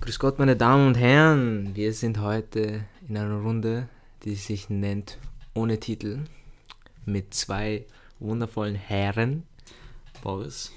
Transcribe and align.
Grüß 0.00 0.20
Gott, 0.20 0.38
meine 0.38 0.56
Damen 0.56 0.86
und 0.86 0.94
Herren. 0.94 1.74
Wir 1.74 1.92
sind 1.92 2.20
heute 2.20 2.84
in 3.08 3.16
einer 3.16 3.40
Runde, 3.40 3.88
die 4.22 4.36
sich 4.36 4.70
nennt 4.70 5.18
Ohne 5.54 5.80
Titel. 5.80 6.20
Mit 7.04 7.34
zwei 7.34 7.84
wundervollen 8.20 8.76
Herren. 8.76 9.42
Boris. 10.22 10.72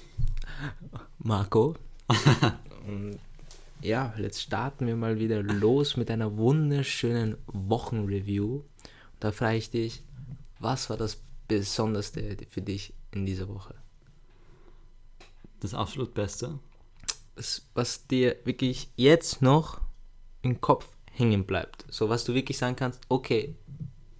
Marco. 1.18 1.76
und 2.86 3.20
ja, 3.80 4.12
jetzt 4.18 4.42
starten 4.42 4.88
wir 4.88 4.96
mal 4.96 5.20
wieder 5.20 5.40
los 5.40 5.96
mit 5.96 6.10
einer 6.10 6.36
wunderschönen 6.36 7.36
Wochenreview. 7.46 8.62
Da 9.20 9.30
frage 9.30 9.58
ich 9.58 9.70
dich, 9.70 10.02
was 10.58 10.90
war 10.90 10.96
das 10.96 11.22
Besonderste 11.46 12.36
für 12.50 12.60
dich 12.60 12.92
in 13.12 13.24
dieser 13.24 13.48
Woche? 13.48 13.76
Das 15.60 15.74
absolut 15.74 16.12
Beste. 16.12 16.58
Das, 17.34 17.66
was 17.74 18.06
dir 18.06 18.36
wirklich 18.44 18.90
jetzt 18.96 19.42
noch 19.42 19.80
im 20.42 20.60
Kopf 20.60 20.88
hängen 21.10 21.44
bleibt. 21.44 21.84
So, 21.88 22.08
was 22.08 22.24
du 22.24 22.34
wirklich 22.34 22.58
sagen 22.58 22.76
kannst, 22.76 23.00
okay, 23.08 23.54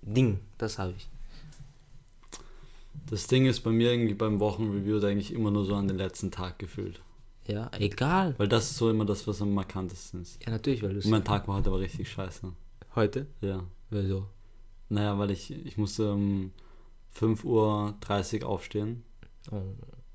Ding, 0.02 0.40
das 0.58 0.78
habe 0.78 0.94
ich. 0.96 1.08
Das 3.06 3.26
Ding 3.26 3.46
ist 3.46 3.60
bei 3.60 3.70
mir 3.70 3.92
irgendwie 3.92 4.14
beim 4.14 4.40
Wochenreview 4.40 5.04
eigentlich 5.04 5.32
immer 5.32 5.50
nur 5.50 5.64
so 5.64 5.74
an 5.74 5.88
den 5.88 5.98
letzten 5.98 6.30
Tag 6.30 6.58
gefühlt. 6.58 7.00
Ja, 7.46 7.70
egal. 7.78 8.34
Weil 8.38 8.48
das 8.48 8.70
ist 8.70 8.76
so 8.76 8.88
immer 8.88 9.04
das, 9.04 9.26
was 9.26 9.42
am 9.42 9.52
markantesten 9.52 10.22
ist. 10.22 10.42
Ja, 10.44 10.52
natürlich, 10.52 10.82
weil 10.82 10.94
du 10.94 11.00
Und 11.00 11.10
mein 11.10 11.24
Tag 11.24 11.48
war 11.48 11.56
heute 11.56 11.70
aber 11.70 11.80
richtig 11.80 12.10
scheiße. 12.10 12.52
Heute? 12.94 13.26
Ja. 13.40 13.64
Wieso? 13.90 14.26
Naja, 14.88 15.18
weil 15.18 15.30
ich, 15.30 15.50
ich 15.50 15.76
musste 15.76 16.12
um 16.12 16.52
5.30 17.18 18.42
Uhr 18.42 18.48
aufstehen. 18.48 19.02
Oh. 19.50 19.62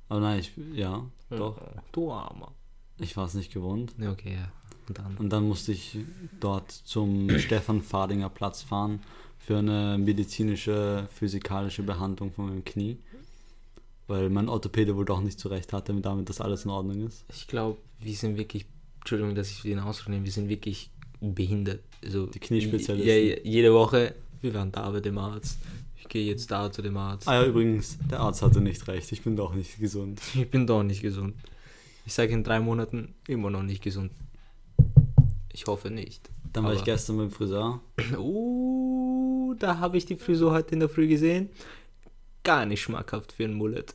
Aber 0.10 0.20
nein, 0.22 0.40
ich, 0.40 0.54
ja, 0.74 1.06
doch. 1.30 1.60
Du 1.92 2.12
Armer. 2.12 2.54
Ich 3.00 3.16
war 3.18 3.26
es 3.26 3.34
nicht 3.34 3.54
gewohnt. 3.54 3.94
Ja, 3.98 4.12
okay, 4.12 4.34
ja. 4.34 4.52
Und 4.88 4.98
dann. 4.98 5.18
Und 5.18 5.30
dann 5.30 5.48
musste 5.48 5.72
ich 5.72 5.98
dort 6.40 6.72
zum 6.72 7.30
Stefan 7.40 7.82
Fadinger 7.82 8.30
Platz 8.30 8.62
fahren 8.62 9.02
für 9.38 9.58
eine 9.60 9.98
medizinische, 9.98 11.08
physikalische 11.14 11.84
Behandlung 11.84 12.32
von 12.32 12.48
meinem 12.50 12.66
Knie. 12.66 12.98
Weil 14.08 14.30
mein 14.30 14.48
Orthopäde 14.48 14.96
wohl 14.96 15.06
doch 15.06 15.22
nicht 15.22 15.40
zurecht 15.40 15.74
hatte, 15.74 15.94
damit 15.94 16.30
das 16.30 16.40
alles 16.40 16.64
in 16.64 16.72
Ordnung 16.72 17.06
ist. 17.06 17.26
Ich 17.34 17.48
glaube, 17.48 17.78
wir 18.00 18.14
sind 18.16 18.38
wirklich, 18.38 18.66
Entschuldigung, 19.00 19.36
dass 19.36 19.52
ich 19.52 19.62
den 19.64 19.80
Ausdruck 19.80 20.10
nehme, 20.10 20.24
wir 20.24 20.32
sind 20.32 20.48
wirklich 20.48 20.90
behindert. 21.20 21.82
Also, 22.04 22.28
Die 22.28 22.40
Kniespezialisten. 22.40 23.10
Ja, 23.10 23.38
jede 23.44 23.74
Woche, 23.74 24.16
wir 24.42 24.54
waren 24.54 24.72
da 24.72 24.90
bei 24.90 25.02
dem 25.02 25.18
Arzt. 25.18 25.60
Ich 25.98 26.08
gehe 26.08 26.26
jetzt 26.26 26.50
da 26.52 26.72
zu 26.72 26.82
dem 26.82 26.96
Arzt. 26.96 27.28
Ah 27.28 27.42
ja, 27.42 27.46
übrigens, 27.46 27.98
der 28.10 28.22
Arzt 28.22 28.42
hatte 28.42 28.62
nicht 28.62 28.88
recht. 28.88 29.12
Ich 29.12 29.24
bin 29.24 29.36
doch 29.36 29.54
nicht 29.54 29.78
gesund. 29.80 30.22
Ich 30.36 30.50
bin 30.50 30.66
doch 30.66 30.84
nicht 30.84 31.02
gesund. 31.02 31.36
Ich 32.08 32.14
sage 32.14 32.32
in 32.32 32.46
drei 32.46 32.62
Monaten 32.62 33.14
immer 33.28 33.50
noch 33.50 33.64
nicht 33.64 33.84
gesund. 33.84 34.14
Ich 35.52 35.66
hoffe 35.68 35.92
nicht. 35.92 36.30
Dann 36.54 36.64
war 36.64 36.72
ich 36.72 36.78
Aber- 36.80 36.86
gestern 36.86 37.18
beim 37.18 37.32
Friseur. 37.32 37.82
Uh, 38.18 39.54
da 39.60 39.80
habe 39.80 39.98
ich 39.98 40.06
die 40.06 40.16
Frisur 40.16 40.54
heute 40.54 40.72
in 40.74 40.80
der 40.80 40.88
Früh 40.88 41.10
gesehen. 41.10 41.50
Gar 42.46 42.66
nicht 42.66 42.82
schmackhaft 42.82 43.34
für 43.34 43.44
einen 43.44 43.56
Mullet. 43.56 43.94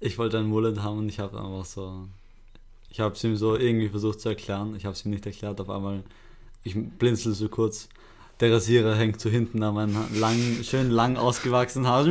Ich 0.00 0.18
wollte 0.18 0.38
einen 0.38 0.48
Mullet 0.48 0.82
haben 0.82 0.98
und 0.98 1.08
ich 1.08 1.18
habe 1.18 1.38
einfach 1.40 1.64
so. 1.64 2.08
Ich 2.90 3.00
habe 3.00 3.14
es 3.14 3.24
ihm 3.24 3.36
so 3.36 3.56
irgendwie 3.56 3.88
versucht 3.88 4.20
zu 4.20 4.28
erklären. 4.28 4.74
Ich 4.76 4.84
habe 4.84 4.92
es 4.92 5.06
ihm 5.06 5.10
nicht 5.12 5.24
erklärt. 5.24 5.58
Auf 5.58 5.70
einmal, 5.70 6.04
ich 6.62 6.76
blinzel 6.98 7.32
so 7.32 7.48
kurz. 7.48 7.88
Der 8.40 8.52
Rasierer 8.52 8.94
hängt 8.96 9.18
so 9.18 9.30
hinten 9.30 9.62
an 9.62 9.74
meinem 9.74 9.96
lang, 10.20 10.36
schön 10.62 10.90
lang 10.90 11.16
ausgewachsenen 11.16 11.86
Haar. 11.86 12.04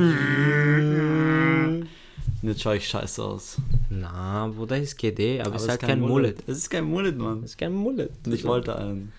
Und 2.41 2.49
jetzt 2.49 2.61
schaue 2.61 2.77
ich 2.77 2.87
scheiße 2.87 3.23
aus. 3.23 3.57
Na, 3.89 4.47
Bruder, 4.47 4.77
ist 4.77 4.97
GD, 4.97 5.41
aber, 5.41 5.55
es 5.55 5.63
ist 5.63 5.69
halt 5.69 5.81
kein 5.81 6.01
Mullet. 6.01 6.43
Es 6.47 6.57
ist 6.57 6.69
kein 6.69 6.85
Mullet, 6.85 7.17
Mann. 7.17 7.39
Es 7.39 7.51
ist 7.51 7.57
kein 7.57 7.73
Mullet. 7.73 8.11
Und 8.25 8.33
ich 8.33 8.43
wollte 8.43 8.75
einen. 8.77 9.11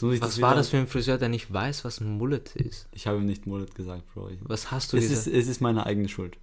Was 0.00 0.20
das 0.20 0.40
war 0.40 0.54
das 0.54 0.68
für 0.68 0.76
ein 0.76 0.86
Friseur, 0.86 1.18
der 1.18 1.28
nicht 1.28 1.52
weiß, 1.52 1.84
was 1.84 2.00
ein 2.00 2.18
Mullet 2.18 2.54
ist? 2.54 2.86
Ich 2.92 3.08
habe 3.08 3.18
ihm 3.18 3.26
nicht 3.26 3.46
Mullet 3.46 3.74
gesagt, 3.74 4.04
Bro. 4.14 4.28
Ich, 4.30 4.38
Was 4.42 4.70
hast 4.70 4.92
du 4.92 4.96
es, 4.96 5.08
gesagt? 5.08 5.26
ist, 5.26 5.34
es 5.34 5.48
ist 5.48 5.60
meine 5.60 5.86
eigene 5.86 6.08
Schuld. 6.08 6.36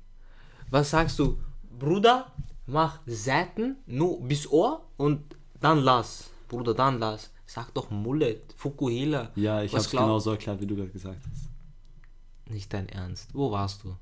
Was 0.69 0.89
sagst 0.89 1.19
du? 1.19 1.37
Bruder, 1.79 2.31
mach 2.65 2.99
Seiten 3.05 3.77
nur 3.85 4.21
bis 4.21 4.51
Ohr 4.51 4.85
und 4.97 5.37
dann 5.61 5.79
lass. 5.79 6.29
Bruder, 6.49 6.73
dann 6.73 6.99
lass. 6.99 7.31
Sag 7.45 7.73
doch 7.73 7.89
Mullet, 7.91 8.41
Fukuhila. 8.57 9.31
Ja, 9.35 9.61
ich 9.61 9.71
habe 9.71 9.81
es 9.81 9.89
genauso 9.89 10.31
erklärt, 10.31 10.59
wie 10.59 10.65
du 10.65 10.75
gerade 10.75 10.89
gesagt 10.89 11.21
hast. 11.31 12.51
Nicht 12.51 12.73
dein 12.73 12.89
Ernst. 12.89 13.29
Wo 13.33 13.51
warst 13.51 13.83
du? 13.83 13.95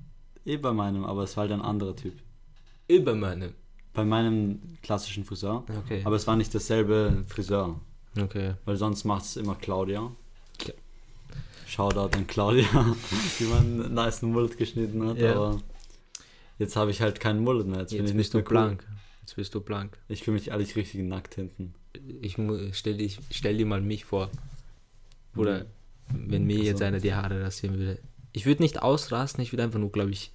Eh 0.46 0.58
bei 0.58 0.72
meinem, 0.74 1.06
aber 1.06 1.24
es 1.24 1.36
war 1.38 1.44
halt 1.44 1.52
ein 1.52 1.62
anderer 1.62 1.96
Typ. 1.96 2.14
Über 2.88 3.16
meine. 3.16 3.54
Bei 3.94 4.04
meinem 4.04 4.60
klassischen 4.82 5.24
Friseur. 5.24 5.64
Okay. 5.86 6.02
Aber 6.04 6.16
es 6.16 6.26
war 6.28 6.36
nicht 6.36 6.54
dasselbe 6.54 7.24
Friseur, 7.28 7.80
Okay. 8.20 8.56
weil 8.66 8.76
sonst 8.76 9.04
macht 9.06 9.24
es 9.24 9.38
immer 9.38 9.56
Claudia. 9.56 10.12
Ja. 10.66 10.74
Shoutout 11.68 12.16
an 12.18 12.28
Claudia, 12.28 12.66
die 13.40 13.46
meinen 13.46 13.94
nice 13.94 14.22
Mullet 14.22 14.58
geschnitten 14.58 15.08
hat. 15.08 15.18
Ja. 15.18 15.34
Aber 15.36 15.62
jetzt 16.60 16.76
habe 16.76 16.92
ich 16.92 17.02
halt 17.02 17.20
keinen 17.20 17.44
Mullet 17.44 17.68
mehr. 17.68 17.80
Jetzt, 17.82 17.92
bin 17.92 18.00
Jetzt 18.00 18.12
ich 18.12 18.18
bist 18.18 18.34
nicht 18.34 18.34
du 18.34 18.38
mehr 18.38 18.46
cool. 18.64 18.68
blank. 18.68 18.88
Jetzt 19.22 19.36
bist 19.36 19.56
du 19.56 19.62
blank. 19.62 19.98
Ich 20.10 20.24
fühle 20.24 20.36
mich 20.36 20.50
ehrlich 20.50 20.76
richtig 20.76 21.02
nackt 21.04 21.36
hinten. 21.36 21.74
Ich 22.22 22.36
stell, 22.74 22.98
dich, 22.98 23.20
stell 23.32 23.58
dir 23.58 23.66
mal 23.66 23.80
mich 23.82 24.04
vor. 24.06 24.30
Oder 25.36 25.66
wenn 26.10 26.46
mir 26.46 26.58
jetzt 26.58 26.76
Also. 26.82 26.86
einer 26.86 27.00
die 27.00 27.14
Haare 27.14 27.42
rasieren 27.44 27.78
würde. 27.78 28.00
Ich 28.34 28.46
würde 28.46 28.62
nicht 28.62 28.82
ausrasten, 28.82 29.42
ich 29.42 29.54
würde 29.54 29.64
einfach 29.64 29.80
nur, 29.80 29.92
glaube 29.92 30.12
ich, 30.12 30.32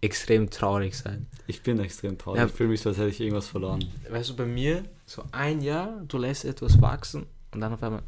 extrem 0.00 0.50
traurig 0.50 0.96
sein. 0.96 1.26
Ich 1.46 1.62
bin 1.62 1.78
extrem 1.80 2.16
traurig. 2.18 2.38
Ja. 2.38 2.46
Ich 2.46 2.52
fühle 2.52 2.70
mich 2.70 2.80
so, 2.80 2.90
als 2.90 2.98
hätte 2.98 3.08
ich 3.08 3.20
irgendwas 3.20 3.48
verloren. 3.48 3.84
Weißt 4.08 4.30
du, 4.30 4.36
bei 4.36 4.46
mir, 4.46 4.84
so 5.06 5.24
ein 5.32 5.60
Jahr, 5.60 6.02
du 6.06 6.18
lässt 6.18 6.44
etwas 6.44 6.80
wachsen 6.80 7.26
und 7.52 7.60
dann 7.60 7.72
auf 7.72 7.82
einmal. 7.82 8.02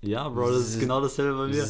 Ja, 0.00 0.28
Bro, 0.28 0.52
das 0.52 0.68
ist 0.68 0.80
genau 0.80 1.00
dasselbe 1.00 1.36
bei 1.36 1.48
mir. 1.48 1.66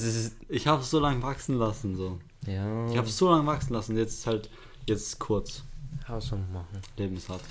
Ich 0.48 0.66
habe 0.66 0.82
es 0.82 0.90
so 0.90 1.00
lange 1.00 1.22
wachsen 1.22 1.56
lassen. 1.56 1.96
So. 1.96 2.18
Ja. 2.46 2.88
Ich 2.90 2.96
habe 2.96 3.08
es 3.08 3.16
so 3.16 3.30
lange 3.30 3.46
wachsen 3.46 3.72
lassen. 3.72 3.96
Jetzt 3.96 4.14
ist 4.14 4.26
halt, 4.26 4.50
jetzt 4.86 5.02
ist 5.02 5.18
kurz. 5.18 5.62
Was 6.06 6.26
soll 6.26 6.38
man 6.38 6.52
machen? 6.52 6.78
Leben 6.96 7.16
ist 7.16 7.28
hart. 7.28 7.42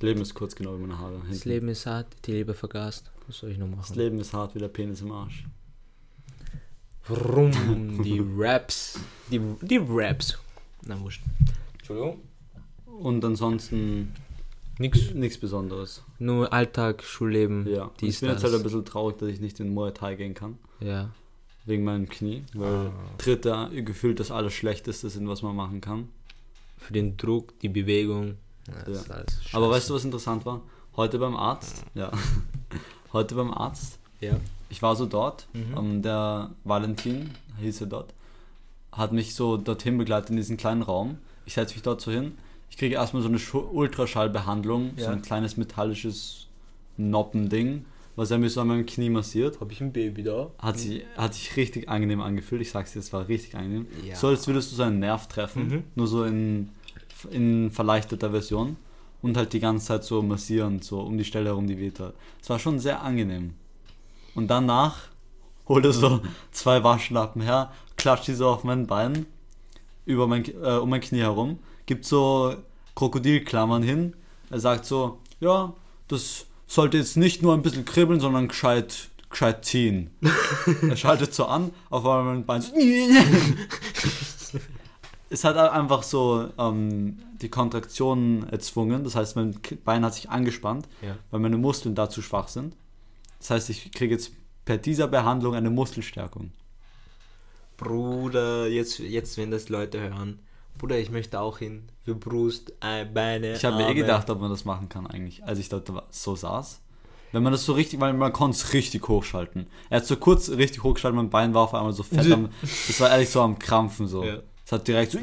Leben 0.00 0.20
ist 0.20 0.34
kurz, 0.34 0.54
genau 0.54 0.76
wie 0.76 0.82
meine 0.82 0.98
Haare. 0.98 1.18
Das 1.18 1.28
hinten. 1.28 1.48
Leben 1.48 1.68
ist 1.68 1.86
hart, 1.86 2.06
die 2.24 2.32
Liebe 2.32 2.54
vergast. 2.54 3.10
Was 3.26 3.38
soll 3.38 3.50
ich 3.50 3.58
noch 3.58 3.68
Das 3.68 3.76
machen? 3.76 3.94
Leben 3.96 4.20
ist 4.20 4.32
hart 4.32 4.54
wie 4.54 4.58
der 4.58 4.68
Penis 4.68 5.00
im 5.00 5.12
Arsch. 5.12 5.44
Rum, 7.10 8.02
die 8.02 8.22
Raps. 8.36 8.98
Die, 9.30 9.40
die 9.62 9.80
Raps. 9.88 10.38
Na, 10.86 10.98
wurscht. 11.00 11.22
Entschuldigung. 11.78 12.18
Und 12.86 13.24
ansonsten 13.24 14.12
nichts 14.78 15.38
Besonderes. 15.38 16.02
Nur 16.18 16.52
Alltag, 16.52 17.02
Schulleben. 17.02 17.66
Ja. 17.68 17.90
dies, 18.00 18.16
ich 18.16 18.20
bin 18.20 18.30
jetzt 18.30 18.42
das. 18.44 18.50
halt 18.52 18.60
ein 18.60 18.62
bisschen 18.62 18.84
traurig, 18.84 19.18
dass 19.18 19.28
ich 19.28 19.40
nicht 19.40 19.58
in 19.60 19.72
Muay 19.74 19.92
Thai 19.92 20.14
gehen 20.14 20.34
kann. 20.34 20.58
Ja. 20.80 21.10
Wegen 21.64 21.84
meinem 21.84 22.08
Knie. 22.08 22.44
Weil 22.54 22.90
Dritte 23.18 23.68
gefühlt 23.84 24.20
das 24.20 24.30
alles 24.30 24.52
Schlechteste 24.54 25.10
sind, 25.10 25.28
was 25.28 25.42
man 25.42 25.54
machen 25.56 25.80
kann. 25.80 26.08
Für 26.76 26.92
den 26.92 27.16
Druck, 27.16 27.58
die 27.60 27.68
Bewegung. 27.68 28.36
Ja, 28.68 28.74
das 28.84 28.88
Ja. 28.88 29.00
ist 29.02 29.10
alles 29.10 29.40
Aber 29.52 29.70
weißt 29.70 29.90
du, 29.90 29.94
was 29.94 30.04
interessant 30.04 30.46
war? 30.46 30.62
Heute 30.96 31.18
beim 31.18 31.36
Arzt. 31.36 31.84
Ja. 31.94 32.10
Heute 33.12 33.34
beim 33.34 33.52
Arzt. 33.52 33.98
Ja. 34.20 34.36
Ich 34.70 34.82
war 34.82 34.96
so 34.96 35.06
dort. 35.06 35.48
Mhm. 35.54 35.74
ähm, 35.76 36.02
der 36.02 36.50
Valentin, 36.64 37.30
hieß 37.60 37.80
er 37.82 37.86
dort, 37.86 38.14
hat 38.92 39.12
mich 39.12 39.34
so 39.34 39.56
dorthin 39.56 39.96
begleitet 39.98 40.30
in 40.30 40.36
diesen 40.36 40.56
kleinen 40.56 40.82
Raum. 40.82 41.18
Ich 41.46 41.54
setze 41.54 41.74
mich 41.74 41.82
dort 41.82 42.00
so 42.00 42.10
hin. 42.10 42.32
Ich 42.70 42.76
kriege 42.76 42.96
erstmal 42.96 43.22
so 43.22 43.28
eine 43.28 43.38
Ultraschallbehandlung, 43.38 44.92
so 44.96 45.04
Ja. 45.04 45.10
ein 45.10 45.22
kleines 45.22 45.56
metallisches 45.56 46.46
Noppending, 46.96 47.84
was 48.16 48.30
er 48.30 48.38
mir 48.38 48.50
so 48.50 48.60
an 48.60 48.68
meinem 48.68 48.86
Knie 48.86 49.08
massiert. 49.10 49.60
Habe 49.60 49.72
ich 49.72 49.80
ein 49.80 49.92
Baby 49.92 50.22
da? 50.24 50.50
Hat 50.58 50.78
sich, 50.78 51.02
hat 51.16 51.34
sich 51.34 51.56
richtig 51.56 51.88
angenehm 51.88 52.20
angefühlt. 52.20 52.60
Ich 52.60 52.70
sag's 52.70 52.92
dir, 52.92 52.98
es 52.98 53.12
war 53.12 53.28
richtig 53.28 53.54
angenehm. 53.54 53.86
Ja. 54.04 54.16
So 54.16 54.28
als 54.28 54.46
würdest 54.46 54.72
du 54.72 54.76
so 54.76 54.82
einen 54.82 54.98
Nerv 54.98 55.28
treffen, 55.28 55.68
Mhm. 55.68 55.84
nur 55.94 56.06
so 56.08 56.24
in, 56.24 56.70
in 57.30 57.70
verleichteter 57.70 58.30
Version. 58.30 58.76
Und 59.20 59.36
halt 59.36 59.52
die 59.52 59.58
ganze 59.60 59.86
Zeit 59.86 60.04
so 60.04 60.22
massieren, 60.22 60.80
so 60.80 61.00
um 61.00 61.18
die 61.18 61.24
Stelle 61.24 61.46
herum, 61.46 61.66
die 61.66 61.78
weht 61.78 61.98
hat. 61.98 62.14
Es 62.40 62.48
war 62.50 62.58
schon 62.60 62.78
sehr 62.78 63.02
angenehm. 63.02 63.54
Und 64.38 64.46
danach 64.46 64.98
holt 65.68 65.84
er 65.84 65.92
so 65.92 66.20
zwei 66.52 66.84
Waschlappen 66.84 67.42
her, 67.42 67.72
klatscht 67.96 68.28
die 68.28 68.34
so 68.34 68.46
auf 68.46 68.62
mein 68.62 68.86
Bein, 68.86 69.26
über 70.06 70.28
mein, 70.28 70.44
äh, 70.62 70.76
um 70.76 70.88
mein 70.90 71.00
Knie 71.00 71.18
herum, 71.22 71.58
gibt 71.86 72.04
so 72.04 72.54
Krokodilklammern 72.94 73.82
hin. 73.82 74.14
Er 74.48 74.60
sagt 74.60 74.84
so, 74.86 75.18
ja, 75.40 75.72
das 76.06 76.46
sollte 76.68 76.98
jetzt 76.98 77.16
nicht 77.16 77.42
nur 77.42 77.52
ein 77.52 77.62
bisschen 77.62 77.84
kribbeln, 77.84 78.20
sondern 78.20 78.46
gescheit, 78.46 79.08
gescheit 79.28 79.64
ziehen. 79.64 80.10
er 80.88 80.96
schaltet 80.96 81.34
so 81.34 81.46
an, 81.46 81.72
auf 81.90 82.06
einmal 82.06 82.22
mein 82.22 82.46
Bein 82.46 82.62
so, 82.62 82.72
es 85.30 85.42
hat 85.42 85.56
einfach 85.56 86.04
so 86.04 86.48
ähm, 86.58 87.18
die 87.42 87.48
Kontraktionen 87.48 88.48
erzwungen. 88.50 89.02
Das 89.02 89.16
heißt, 89.16 89.34
mein 89.34 89.58
Bein 89.84 90.04
hat 90.04 90.14
sich 90.14 90.30
angespannt, 90.30 90.86
Ja. 91.02 91.16
weil 91.32 91.40
meine 91.40 91.58
Muskeln 91.58 91.96
dazu 91.96 92.22
schwach 92.22 92.46
sind. 92.46 92.76
Das 93.38 93.50
heißt, 93.50 93.70
ich 93.70 93.92
kriege 93.92 94.14
jetzt 94.14 94.32
per 94.64 94.76
dieser 94.78 95.08
Behandlung 95.08 95.54
eine 95.54 95.70
Muskelstärkung. 95.70 96.50
Bruder, 97.76 98.66
jetzt, 98.68 98.98
jetzt, 98.98 99.36
wenn 99.38 99.50
das 99.50 99.68
Leute 99.68 100.00
hören. 100.00 100.40
Bruder, 100.78 100.98
ich 100.98 101.10
möchte 101.10 101.40
auch 101.40 101.58
hin. 101.58 101.88
Für 102.04 102.14
Brust, 102.14 102.72
äh, 102.80 103.04
Beine. 103.04 103.52
Ich 103.54 103.64
habe 103.64 103.76
mir 103.76 103.88
eh 103.88 103.94
gedacht, 103.94 104.28
ob 104.30 104.40
man 104.40 104.50
das 104.50 104.64
machen 104.64 104.88
kann 104.88 105.06
eigentlich, 105.06 105.44
als 105.44 105.58
ich 105.58 105.68
dort 105.68 105.92
wa- 105.92 106.04
so 106.10 106.34
saß. 106.36 106.80
Wenn 107.32 107.42
man 107.42 107.52
das 107.52 107.64
so 107.64 107.74
richtig, 107.74 108.00
weil 108.00 108.14
man 108.14 108.32
konnte 108.32 108.56
es 108.56 108.72
richtig 108.72 109.06
hochschalten. 109.06 109.66
Er 109.90 109.98
hat 109.98 110.06
so 110.06 110.16
kurz 110.16 110.48
richtig 110.48 110.82
hochgeschaltet, 110.82 111.16
mein 111.16 111.30
Bein 111.30 111.52
war 111.54 111.62
auf 111.64 111.74
einmal 111.74 111.92
so 111.92 112.02
fett 112.02 112.20
am, 112.32 112.48
das 112.62 113.00
war 113.00 113.10
ehrlich 113.10 113.28
so 113.28 113.42
am 113.42 113.58
Krampfen 113.58 114.06
so. 114.08 114.24
Ja. 114.24 114.38
Es 114.64 114.72
hat 114.72 114.88
direkt 114.88 115.12
so, 115.12 115.18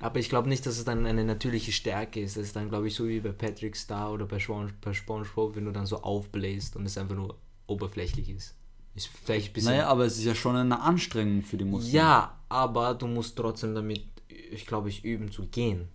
Aber 0.00 0.18
ich 0.18 0.28
glaube 0.30 0.48
nicht, 0.48 0.64
dass 0.66 0.78
es 0.78 0.84
dann 0.84 1.04
eine 1.06 1.24
natürliche 1.24 1.72
Stärke 1.72 2.20
ist. 2.20 2.36
Das 2.36 2.44
ist 2.44 2.56
dann, 2.56 2.68
glaube 2.70 2.88
ich, 2.88 2.94
so 2.94 3.06
wie 3.06 3.20
bei 3.20 3.32
Patrick 3.32 3.76
Star 3.76 4.12
oder 4.12 4.24
bei, 4.26 4.38
Schwan- 4.38 4.72
bei 4.80 4.92
SpongeBob, 4.94 5.56
wenn 5.56 5.66
du 5.66 5.72
dann 5.72 5.86
so 5.86 6.02
aufbläst 6.02 6.74
und 6.76 6.86
es 6.86 6.96
einfach 6.96 7.14
nur 7.16 7.36
oberflächlich 7.66 8.30
ist. 8.30 8.54
Ist 8.94 9.08
vielleicht 9.08 9.50
ein 9.50 9.52
bisschen. 9.52 9.72
naja, 9.72 9.86
aber 9.88 10.04
es 10.06 10.16
ist 10.18 10.24
ja 10.24 10.34
schon 10.34 10.56
eine 10.56 10.80
Anstrengung 10.80 11.42
für 11.42 11.56
die 11.58 11.64
Muskeln. 11.64 11.94
ja, 11.94 12.36
aber 12.48 12.94
du 12.94 13.06
musst 13.06 13.36
trotzdem 13.36 13.74
damit, 13.74 14.02
ich 14.28 14.66
glaube, 14.66 14.88
ich 14.88 15.04
üben 15.04 15.30
zu 15.30 15.46
gehen. 15.46 15.88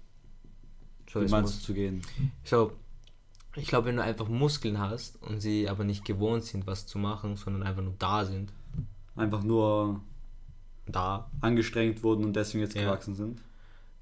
So, 1.11 1.19
Wie 1.21 1.27
meinst 1.27 1.53
muss- 1.53 1.59
du 1.59 1.65
zu 1.65 1.73
gehen? 1.73 2.01
So, 2.43 2.71
ich 3.55 3.67
glaube, 3.67 3.87
wenn 3.87 3.95
du 3.97 4.03
einfach 4.03 4.27
Muskeln 4.27 4.79
hast 4.79 5.21
und 5.23 5.39
sie 5.41 5.67
aber 5.67 5.83
nicht 5.83 6.05
gewohnt 6.05 6.43
sind, 6.43 6.67
was 6.67 6.85
zu 6.87 6.97
machen, 6.99 7.35
sondern 7.37 7.63
einfach 7.63 7.83
nur 7.83 7.95
da 7.99 8.23
sind, 8.25 8.51
Einfach 9.17 9.43
nur 9.43 10.01
da, 10.87 11.31
angestrengt 11.41 12.03
wurden 12.03 12.25
und 12.25 12.35
deswegen 12.35 12.63
jetzt 12.63 12.75
Ja. 12.75 12.83
gewachsen 12.83 13.15
sind. 13.15 13.39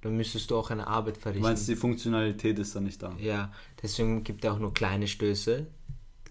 Dann 0.04 0.18
müsstest 0.18 0.52
du 0.52 0.58
auch 0.58 0.70
eine 0.70 0.88
Arbeit 0.88 1.16
Du 1.16 1.22
verrichten. 1.22 1.44
meinst, 1.44 1.68
die 1.68 1.76
Funktionalität 1.76 2.60
ist 2.60 2.76
dann 2.76 2.84
nicht 2.84 3.02
da. 3.02 3.16
Ja, 3.18 3.52
deswegen 3.82 4.24
gibt 4.24 4.44
er 4.44 4.54
auch 4.54 4.60
nur 4.60 4.74
kleine 4.74 5.08
Stöße. 5.08 5.68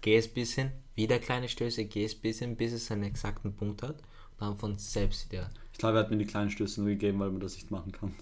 Geh 0.01 0.15
es 0.17 0.27
bisschen, 0.27 0.71
wieder 0.95 1.17
kleine 1.17 1.49
Stöße, 1.49 1.85
geh 1.85 2.05
es 2.05 2.13
bisschen, 2.13 2.55
bis 2.55 2.73
es 2.73 2.91
einen 2.91 3.03
exakten 3.03 3.55
Punkt 3.55 3.81
hat. 3.81 3.95
Und 3.97 4.41
dann 4.41 4.57
von 4.57 4.77
selbst 4.77 5.31
wieder. 5.31 5.49
Ich 5.71 5.79
glaube, 5.79 5.97
er 5.97 6.03
hat 6.03 6.11
mir 6.11 6.17
die 6.17 6.25
kleinen 6.25 6.51
Stöße 6.51 6.81
nur 6.81 6.91
gegeben, 6.91 7.19
weil 7.19 7.31
man 7.31 7.39
das 7.39 7.55
nicht 7.55 7.71
machen 7.71 7.91
kann. 7.91 8.13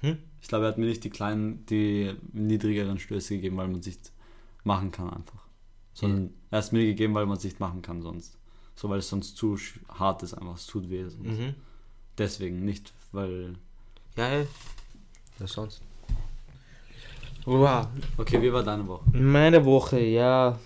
Hm? 0.00 0.18
Ich 0.40 0.48
glaube, 0.48 0.66
er 0.66 0.68
hat 0.68 0.78
mir 0.78 0.86
nicht 0.86 1.04
die 1.04 1.10
kleinen, 1.10 1.64
die 1.66 2.14
niedrigeren 2.32 2.98
Stöße 2.98 3.36
gegeben, 3.36 3.56
weil 3.56 3.68
man 3.68 3.80
es 3.80 3.86
nicht 3.86 4.12
machen 4.64 4.90
kann 4.90 5.08
einfach. 5.08 5.46
Sondern 5.94 6.34
er 6.50 6.58
hat 6.58 6.64
es 6.64 6.72
mir 6.72 6.84
gegeben, 6.84 7.14
weil 7.14 7.26
man 7.26 7.36
es 7.38 7.44
nicht 7.44 7.60
machen 7.60 7.82
kann 7.82 8.02
sonst. 8.02 8.36
So, 8.74 8.88
weil 8.88 8.98
es 8.98 9.08
sonst 9.08 9.36
zu 9.36 9.56
hart 9.88 10.22
ist 10.22 10.34
einfach, 10.34 10.56
es 10.56 10.66
tut 10.66 10.90
weh. 10.90 11.04
Mhm. 11.04 11.54
Deswegen, 12.18 12.64
nicht 12.64 12.92
weil... 13.12 13.54
Ja, 14.16 14.40
ja. 14.40 14.46
Was 15.38 15.52
sonst? 15.52 15.82
Wow. 17.44 17.88
Okay, 18.18 18.40
wie 18.40 18.52
war 18.52 18.62
deine 18.62 18.86
Woche? 18.86 19.04
Meine 19.12 19.64
Woche, 19.64 20.00
ja. 20.00 20.58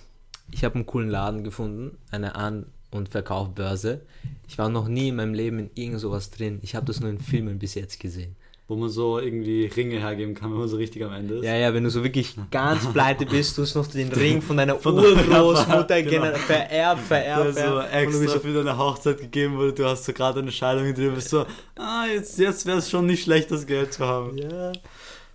Ich 0.50 0.64
habe 0.64 0.76
einen 0.76 0.86
coolen 0.86 1.08
Laden 1.08 1.42
gefunden, 1.42 1.96
eine 2.10 2.34
An- 2.34 2.66
und 2.90 3.08
Verkaufbörse. 3.08 4.02
Ich 4.48 4.58
war 4.58 4.68
noch 4.68 4.86
nie 4.88 5.08
in 5.08 5.16
meinem 5.16 5.34
Leben 5.34 5.58
in 5.58 5.70
irgend 5.74 6.00
sowas 6.00 6.30
drin. 6.30 6.60
Ich 6.62 6.74
habe 6.74 6.86
das 6.86 7.00
nur 7.00 7.10
in 7.10 7.18
Filmen 7.18 7.58
bis 7.58 7.74
jetzt 7.74 7.98
gesehen. 7.98 8.36
Wo 8.68 8.74
man 8.74 8.88
so 8.88 9.20
irgendwie 9.20 9.66
Ringe 9.66 10.00
hergeben 10.00 10.34
kann, 10.34 10.50
wenn 10.50 10.58
man 10.58 10.66
so 10.68 10.76
richtig 10.76 11.04
am 11.04 11.12
Ende 11.12 11.34
ist. 11.36 11.44
Ja, 11.44 11.54
ja, 11.54 11.72
wenn 11.72 11.84
du 11.84 11.90
so 11.90 12.02
wirklich 12.02 12.34
ganz 12.50 12.84
pleite 12.92 13.24
bist, 13.24 13.56
du 13.56 13.62
hast 13.62 13.76
noch 13.76 13.86
den 13.86 14.12
Ring 14.12 14.42
von 14.42 14.56
deiner 14.56 14.74
Von 14.76 14.94
Urgroßmutter 14.98 16.02
genau. 16.02 16.24
gener- 16.26 16.34
vererbt, 16.34 17.00
Du 17.02 17.06
vererbt, 17.06 17.46
hast 17.46 17.58
so. 17.58 17.76
Und 17.76 17.82
du 17.84 17.88
extra 17.92 18.20
bist 18.22 18.32
so, 18.34 18.40
für 18.40 18.54
deine 18.54 18.76
Hochzeit 18.76 19.18
gegeben 19.18 19.56
wurde, 19.56 19.72
du 19.72 19.84
hast 19.84 20.04
so 20.04 20.12
gerade 20.12 20.40
eine 20.40 20.50
Scheidung 20.50 20.92
drin, 20.94 21.14
bist 21.14 21.28
so, 21.28 21.46
ah, 21.76 22.06
jetzt, 22.12 22.38
jetzt 22.40 22.66
wäre 22.66 22.78
es 22.78 22.90
schon 22.90 23.06
nicht 23.06 23.22
schlecht, 23.22 23.52
das 23.52 23.66
Geld 23.66 23.92
zu 23.92 24.04
haben. 24.04 24.36
Ja. 24.36 24.72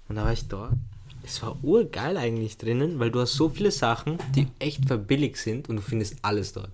Und 0.10 0.16
da 0.18 0.26
war 0.26 0.34
ich 0.34 0.46
dort. 0.50 0.74
Es 1.24 1.42
war 1.42 1.58
urgeil 1.64 2.18
eigentlich 2.18 2.58
drinnen, 2.58 3.00
weil 3.00 3.12
du 3.12 3.22
hast 3.22 3.34
so 3.36 3.48
viele 3.48 3.72
Sachen, 3.72 4.18
die 4.36 4.48
echt 4.60 4.86
verbilligt 4.88 5.38
sind 5.38 5.70
und 5.70 5.78
du 5.78 5.82
findest 5.82 6.18
alles 6.22 6.52
dort. 6.52 6.72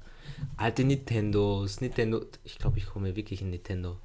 Alte 0.55 0.83
Nintendos, 0.83 1.81
Nintendo. 1.81 2.21
Ich 2.43 2.57
glaube, 2.57 2.79
ich 2.79 2.87
komme 2.87 3.15
wirklich 3.15 3.41
in 3.43 3.51
Nintendo. 3.51 3.97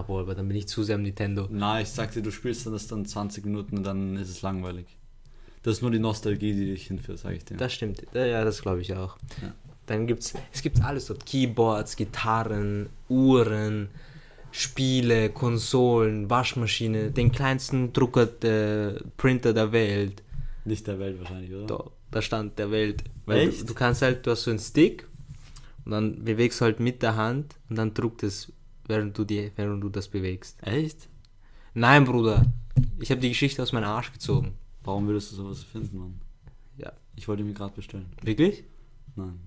Bro. 0.00 0.14
Aber, 0.14 0.20
aber 0.20 0.34
dann 0.34 0.48
bin 0.48 0.56
ich 0.56 0.68
zu 0.68 0.82
sehr 0.82 0.94
am 0.94 1.02
Nintendo. 1.02 1.48
Na, 1.50 1.80
ich 1.80 1.88
sag 1.88 2.12
dir, 2.12 2.22
du 2.22 2.30
spielst 2.30 2.64
dann 2.64 2.72
das 2.72 2.86
dann 2.86 3.04
20 3.04 3.44
Minuten 3.44 3.76
und 3.78 3.84
dann 3.84 4.16
ist 4.16 4.30
es 4.30 4.42
langweilig. 4.42 4.86
Das 5.62 5.76
ist 5.76 5.82
nur 5.82 5.90
die 5.90 5.98
Nostalgie, 5.98 6.54
die 6.54 6.66
dich 6.66 6.86
hinführt, 6.86 7.18
sag 7.18 7.34
ich 7.34 7.44
dir. 7.44 7.56
Das 7.56 7.72
stimmt. 7.72 8.02
Ja, 8.14 8.44
das 8.44 8.62
glaube 8.62 8.80
ich 8.80 8.94
auch. 8.94 9.16
Ja. 9.42 9.52
Dann 9.86 10.06
gibt's, 10.06 10.34
es 10.52 10.62
gibt 10.62 10.82
alles 10.82 11.06
dort. 11.06 11.26
Keyboards, 11.26 11.96
Gitarren, 11.96 12.88
Uhren, 13.08 13.88
Spiele, 14.50 15.30
Konsolen, 15.30 16.28
Waschmaschine, 16.28 17.10
den 17.10 17.32
kleinsten 17.32 17.92
Drucker, 17.92 18.26
der 18.26 19.00
Printer 19.16 19.52
der 19.52 19.72
Welt. 19.72 20.22
Nicht 20.64 20.86
der 20.86 20.98
Welt 20.98 21.18
wahrscheinlich, 21.18 21.52
oder? 21.52 21.66
Da, 21.66 21.84
da 22.10 22.22
stand 22.22 22.58
der 22.58 22.70
Welt. 22.70 23.02
Weil 23.26 23.50
du, 23.50 23.64
du 23.64 23.74
kannst 23.74 24.02
halt, 24.02 24.26
du 24.26 24.30
hast 24.32 24.44
so 24.44 24.50
einen 24.50 24.60
Stick 24.60 25.06
und 25.84 25.92
dann 25.92 26.24
bewegst 26.24 26.60
du 26.60 26.64
halt 26.64 26.80
mit 26.80 27.02
der 27.02 27.16
Hand 27.16 27.56
und 27.68 27.76
dann 27.76 27.94
druckt 27.94 28.22
es, 28.22 28.52
während 28.86 29.16
du, 29.16 29.24
die, 29.24 29.50
während 29.56 29.82
du 29.82 29.88
das 29.88 30.08
bewegst. 30.08 30.58
Echt? 30.62 31.08
Nein, 31.74 32.04
Bruder. 32.04 32.44
Ich 33.00 33.10
habe 33.10 33.20
die 33.20 33.28
Geschichte 33.30 33.62
aus 33.62 33.72
meinem 33.72 33.84
Arsch 33.84 34.12
gezogen. 34.12 34.54
Warum 34.84 35.06
würdest 35.06 35.32
du 35.32 35.36
sowas 35.36 35.62
finden, 35.62 35.98
Mann? 35.98 36.20
Ja. 36.76 36.92
Ich 37.16 37.28
wollte 37.28 37.44
mir 37.44 37.52
gerade 37.54 37.74
bestellen. 37.74 38.06
Wirklich? 38.22 38.64
Nein. 39.16 39.38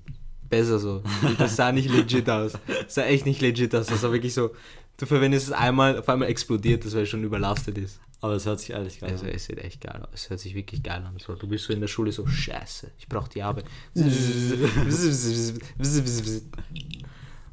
Besser 0.50 0.80
so. 0.80 1.02
Das 1.38 1.56
sah 1.56 1.72
nicht 1.72 1.90
legit 1.90 2.30
aus. 2.30 2.54
Das 2.68 2.94
sah 2.96 3.04
echt 3.06 3.26
nicht 3.26 3.42
legit 3.42 3.74
aus. 3.76 3.88
Das 3.88 4.04
war 4.04 4.12
wirklich 4.12 4.34
so, 4.34 4.52
du 4.98 5.06
verwendest 5.06 5.48
es 5.48 5.52
einmal, 5.52 5.98
auf 5.98 6.08
einmal 6.08 6.28
explodiert 6.30 6.86
es, 6.86 6.94
weil 6.96 7.04
es 7.04 7.10
schon 7.10 7.24
überlastet 7.24 7.78
ist. 7.78 8.00
Aber 8.22 8.34
es 8.34 8.46
hört 8.46 8.60
sich 8.60 8.70
ehrlich 8.72 9.00
geil 9.00 9.12
Also 9.12 9.26
an. 9.26 9.32
es 9.32 9.46
sieht 9.46 9.58
echt 9.60 9.82
geil 9.82 10.02
aus. 10.02 10.10
Es 10.14 10.30
hört 10.30 10.40
sich 10.40 10.54
wirklich 10.56 10.82
geil 10.84 11.04
an. 11.04 11.16
So, 11.20 11.36
du 11.36 11.48
bist 11.48 11.66
so 11.66 11.74
in 11.74 11.82
der 11.82 11.88
Schule 11.88 12.12
so, 12.12 12.26
scheiße, 12.28 12.92
ich 12.98 13.08
brauche 13.10 13.30
die 13.30 13.42
Arbeit. 13.44 13.66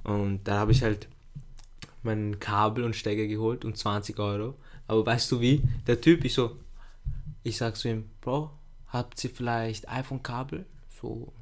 Und 0.05 0.41
da 0.45 0.59
habe 0.59 0.73
ich 0.73 0.83
halt 0.83 1.09
mein 2.03 2.39
Kabel 2.41 2.85
und 2.85 2.97
Stecker 2.97 3.27
geholt 3.27 3.65
und 3.65 3.77
20 3.77 4.19
Euro. 4.19 4.55
Aber 4.87 5.07
weißt 5.07 5.31
du 5.33 5.41
wie? 5.41 5.63
Der 5.87 6.01
Typ, 6.01 6.25
ich 6.25 6.35
so, 6.35 6.57
ich 7.43 7.57
sag 7.57 7.77
zu 7.77 7.89
ihm, 7.89 8.11
Bro, 8.21 8.51
habt 8.89 9.23
ihr 9.25 9.31
vielleicht 9.31 9.89
iPhone-Kabel? 9.89 10.67
So, 11.01 11.33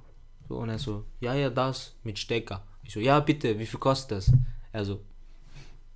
so, 0.48 0.56
und 0.56 0.68
er 0.68 0.78
so, 0.78 1.04
ja, 1.20 1.34
ja, 1.34 1.50
das 1.50 1.94
mit 2.02 2.18
Stecker. 2.18 2.62
Ich 2.84 2.92
so, 2.92 3.00
ja, 3.00 3.20
bitte, 3.20 3.58
wie 3.58 3.66
viel 3.66 3.80
kostet 3.80 4.18
das? 4.18 4.32
Er 4.72 4.84
so, 4.84 5.00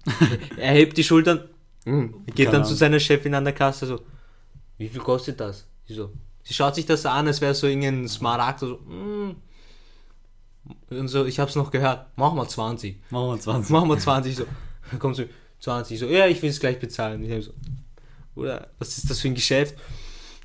er 0.57 0.73
hebt 0.73 0.97
die 0.97 1.05
Schultern, 1.05 1.49
hm, 1.85 2.25
geht 2.27 2.47
Keine 2.47 2.51
dann 2.51 2.65
zu 2.65 2.75
seiner 2.75 3.01
Chefin 3.01 3.35
an 3.35 3.45
der 3.45 3.53
Kasse 3.53 3.87
so, 3.87 4.01
wie 4.79 4.89
viel 4.89 5.01
kostet 5.01 5.41
das? 5.41 5.67
Ich 5.87 5.97
so, 5.97 6.13
sie 6.43 6.55
schaut 6.55 6.75
sich 6.75 6.87
das 6.87 7.07
an, 7.07 7.27
als 7.27 7.41
wäre 7.41 7.55
so 7.55 7.67
irgendein 7.67 8.09
Smaragd, 8.09 8.61
so, 8.61 8.77
mm. 8.77 9.37
Und 10.91 11.09
so, 11.09 11.25
ich 11.25 11.39
hab's 11.41 11.57
noch 11.57 11.71
gehört, 11.71 12.07
mach 12.17 12.33
mal 12.35 12.49
20. 12.49 12.99
Machen 13.11 13.29
wir 13.29 13.41
20. 13.41 13.71
Machen 13.71 13.89
wir 13.89 13.99
20 13.99 14.37
so. 14.37 14.45
Dann 14.91 14.99
kommt 14.99 15.17
so 15.17 15.25
20 15.61 15.99
so, 15.99 16.07
ja, 16.07 16.27
ich 16.27 16.41
will 16.43 16.51
es 16.51 16.61
gleich 16.61 16.79
bezahlen. 16.79 17.23
Ich 17.25 17.45
so, 17.45 17.53
oder 18.35 18.69
was 18.79 18.97
ist 18.99 19.09
das 19.11 19.21
für 19.21 19.29
ein 19.29 19.35
Geschäft? 19.35 19.75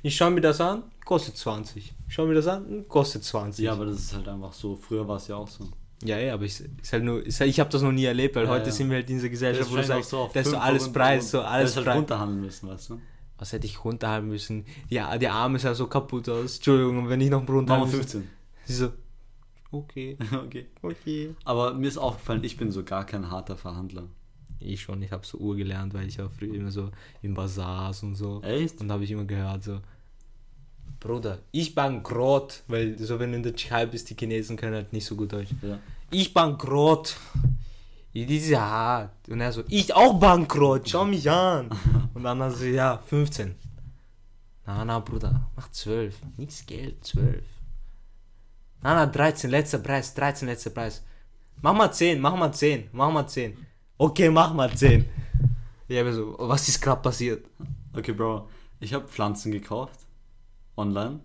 Ich 0.02 0.16
schaue 0.16 0.30
mir 0.30 0.40
das 0.40 0.60
an, 0.60 0.82
kostet 1.04 1.36
20. 1.36 1.92
Ich 2.08 2.14
schaue 2.14 2.26
mir 2.28 2.34
das 2.34 2.46
an, 2.46 2.84
kostet 2.88 3.24
20. 3.24 3.64
Ja, 3.64 3.72
aber 3.72 3.86
das 3.86 3.96
ist 3.98 4.14
halt 4.14 4.28
einfach 4.28 4.52
so. 4.52 4.76
Früher 4.76 5.06
war 5.06 5.16
es 5.16 5.28
ja 5.28 5.36
auch 5.36 5.48
so. 5.48 5.68
ja, 6.02 6.18
ja, 6.18 6.34
aber 6.34 6.44
ich, 6.44 6.60
ist 6.82 6.92
halt 6.92 7.04
nur, 7.04 7.24
ist 7.24 7.40
halt, 7.40 7.50
ich 7.50 7.60
habe 7.60 7.68
das 7.70 7.82
noch 7.82 7.92
nie 7.92 8.04
erlebt, 8.04 8.34
weil 8.36 8.44
Ja, 8.44 8.50
heute 8.50 8.66
ja. 8.66 8.72
sind 8.72 8.88
wir 8.88 8.96
halt 8.96 9.10
in 9.10 9.16
dieser 9.16 9.28
Gesellschaft, 9.28 9.70
wo 9.70 9.76
du 9.76 9.84
sagst, 9.84 10.14
auch 10.14 10.32
das 10.32 10.46
ist 10.46 10.50
so 10.52 10.56
fünf 10.56 10.64
alles 10.64 10.92
Preis, 10.92 11.30
so 11.30 11.40
alles 11.42 11.76
halt 11.76 11.84
Preis. 11.86 11.96
runterhandeln 11.96 12.40
müssen, 12.40 12.68
weißt 12.68 12.90
du? 12.90 13.00
Was 13.38 13.52
hätte 13.52 13.66
ich 13.66 13.84
runterhalten 13.84 14.28
müssen? 14.28 14.64
Ja, 14.88 15.16
die 15.18 15.28
Arme 15.28 15.58
sah 15.58 15.74
so 15.74 15.86
kaputt 15.86 16.28
aus. 16.28 16.56
Entschuldigung, 16.56 17.08
wenn 17.08 17.20
ich 17.22 17.30
noch 17.30 17.46
runter. 17.48 17.78
Machen 17.78 17.90
wir 17.92 17.98
15. 17.98 18.28
Sie 18.66 18.74
so, 18.74 18.92
okay, 19.70 20.16
okay. 20.44 20.66
okay. 20.82 21.34
Aber 21.44 21.74
mir 21.74 21.88
ist 21.88 21.98
aufgefallen, 21.98 22.44
ich 22.44 22.56
bin 22.56 22.70
so 22.70 22.82
gar 22.84 23.04
kein 23.04 23.30
harter 23.30 23.56
Verhandler. 23.56 24.08
Ich 24.58 24.82
schon, 24.82 25.02
ich 25.02 25.10
habe 25.10 25.26
so 25.26 25.38
Uhr 25.38 25.56
gelernt, 25.56 25.94
weil 25.94 26.06
ich 26.06 26.20
auch 26.20 26.30
früher 26.30 26.54
immer 26.54 26.70
so 26.70 26.90
im 27.22 27.34
Bazars 27.34 28.02
und 28.02 28.14
so. 28.14 28.42
Echt? 28.42 28.80
Und 28.80 28.88
da 28.88 28.94
habe 28.94 29.04
ich 29.04 29.10
immer 29.10 29.24
gehört, 29.24 29.64
so, 29.64 29.80
Bruder, 31.00 31.38
ich 31.50 31.74
bankrott, 31.74 32.62
weil 32.68 32.98
so, 32.98 33.18
wenn 33.18 33.30
du 33.30 33.36
in 33.36 33.42
der 33.42 33.56
Türkei 33.56 33.86
bist, 33.86 34.10
die 34.10 34.14
Chinesen 34.14 34.56
können 34.56 34.74
halt 34.74 34.92
nicht 34.92 35.06
so 35.06 35.16
gut 35.16 35.32
Deutsch. 35.32 35.50
Ja. 35.62 35.78
Ich 36.10 36.34
bankrott. 36.34 37.16
Die 38.12 38.24
ist 38.36 38.48
ja 38.48 38.60
hart. 38.60 39.28
Und 39.28 39.40
er 39.40 39.52
so, 39.52 39.62
ich 39.68 39.94
auch 39.94 40.18
bankrott, 40.18 40.88
schau 40.88 41.06
mich 41.06 41.30
an. 41.30 41.70
Und 42.14 42.24
dann 42.24 42.42
hat 42.42 42.56
sie, 42.56 42.72
ja, 42.72 42.98
15. 42.98 43.54
Na, 44.66 44.84
na, 44.84 44.98
Bruder, 44.98 45.48
mach 45.56 45.70
12. 45.70 46.16
Nichts 46.36 46.66
Geld, 46.66 47.02
12. 47.04 47.42
Na, 48.82 48.94
na, 48.94 49.06
13, 49.06 49.50
letzter 49.50 49.78
Preis, 49.78 50.14
13, 50.14 50.48
letzter 50.48 50.70
Preis. 50.70 51.02
Mach 51.62 51.74
mal 51.74 51.92
10, 51.92 52.20
mach 52.20 52.34
mal 52.36 52.52
10, 52.52 52.88
mach 52.92 53.10
mal 53.12 53.26
10. 53.26 53.56
Okay, 53.98 54.30
mach 54.30 54.54
mal 54.54 54.74
10. 54.74 55.04
Ich 55.88 55.98
habe 55.98 56.12
so, 56.12 56.34
was 56.38 56.68
ist 56.68 56.80
gerade 56.80 57.02
passiert? 57.02 57.44
Okay, 57.94 58.12
Bro. 58.12 58.48
Ich 58.78 58.94
habe 58.94 59.06
Pflanzen 59.08 59.52
gekauft. 59.52 59.98
Online. 60.76 61.20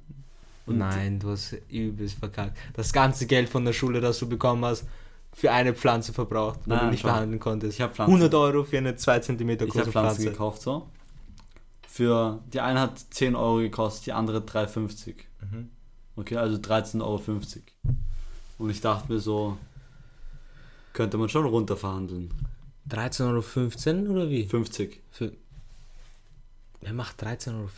Nein, 0.66 1.20
du 1.20 1.30
hast 1.30 1.54
übelst 1.70 2.18
verkackt. 2.20 2.58
Das 2.74 2.92
ganze 2.92 3.28
Geld 3.28 3.48
von 3.48 3.64
der 3.64 3.72
Schule, 3.74 4.02
das 4.02 4.18
du 4.20 4.28
bekommen 4.28 4.66
hast, 4.66 4.86
für 5.32 5.52
eine 5.52 5.74
Pflanze 5.74 6.12
verbraucht, 6.12 6.62
weil 6.66 6.78
du 6.78 6.84
Nein, 6.84 6.92
nicht 6.92 7.02
schau. 7.02 7.10
verhandeln 7.10 7.40
konntest. 7.40 7.76
Ich 7.76 7.82
hab 7.82 7.94
Pflanzen. 7.96 8.14
100 8.16 8.34
Euro 8.34 8.64
für 8.64 8.78
eine 8.80 8.96
2 8.96 9.20
cm 9.20 9.50
Ich 9.50 9.60
habe 9.62 9.68
große 9.68 9.92
Pflanzen 9.92 9.92
Pflanze. 9.92 10.32
gekauft, 10.32 10.62
so. 10.64 10.90
Für 11.88 12.42
die 12.52 12.60
eine 12.60 12.82
hat 12.82 12.98
10 13.00 13.36
Euro 13.36 13.58
gekostet, 13.60 14.08
die 14.08 14.14
andere 14.14 14.40
3,50. 14.40 15.16
Mhm. 15.42 15.70
Okay, 16.16 16.38
also 16.38 16.58
13,50 16.58 17.02
Euro. 17.02 17.22
Und 18.58 18.70
ich 18.70 18.82
dachte 18.82 19.12
mir 19.12 19.20
so, 19.20 19.58
könnte 20.94 21.18
man 21.18 21.28
schon 21.30 21.46
runter 21.46 21.76
verhandeln. 21.76 22.34
13,15 22.90 24.02
Euro 24.06 24.12
oder 24.14 24.30
wie? 24.30 24.46
50, 24.46 25.02
Für 25.12 25.34
Wer 26.82 26.94
macht 26.94 27.22
13,50 27.24 27.54
Euro? 27.56 27.70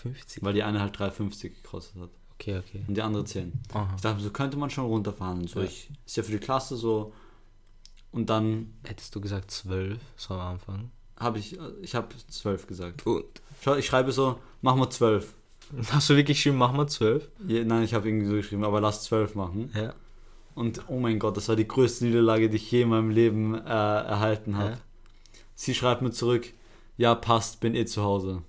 weil 0.42 0.54
die 0.54 0.64
eine 0.64 0.82
halt 0.82 0.98
3,50 0.98 1.50
gekostet 1.50 2.02
hat. 2.02 2.10
Okay, 2.36 2.60
okay. 2.60 2.84
und 2.88 2.96
die 2.96 3.02
andere 3.02 3.24
10. 3.26 3.54
Aha. 3.74 3.94
Ich 3.96 4.02
dachte, 4.02 4.22
so 4.22 4.30
könnte 4.30 4.58
man 4.58 4.70
schon 4.70 4.86
runterfahren. 4.86 5.48
So, 5.48 5.60
Ja. 5.62 5.66
ich, 5.66 5.90
ist 6.06 6.18
ja 6.18 6.24
für 6.24 6.32
die 6.34 6.38
Klasse 6.40 6.76
so. 6.76 7.14
Und 8.12 8.30
dann 8.30 8.74
Hättest 8.84 9.16
du 9.16 9.22
gesagt 9.22 9.50
12, 9.50 10.00
so 10.16 10.34
am 10.36 10.40
Anfang? 10.42 10.92
habe 11.20 11.40
ich, 11.40 11.58
ich 11.82 11.96
habe 11.96 12.10
12 12.30 12.68
gesagt. 12.68 13.08
Und? 13.08 13.26
Schau, 13.62 13.76
ich 13.76 13.88
schreibe 13.88 14.12
so, 14.12 14.40
machen 14.62 14.80
wir 14.80 14.90
12. 14.90 15.34
Hast 15.92 16.10
du 16.10 16.16
wirklich 16.16 16.38
geschrieben, 16.38 16.58
machen 16.58 16.78
wir 16.78 16.88
12? 16.88 17.30
Ja, 17.48 17.64
nein, 17.64 17.84
ich 17.84 17.94
habe 17.94 18.08
irgendwie 18.08 18.28
so 18.28 18.34
geschrieben, 18.34 18.64
aber 18.64 18.82
lass 18.82 19.04
12 19.04 19.36
machen. 19.36 19.72
Ja. 19.76 19.94
Und 20.56 20.82
oh 20.88 21.00
mein 21.00 21.20
Gott, 21.20 21.38
das 21.38 21.50
war 21.50 21.56
die 21.56 21.68
größte 21.68 22.06
Niederlage, 22.06 22.50
die 22.50 22.58
ich 22.58 22.72
je 22.72 22.82
in 22.82 22.90
meinem 22.90 23.12
Leben 23.12 23.54
äh, 23.54 23.60
erhalten 23.60 24.58
habe. 24.58 24.72
Ja. 24.72 24.78
Sie 25.56 25.76
schreibt 25.76 26.02
mir 26.02 26.12
zurück, 26.12 26.52
ja 26.98 27.14
passt, 27.16 27.60
bin 27.60 27.76
eh 27.76 27.86
zu 27.86 28.02
Hause. 28.02 28.42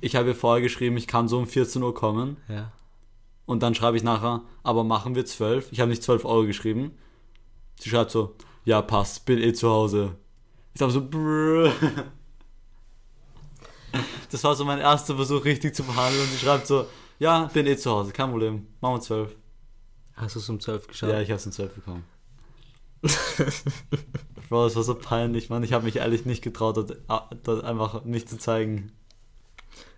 Ich 0.00 0.16
habe 0.16 0.28
ihr 0.28 0.34
vorher 0.34 0.62
geschrieben, 0.62 0.96
ich 0.96 1.06
kann 1.06 1.28
so 1.28 1.38
um 1.38 1.46
14 1.46 1.82
Uhr 1.82 1.94
kommen. 1.94 2.38
Ja. 2.48 2.72
Und 3.46 3.62
dann 3.62 3.74
schreibe 3.74 3.96
ich 3.96 4.02
nachher, 4.02 4.42
aber 4.62 4.84
machen 4.84 5.14
wir 5.14 5.26
12. 5.26 5.70
Ich 5.70 5.80
habe 5.80 5.90
nicht 5.90 6.02
12 6.02 6.24
Euro 6.24 6.46
geschrieben. 6.46 6.92
Sie 7.78 7.90
schreibt 7.90 8.10
so, 8.10 8.34
ja 8.64 8.80
passt, 8.80 9.26
bin 9.26 9.38
eh 9.38 9.52
zu 9.52 9.68
Hause. 9.68 10.16
Ich 10.72 10.78
dachte 10.78 10.94
so, 10.94 11.06
brrr. 11.10 11.72
Das 14.30 14.42
war 14.44 14.54
so 14.54 14.64
mein 14.64 14.78
erster 14.78 15.16
Versuch, 15.16 15.44
richtig 15.44 15.74
zu 15.74 15.84
verhandeln. 15.84 16.22
Und 16.22 16.30
sie 16.30 16.38
schreibt 16.38 16.66
so, 16.66 16.86
ja, 17.18 17.44
bin 17.52 17.66
eh 17.66 17.76
zu 17.76 17.90
Hause, 17.90 18.12
kein 18.12 18.30
Problem. 18.30 18.66
Machen 18.80 18.96
wir 18.96 19.00
12. 19.00 19.36
Hast 20.14 20.34
du 20.34 20.40
es 20.40 20.48
um 20.48 20.60
12 20.60 20.88
geschafft? 20.88 21.12
Ja, 21.12 21.20
ich 21.20 21.30
habe 21.30 21.36
es 21.38 21.46
in 21.46 21.52
12 21.52 21.74
bekommen. 21.74 22.04
Bro, 24.48 24.64
das 24.64 24.76
war 24.76 24.82
so 24.82 24.94
peinlich, 24.94 25.50
Mann. 25.50 25.62
Ich 25.62 25.72
habe 25.72 25.84
mich 25.84 25.96
ehrlich 25.96 26.24
nicht 26.24 26.42
getraut, 26.42 26.76
dort, 26.76 26.96
dort 27.42 27.64
einfach 27.64 28.04
nicht 28.04 28.28
zu 28.28 28.38
zeigen. 28.38 28.92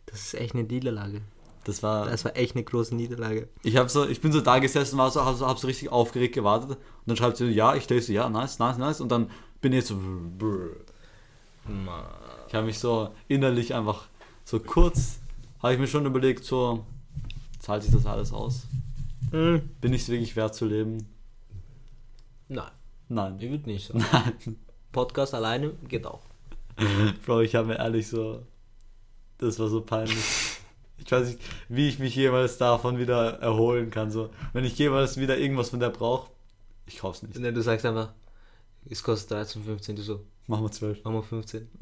Das 0.07 0.21
ist 0.21 0.35
echt 0.35 0.55
eine 0.55 0.65
Niederlage. 0.65 1.23
Das 1.65 1.83
war. 1.83 2.07
Das 2.07 2.25
war 2.25 2.37
echt 2.37 2.55
eine 2.55 2.65
große 2.65 2.95
Niederlage. 2.95 3.49
Ich 3.63 3.77
habe 3.77 3.89
so, 3.89 4.07
ich 4.07 4.21
bin 4.21 4.33
so 4.33 4.41
da 4.41 4.61
gesessen, 4.61 4.99
war 4.99 5.11
so, 5.11 5.25
hab 5.25 5.37
so, 5.37 5.47
hab 5.47 5.59
so 5.59 5.67
richtig 5.67 5.91
aufgeregt 5.91 6.35
gewartet. 6.35 6.71
Und 6.71 6.79
dann 7.07 7.17
schreibt 7.17 7.37
sie, 7.37 7.47
ja, 7.47 7.75
ich 7.75 7.89
lese, 7.89 8.13
ja, 8.13 8.29
nice, 8.29 8.59
nice, 8.59 8.79
nice. 8.79 9.01
Und 9.01 9.11
dann 9.11 9.31
bin 9.61 9.73
ich 9.73 9.85
so, 9.85 9.97
brr. 10.39 10.71
Ich 12.49 12.55
habe 12.55 12.67
mich 12.67 12.79
so 12.79 13.11
innerlich 13.29 13.75
einfach 13.75 14.09
so 14.45 14.61
kurz, 14.61 15.21
habe 15.63 15.75
ich 15.75 15.79
mir 15.81 15.87
schon 15.87 16.07
überlegt, 16.07 16.45
so, 16.45 16.85
zahlt 17.59 17.83
sich 17.83 17.93
das 17.93 18.07
alles 18.07 18.33
aus? 18.33 18.67
Hm. 19.31 19.69
Bin 19.81 19.93
ich 19.93 20.03
es 20.03 20.09
wirklich 20.09 20.37
wert 20.37 20.55
zu 20.55 20.67
leben? 20.67 21.07
Nein, 22.49 22.71
Nein. 23.09 23.37
ich 23.41 23.51
würde 23.51 23.69
nicht 23.69 23.89
sagen. 23.89 24.05
Nein. 24.13 24.57
Podcast 24.93 25.35
alleine 25.35 25.71
geht 25.89 26.07
auch. 26.07 26.23
Bro, 27.27 27.41
ich 27.41 27.55
habe 27.55 27.69
mir 27.69 27.79
ehrlich 27.79 28.09
so, 28.09 28.43
das 29.39 29.59
war 29.59 29.69
so 29.69 29.81
peinlich. 29.81 30.17
Ich 30.99 31.11
weiß 31.11 31.29
nicht, 31.29 31.41
wie 31.69 31.89
ich 31.89 31.99
mich 31.99 32.15
jemals 32.17 32.59
davon 32.59 32.99
wieder 32.99 33.39
erholen 33.41 33.91
kann. 33.91 34.11
So, 34.11 34.31
wenn 34.53 34.65
ich 34.65 34.79
jemals 34.79 35.19
wieder 35.19 35.37
irgendwas 35.37 35.71
von 35.71 35.81
der 35.81 35.91
brauche, 35.91 36.31
ich 36.87 36.99
kauf's 36.99 37.23
nicht. 37.23 37.39
Ne, 37.39 37.53
du 37.53 37.63
sagst 37.63 37.85
einfach, 37.85 38.13
es 38.89 39.03
kostet 39.03 39.33
13, 39.33 39.65
15, 39.65 39.97
du 39.97 40.03
so, 40.03 40.25
Machen 40.49 40.65
wir 40.65 40.71
12. 40.71 41.03
machen 41.03 41.17
wir 41.17 41.23
15. 41.25 41.69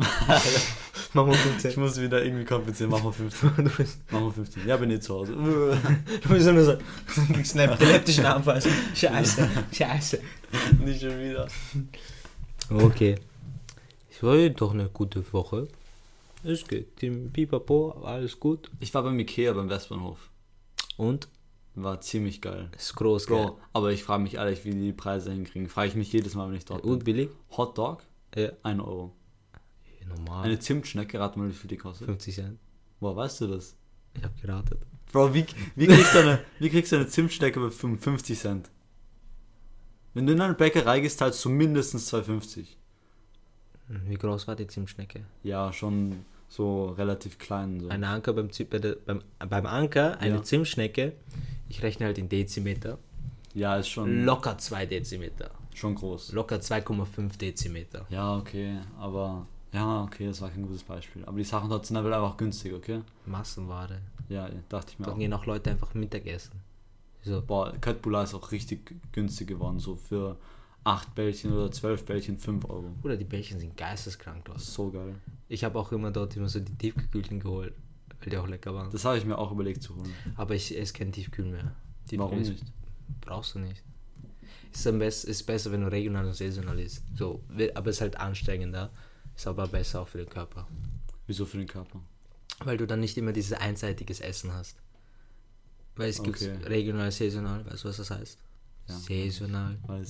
machen 1.12 1.30
wir 1.30 1.34
15. 1.34 1.70
Ich 1.70 1.76
muss 1.76 2.00
wieder 2.00 2.24
irgendwie 2.24 2.46
komplizieren. 2.46 2.90
Machen 2.90 3.04
wir 3.04 3.12
15. 3.12 3.50
du 3.56 3.62
bist, 3.64 4.10
Machen 4.10 4.24
wir 4.24 4.32
15. 4.32 4.66
Ja, 4.66 4.76
bin 4.78 4.90
eh 4.90 5.00
zu 5.00 5.14
Hause. 5.14 5.32
du 5.34 6.28
bist 6.28 6.46
nur 6.46 6.64
so, 6.64 6.78
kriegst 7.34 7.58
einen 7.58 7.70
epileptischen 7.72 8.24
Anfall. 8.24 8.62
Scheiße, 8.94 9.50
scheiße. 9.70 10.20
nicht 10.82 11.02
schon 11.02 11.20
wieder. 11.20 11.46
Okay. 12.70 13.16
Es 14.10 14.22
war 14.22 14.48
doch 14.48 14.72
eine 14.72 14.88
gute 14.88 15.22
Woche. 15.34 15.68
Es 16.42 16.66
geht. 16.66 17.02
Im 17.02 17.30
Pipapo, 17.32 18.02
alles 18.04 18.40
gut. 18.40 18.70
Ich 18.80 18.94
war 18.94 19.02
beim 19.02 19.18
Ikea 19.18 19.52
beim 19.52 19.68
Westbahnhof. 19.68 20.30
Und? 20.96 21.28
War 21.74 22.00
ziemlich 22.00 22.40
geil. 22.40 22.70
Ist 22.76 22.94
groß? 22.94 23.26
Bro, 23.26 23.58
aber 23.72 23.90
ich 23.90 24.04
frage 24.04 24.22
mich 24.22 24.34
ehrlich, 24.34 24.64
wie 24.64 24.70
die 24.70 24.80
die 24.80 24.92
Preise 24.92 25.32
hinkriegen. 25.32 25.68
Frage 25.68 25.88
ich 25.88 25.94
mich 25.96 26.12
jedes 26.12 26.34
Mal, 26.34 26.48
wenn 26.48 26.56
ich 26.56 26.64
dort 26.64 26.82
bin. 26.82 26.92
Und 26.92 27.04
billig? 27.04 27.30
Hot 27.56 27.76
Dog, 27.76 28.04
Ja. 28.36 28.50
1 28.62 28.80
Euro. 28.80 29.14
Normal. 30.06 30.44
Eine 30.44 30.58
Zimtschnecke, 30.58 31.18
rat 31.18 31.36
mal, 31.36 31.48
wie 31.48 31.52
viel 31.52 31.68
die 31.68 31.76
kostet. 31.78 32.06
50 32.06 32.34
Cent. 32.34 32.58
Woher 33.00 33.16
weißt 33.16 33.40
du 33.42 33.46
das? 33.48 33.74
Ich 34.16 34.22
habe 34.22 34.34
geratet. 34.40 34.78
Bro, 35.12 35.32
wie, 35.34 35.46
wie, 35.76 35.86
kriegst 35.86 36.14
du 36.14 36.18
eine, 36.18 36.40
wie 36.58 36.68
kriegst 36.70 36.92
du 36.92 36.96
eine 36.96 37.06
Zimtschnecke 37.06 37.58
für 37.60 37.70
55 37.70 38.38
Cent? 38.38 38.70
Wenn 40.12 40.26
du 40.26 40.32
in 40.32 40.40
eine 40.40 40.54
Bäckerei 40.54 41.00
gehst, 41.00 41.18
zahlst 41.18 41.44
du 41.44 41.48
mindestens 41.48 42.12
2,50. 42.12 42.66
Hm, 43.88 44.02
Wie 44.08 44.14
groß 44.14 44.46
war 44.46 44.56
die 44.56 44.66
Zimtschnecke? 44.66 45.24
Ja, 45.42 45.72
schon 45.72 46.24
so 46.48 46.86
relativ 46.90 47.38
klein. 47.38 47.80
So. 47.80 47.88
Ein 47.88 48.04
Anker 48.04 48.32
beim, 48.32 48.50
Zi- 48.52 48.64
bei 48.64 48.78
der, 48.78 48.96
beim, 48.96 49.22
beim 49.38 49.66
Anker, 49.66 50.18
eine 50.20 50.36
Ja. 50.36 50.42
Zimtschnecke. 50.42 51.12
Ich 51.68 51.82
rechne 51.82 52.06
halt 52.06 52.18
in 52.18 52.28
Dezimeter. 52.28 52.98
Ja, 53.54 53.76
ist 53.76 53.88
schon, 53.88 54.24
Locker 54.24 54.58
2 54.58 54.86
Dezimeter. 54.86 55.50
Schon 55.74 55.94
groß. 55.94 56.32
Locker 56.32 56.56
2,5 56.56 57.36
Dezimeter. 57.38 58.06
Ja, 58.08 58.36
okay, 58.36 58.78
aber 58.98 59.46
ja, 59.72 60.04
okay, 60.04 60.26
das 60.26 60.40
war 60.40 60.50
kein 60.50 60.62
gutes 60.62 60.82
Beispiel. 60.84 61.24
Aber 61.24 61.36
die 61.36 61.44
Sachen 61.44 61.68
dort 61.68 61.84
sind 61.86 61.96
einfach 61.96 62.36
günstig, 62.36 62.72
okay? 62.72 63.00
Massenware. 63.26 63.98
Ja, 64.28 64.48
dachte 64.68 64.92
ich 64.92 64.98
mir 64.98 65.06
Da 65.06 65.12
auch. 65.12 65.18
gehen 65.18 65.32
auch 65.32 65.46
Leute 65.46 65.70
einfach 65.70 65.92
Mittagessen. 65.94 66.60
So, 67.22 67.42
Boah, 67.42 67.72
Köttbullar 67.80 68.24
ist 68.24 68.34
auch 68.34 68.52
richtig 68.52 68.94
günstig 69.12 69.48
geworden, 69.48 69.78
so 69.78 69.96
für 69.96 70.36
8 70.84 71.14
Bällchen 71.14 71.52
oder 71.52 71.72
12 71.72 72.04
Bällchen 72.04 72.38
5 72.38 72.64
Euro. 72.66 72.90
oder 73.02 73.16
die 73.16 73.24
Bällchen 73.24 73.58
sind 73.58 73.76
geisteskrank 73.76 74.44
dort. 74.44 74.60
So 74.60 74.90
geil. 74.90 75.14
Ich 75.48 75.64
habe 75.64 75.78
auch 75.78 75.90
immer 75.92 76.10
dort 76.10 76.36
immer 76.36 76.48
so 76.48 76.60
die 76.60 76.74
Tiefgekühlten 76.76 77.40
geholt, 77.40 77.72
weil 78.20 78.28
die 78.30 78.36
auch 78.36 78.46
lecker 78.46 78.74
waren. 78.74 78.90
Das 78.90 79.04
habe 79.06 79.16
ich 79.16 79.24
mir 79.24 79.38
auch 79.38 79.50
überlegt 79.50 79.82
zu 79.82 79.96
holen. 79.96 80.12
Aber 80.36 80.54
ich 80.54 80.78
esse 80.78 80.92
kein 80.92 81.10
Tiefkühl 81.12 81.46
mehr. 81.46 81.74
Tiefkühl 82.06 82.18
Warum 82.18 82.38
nicht? 82.40 82.62
Brauchst 83.22 83.54
du 83.54 83.58
nicht. 83.60 83.82
Ist, 84.74 84.86
am 84.88 84.98
best, 84.98 85.24
ist 85.24 85.44
besser, 85.44 85.70
wenn 85.72 85.82
du 85.82 85.88
regional 85.90 86.26
und 86.26 86.34
saisonal 86.34 86.78
isst. 86.80 87.02
So, 87.16 87.42
aber 87.74 87.90
ist 87.90 88.00
halt 88.00 88.16
anstrengender. 88.16 88.90
Ist 89.36 89.46
aber 89.46 89.68
besser 89.68 90.00
auch 90.02 90.08
für 90.08 90.18
den 90.18 90.28
Körper. 90.28 90.66
Wieso 91.26 91.46
für 91.46 91.58
den 91.58 91.68
Körper? 91.68 92.00
Weil 92.64 92.76
du 92.76 92.86
dann 92.86 93.00
nicht 93.00 93.16
immer 93.16 93.32
dieses 93.32 93.52
einseitiges 93.52 94.20
Essen 94.20 94.52
hast. 94.52 94.76
Weil 95.96 96.10
es 96.10 96.22
gibt 96.22 96.36
Okay. 96.42 96.56
regional, 96.64 97.10
saisonal, 97.12 97.64
weißt 97.66 97.84
du, 97.84 97.88
was 97.88 97.96
das 97.98 98.10
heißt? 98.10 98.38
Ja. 98.88 99.00
Ich 99.08 99.40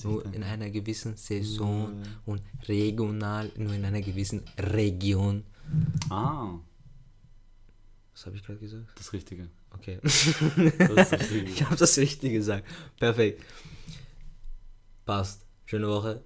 nur 0.03 0.25
in 0.33 0.43
einer 0.43 0.69
gewissen 0.69 1.15
Saison 1.15 1.93
Ja. 2.03 2.09
und 2.25 2.41
regional 2.67 3.51
nur 3.55 3.73
in 3.73 3.85
einer 3.85 4.01
gewissen 4.01 4.43
Region. 4.57 5.43
Ah, 6.09 6.59
Was 8.13 8.25
habe 8.25 8.35
ich 8.35 8.43
gerade 8.43 8.59
gesagt? 8.59 8.85
das 8.95 9.13
Richtige. 9.13 9.49
Okay. 9.71 9.99
Das 10.01 11.11
Richtige. 11.11 11.43
ich 11.51 11.63
habe 11.63 11.75
das 11.75 11.97
richtig 11.97 12.33
gesagt. 12.33 12.65
Perfekt. 12.99 13.43
Passt. 15.05 15.45
Schöne 15.65 15.87
Woche. 15.87 16.23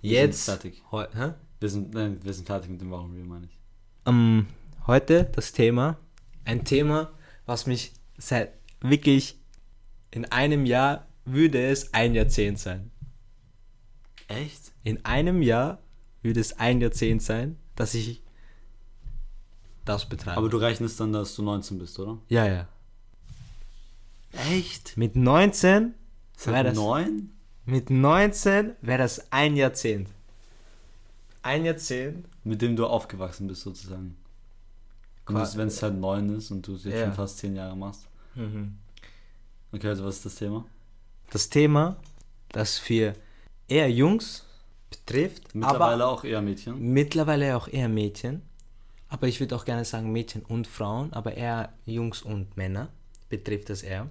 Wir 0.00 0.12
Jetzt. 0.12 0.46
sind 0.46 0.60
fertig. 0.60 0.82
Heu 0.92 1.06
hä? 1.12 1.34
Wir 1.58 1.68
sind, 1.68 1.92
nein, 1.92 2.20
wir 2.22 2.32
sind 2.32 2.46
fertig 2.46 2.70
mit 2.70 2.80
dem 2.80 2.90
Wochenreview, 2.90 3.24
meine 3.24 3.46
ich. 3.46 3.58
Ähm, 4.06 4.46
heute 4.86 5.24
das 5.24 5.52
Thema. 5.52 5.98
Ein 6.44 6.64
Thema, 6.64 7.12
was 7.46 7.66
mich 7.66 7.92
seit 8.18 8.52
wirklich 8.80 9.38
in 10.12 10.24
einem 10.26 10.66
Jahr 10.66 11.06
würde 11.24 11.64
es 11.64 11.94
ein 11.94 12.14
Jahrzehnt 12.14 12.58
sein. 12.58 12.90
Echt? 14.28 14.72
In 14.84 15.04
einem 15.04 15.42
Jahr 15.42 15.78
würde 16.22 16.40
es 16.40 16.58
ein 16.58 16.80
Jahrzehnt 16.80 17.22
sein, 17.22 17.58
dass 17.74 17.94
ich 17.94 18.22
das 19.84 20.08
betreibe. 20.08 20.36
Aber 20.36 20.48
du 20.48 20.58
rechnest 20.58 21.00
dann, 21.00 21.12
dass 21.12 21.34
du 21.34 21.42
19 21.42 21.78
bist, 21.78 21.98
oder? 21.98 22.18
ja, 22.28 22.46
ja. 22.46 22.68
Echt? 24.50 24.96
Mit 24.96 25.14
19 25.14 25.82
wäre 25.82 25.94
Seit 26.36 26.66
das, 26.66 26.74
9? 26.76 27.30
Mit 27.64 27.90
19 27.90 28.72
wäre 28.80 28.98
das 28.98 29.30
ein 29.32 29.56
Jahrzehnt. 29.56 30.08
Ein 31.42 31.64
Jahrzehnt. 31.64 32.26
Mit 32.44 32.60
dem 32.62 32.76
du 32.76 32.86
aufgewachsen 32.86 33.46
bist, 33.46 33.62
sozusagen. 33.62 34.16
Wenn 35.26 35.68
es 35.68 35.82
halt 35.82 35.94
9 35.98 36.36
ist 36.36 36.50
und 36.50 36.66
du 36.66 36.74
es 36.74 36.84
jetzt 36.84 36.94
Ja. 36.94 37.04
schon 37.06 37.14
fast 37.14 37.38
10 37.38 37.54
Jahre 37.56 37.76
machst. 37.76 38.06
Okay, 39.72 39.88
also 39.88 40.04
was 40.04 40.16
ist 40.16 40.26
das 40.26 40.34
Thema? 40.36 40.64
Das 41.30 41.48
Thema, 41.48 41.96
das 42.50 42.78
für 42.78 43.14
eher 43.68 43.90
Jungs 43.90 44.44
betrifft, 44.90 45.54
Mittlerweile 45.54 46.06
auch 46.06 46.24
eher 46.24 46.42
Mädchen. 46.42 46.92
mittlerweile 46.92 47.56
auch 47.56 47.68
eher 47.68 47.88
Mädchen. 47.88 48.42
Aber 49.08 49.28
ich 49.28 49.40
würde 49.40 49.54
auch 49.56 49.64
gerne 49.64 49.84
sagen 49.84 50.10
Mädchen 50.10 50.42
und 50.42 50.66
Frauen, 50.66 51.12
aber 51.12 51.34
eher 51.34 51.72
Jungs 51.86 52.22
und 52.22 52.56
Männer 52.56 52.88
betrifft 53.28 53.70
das 53.70 53.82
eher. 53.82 54.08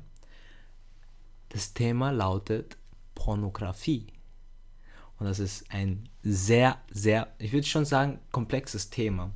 Das 1.49 1.73
Thema 1.73 2.11
lautet 2.11 2.77
Pornografie. 3.15 4.07
Und 5.17 5.27
das 5.27 5.39
ist 5.39 5.65
ein 5.69 6.09
sehr, 6.23 6.77
sehr, 6.91 7.27
ich 7.37 7.51
würde 7.53 7.67
schon 7.67 7.85
sagen, 7.85 8.19
komplexes 8.31 8.89
Thema, 8.89 9.31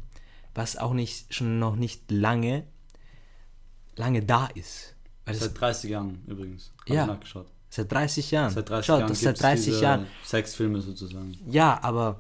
was 0.56 0.78
auch 0.78 0.94
nicht 0.94 1.34
schon 1.34 1.60
noch 1.60 1.76
nicht 1.76 2.10
lange, 2.10 2.64
lange 3.96 4.24
da 4.24 4.48
ist. 4.48 4.96
Weil 5.26 5.36
Seit 5.36 5.60
30 5.60 5.90
Jahren 5.92 6.24
übrigens. 6.28 6.72
Ja. 6.88 7.06
nachgeschaut. 7.08 7.48
seit 7.70 7.92
30 7.92 8.32
Jahren. 8.32 8.52
Seit 8.54 8.70
30 8.70 8.86
Schau, 8.86 9.00
Jahren 9.00 9.14
seit 9.16 9.24
gibt's 9.26 9.42
30 9.42 9.66
diese 9.66 9.82
Jahren. 9.82 10.08
Sexfilme 10.24 10.82
sozusagen. 10.82 11.38
Ja, 11.50 11.80
aber 11.84 12.20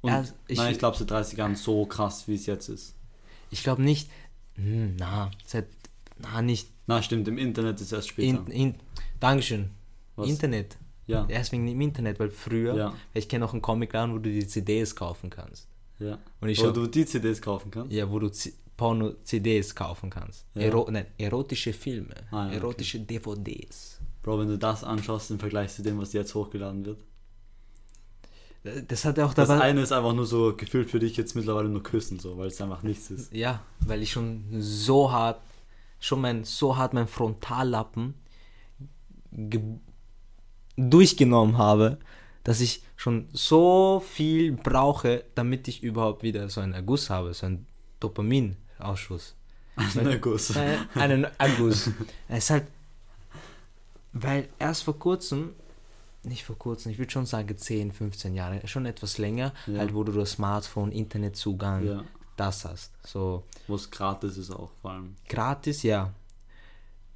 Und 0.00 0.10
Ja, 0.10 0.24
ich- 0.46 0.56
nein, 0.56 0.72
ich 0.72 0.78
glaube 0.78 0.96
seit 0.96 1.10
30 1.10 1.38
Jahren 1.38 1.56
so 1.56 1.84
krass, 1.84 2.28
wie 2.28 2.34
es 2.36 2.46
jetzt 2.46 2.68
ist. 2.68 2.94
ich 3.50 3.62
glaube 3.64 3.82
nicht, 3.82 4.08
Hm, 4.54 4.96
na, 4.96 5.30
seit, 5.44 5.66
na, 6.18 6.40
nicht. 6.42 6.68
Na, 6.86 7.00
stimmt, 7.02 7.26
im 7.28 7.36
Internet 7.38 7.80
ist 7.80 7.92
erst 7.92 8.08
später. 8.08 8.44
In, 8.46 8.46
in, 8.46 8.74
Dankeschön. 9.20 9.70
Was? 10.18 10.28
Internet. 10.28 10.76
ja, 11.06 11.24
Erst 11.28 11.52
wegen 11.52 11.66
dem 11.66 11.80
Internet, 11.80 12.18
weil 12.20 12.30
früher, 12.30 12.74
Ja. 12.76 12.94
ich 13.14 13.28
kenne 13.28 13.44
auch 13.44 13.52
einen 13.52 13.62
Comicladen, 13.62 14.14
wo 14.14 14.18
du 14.18 14.30
die 14.30 14.46
CDs 14.46 14.94
kaufen 14.94 15.30
kannst. 15.30 15.66
ja. 15.98 16.18
Und 16.40 16.48
ich 16.50 16.58
Wo 16.58 16.64
schau- 16.66 16.70
du 16.72 16.86
die 16.86 17.06
CDs 17.06 17.40
kaufen 17.40 17.70
kannst. 17.70 17.92
Ja, 17.92 18.10
wo 18.10 18.18
du 18.18 18.28
C- 18.28 18.52
Porno-CDs 18.76 19.74
kaufen 19.74 20.08
kannst. 20.10 20.44
Ja. 20.54 20.62
Ero 20.62 20.86
nein, 20.90 21.06
erotische 21.18 21.72
Filme, 21.72 22.14
Ah, 22.30 22.42
ja, 22.42 22.46
okay. 22.48 22.56
erotische 22.56 23.00
DVDs. 23.00 23.98
Bro, 24.22 24.38
wenn 24.40 24.48
du 24.48 24.58
das 24.58 24.84
anschaust 24.84 25.30
im 25.32 25.38
Vergleich 25.40 25.72
zu 25.74 25.82
dem, 25.82 25.98
was 25.98 26.12
jetzt 26.12 26.34
hochgeladen 26.34 26.84
wird. 26.86 26.98
Das 28.88 29.04
hat 29.04 29.16
ja 29.18 29.24
auch 29.24 29.34
Das 29.34 29.48
dabei. 29.48 29.62
eine 29.64 29.80
ist 29.82 29.92
einfach 29.92 30.12
nur 30.12 30.26
so 30.26 30.54
gefühlt 30.54 30.90
für 30.90 30.98
dich 30.98 31.16
jetzt 31.16 31.34
mittlerweile 31.34 31.68
nur 31.68 31.82
Küssen, 31.82 32.18
so, 32.18 32.36
weil 32.36 32.48
es 32.48 32.60
einfach 32.60 32.82
nichts 32.82 33.10
ist. 33.10 33.32
Ja, 33.32 33.62
weil 33.80 34.02
ich 34.02 34.10
schon 34.12 34.44
so 34.58 35.10
hart, 35.10 35.40
schon 36.00 36.20
mein, 36.20 36.44
so 36.44 36.76
hart 36.76 36.92
mein 36.92 37.06
Frontallappen 37.08 38.14
ge- 39.32 39.78
durchgenommen 40.78 41.58
habe, 41.58 41.98
dass 42.44 42.60
ich 42.60 42.82
schon 42.96 43.28
so 43.32 44.02
viel 44.08 44.52
brauche, 44.52 45.24
damit 45.34 45.68
ich 45.68 45.82
überhaupt 45.82 46.22
wieder 46.22 46.48
so 46.48 46.60
einen 46.60 46.72
Erguss 46.72 47.10
habe, 47.10 47.34
so 47.34 47.46
einen 47.46 47.66
Dopaminausschuss. 48.00 49.34
Na 49.94 50.16
Guss. 50.16 50.56
Äh, 50.56 50.76
einen 50.94 51.26
Erguss. 51.38 51.90
Es 52.28 52.44
ist 52.44 52.50
halt, 52.50 52.64
weil 54.12 54.48
erst 54.58 54.84
vor 54.84 54.98
kurzem, 54.98 55.52
nicht 56.22 56.44
vor 56.44 56.56
kurzem, 56.58 56.90
ich 56.92 56.98
würde 56.98 57.10
schon 57.12 57.26
sagen 57.26 57.56
10, 57.56 57.92
15 57.92 58.34
Jahre, 58.34 58.66
schon 58.66 58.86
etwas 58.86 59.18
länger, 59.18 59.52
Ja. 59.66 59.78
halt 59.80 59.94
wo 59.94 60.02
du 60.04 60.12
das 60.12 60.32
Smartphone, 60.32 60.90
Internetzugang, 60.92 61.86
Ja. 61.86 62.04
das 62.36 62.64
hast. 62.64 62.92
So, 63.06 63.44
Wo 63.66 63.74
es 63.76 63.90
gratis 63.90 64.36
ist 64.36 64.50
auch 64.50 64.70
vor 64.80 64.92
allem. 64.92 65.16
Gratis, 65.28 65.82
ja. 65.82 66.12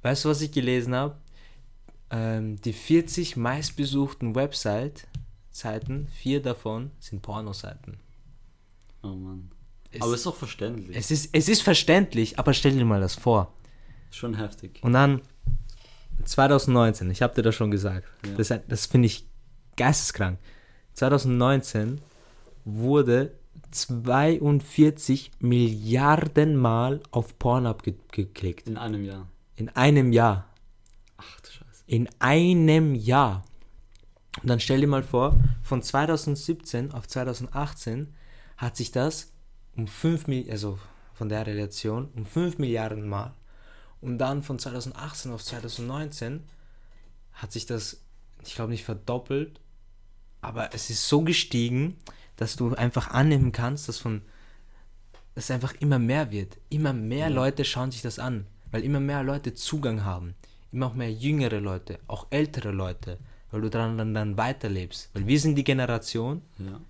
Weißt 0.01 0.25
du, 0.25 0.29
was 0.29 0.41
ich 0.41 0.51
gelesen 0.51 0.93
habe? 0.95 1.15
Ähm, 2.15 2.61
die 2.61 2.73
40 2.73 3.37
meistbesuchten 3.37 4.35
Website-Seiten, 4.35 6.07
vier 6.09 6.41
davon 6.43 6.91
sind 6.99 7.21
Pornoseiten. 7.23 7.97
Oh 9.01 9.07
Mann. 9.07 9.49
Es- 9.91 10.01
Aber 10.01 10.13
ist 10.13 10.25
doch 10.25 10.35
verständlich. 10.35 10.95
Es 10.95 11.09
ist, 11.11 11.29
es 11.33 11.49
ist 11.49 11.61
verständlich, 11.63 12.37
aber 12.37 12.53
stell 12.53 12.73
dir 12.73 12.85
mal 12.85 13.01
das 13.01 13.15
vor. 13.15 13.51
Schon 14.11 14.35
heftig. 14.37 14.79
Und 14.83 14.93
dann 14.93 15.21
2019, 16.23 17.09
ich 17.09 17.21
habe 17.21 17.33
dir 17.35 17.41
das 17.41 17.55
schon 17.55 17.71
gesagt, 17.71 18.07
Ja. 18.25 18.35
das, 18.35 18.53
das 18.67 18.85
finde 18.85 19.07
ich 19.07 19.25
geisteskrank. 19.75 20.37
2019 20.93 21.99
wurde 22.65 23.33
42 23.71 25.31
Milliarden 25.39 26.55
Mal 26.55 27.01
auf 27.11 27.37
Pornhub 27.39 27.81
ge 27.83 27.95
geklickt. 28.11 28.67
In 28.67 28.77
einem 28.77 29.03
Jahr. 29.03 29.27
In 29.55 29.69
einem 29.69 30.13
Jahr. 30.13 30.47
Ach 31.17 31.39
du 31.41 31.49
Scheiße. 31.49 31.62
In 31.93 32.09
einem 32.17 32.95
Jahr. 32.95 33.45
Und 34.41 34.49
dann 34.49 34.59
stell 34.59 34.81
dir 34.81 34.87
mal 34.87 35.03
vor, 35.03 35.37
von 35.61 35.83
2017 35.83 36.91
auf 36.91 37.07
2018 37.07 38.11
hat 38.57 38.75
sich 38.75 38.91
das 38.91 39.31
um 39.75 39.85
5 39.85 40.25
Milliarden, 40.25 40.51
also 40.53 40.79
von 41.13 41.29
der 41.29 41.45
Relation, 41.45 42.09
um 42.15 42.25
5 42.25 42.57
Milliarden 42.57 43.07
Mal. 43.07 43.35
Und 44.01 44.17
dann 44.17 44.41
von 44.41 44.57
2018 44.57 45.31
auf 45.31 45.43
2019 45.43 46.41
hat 47.33 47.51
sich 47.51 47.67
das, 47.67 48.01
ich 48.43 48.55
glaube 48.55 48.71
nicht 48.71 48.85
verdoppelt, 48.85 49.59
aber 50.41 50.73
es 50.73 50.89
ist 50.89 51.07
so 51.07 51.21
gestiegen, 51.21 51.97
dass 52.37 52.55
du 52.55 52.73
einfach 52.73 53.11
annehmen 53.11 53.51
kannst, 53.51 53.87
dass 53.87 53.99
von 53.99 54.23
es 55.35 55.51
einfach 55.51 55.75
immer 55.75 55.99
mehr 55.99 56.31
wird. 56.31 56.57
Immer 56.71 56.93
mehr 56.93 57.29
Leute 57.29 57.63
schauen 57.63 57.91
sich 57.91 58.01
das 58.01 58.17
an, 58.17 58.47
weil 58.71 58.83
immer 58.83 58.99
mehr 58.99 59.21
Leute 59.21 59.53
Zugang 59.53 60.03
haben. 60.03 60.33
Immer 60.73 60.87
auch 60.87 60.93
mehr 60.95 61.11
jüngere 61.13 61.59
Leute, 61.59 61.99
auch 62.07 62.27
ältere 62.31 62.71
Leute, 62.71 63.19
weil 63.51 63.61
du 63.61 63.69
daran 63.69 63.97
dann, 63.97 64.13
dann 64.13 64.37
weiterlebst. 64.37 65.11
Weil 65.13 65.27
wir 65.27 65.39
sind 65.39 65.55
die 65.55 65.63
Generation, 65.63 66.41
Ja. 66.57 66.81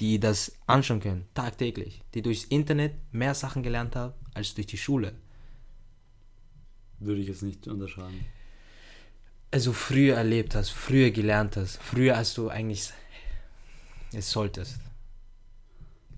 die 0.00 0.18
das 0.18 0.52
anschauen 0.66 1.00
können, 1.00 1.26
tagtäglich, 1.34 2.02
die 2.14 2.22
durchs 2.22 2.44
Internet 2.44 2.94
mehr 3.12 3.34
Sachen 3.34 3.62
gelernt 3.62 3.94
haben 3.96 4.14
als 4.34 4.54
durch 4.54 4.66
die 4.66 4.76
Schule. 4.78 5.12
Würde 6.98 7.20
ich 7.20 7.28
jetzt 7.28 7.42
nicht 7.42 7.66
unterschreiben. 7.68 8.26
Also 9.52 9.72
früher 9.72 10.16
erlebt 10.16 10.54
hast, 10.54 10.70
früher 10.70 11.10
gelernt 11.10 11.56
hast, 11.56 11.76
früher 11.82 12.16
als 12.16 12.34
du 12.34 12.48
eigentlich 12.48 12.90
es 14.12 14.30
solltest. 14.30 14.80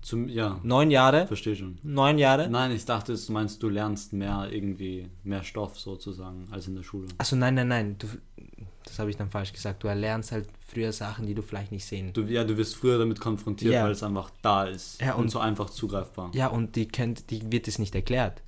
Zum, 0.03 0.27
ja, 0.27 0.59
Neun 0.63 0.91
Jahre? 0.91 1.25
verstehe 1.27 1.55
schon. 1.55 1.79
Neun 1.81 2.17
Jahre? 2.17 2.49
Nein, 2.49 2.71
ich 2.71 2.83
dachte, 2.85 3.15
du 3.15 3.31
meinst, 3.31 3.63
du 3.63 3.69
lernst 3.69 4.11
mehr 4.13 4.49
irgendwie, 4.51 5.09
mehr 5.23 5.43
Stoff 5.43 5.79
sozusagen, 5.79 6.45
als 6.51 6.67
in 6.67 6.75
der 6.75 6.83
Schule. 6.83 7.07
Achso, 7.17 7.35
nein, 7.37 7.55
nein, 7.55 7.69
nein. 7.69 7.95
Du, 7.97 8.07
das 8.83 8.99
habe 8.99 9.09
ich 9.09 9.15
dann 9.15 9.29
falsch 9.31 9.53
gesagt. 9.53 9.81
Du 9.81 9.87
erlernst 9.87 10.33
halt 10.33 10.49
früher 10.67 10.91
Sachen, 10.91 11.25
die 11.25 11.33
du 11.33 11.41
vielleicht 11.41 11.71
nicht 11.71 11.85
sehen. 11.85 12.11
Du, 12.11 12.23
ja, 12.23 12.43
du 12.43 12.57
wirst 12.57 12.75
früher 12.75 12.97
damit 12.99 13.21
konfrontiert, 13.21 13.73
Ja. 13.73 13.85
weil 13.85 13.91
es 13.91 14.03
einfach 14.03 14.29
da 14.41 14.65
ist 14.65 14.99
Ja, 15.01 15.13
und, 15.13 15.23
und- 15.23 15.29
so 15.29 15.39
einfach 15.39 15.69
zugreifbar. 15.69 16.31
Ja, 16.35 16.47
und 16.47 16.75
die 16.75 16.87
kennt, 16.87 17.29
die 17.31 17.49
wird 17.51 17.69
es 17.69 17.79
nicht 17.79 17.95
erklärt. 17.95 18.43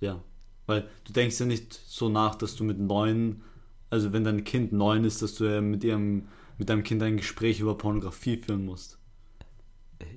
Ja. 0.00 0.20
Weil 0.66 0.88
du 1.04 1.12
denkst 1.12 1.38
ja 1.38 1.46
nicht 1.46 1.72
so 1.72 2.08
nach, 2.08 2.34
dass 2.34 2.56
du 2.56 2.64
mit 2.64 2.80
neun, 2.80 3.42
also 3.90 4.12
wenn 4.12 4.24
dein 4.24 4.42
Kind 4.42 4.72
neun 4.72 5.04
ist, 5.04 5.22
dass 5.22 5.34
du 5.36 5.44
ja 5.44 5.60
mit 5.60 5.84
ihrem, 5.84 6.26
mit 6.58 6.68
deinem 6.68 6.82
Kind 6.82 7.00
ein 7.02 7.16
Gespräch 7.16 7.60
über 7.60 7.78
Pornografie 7.78 8.38
führen 8.38 8.64
musst. 8.64 8.98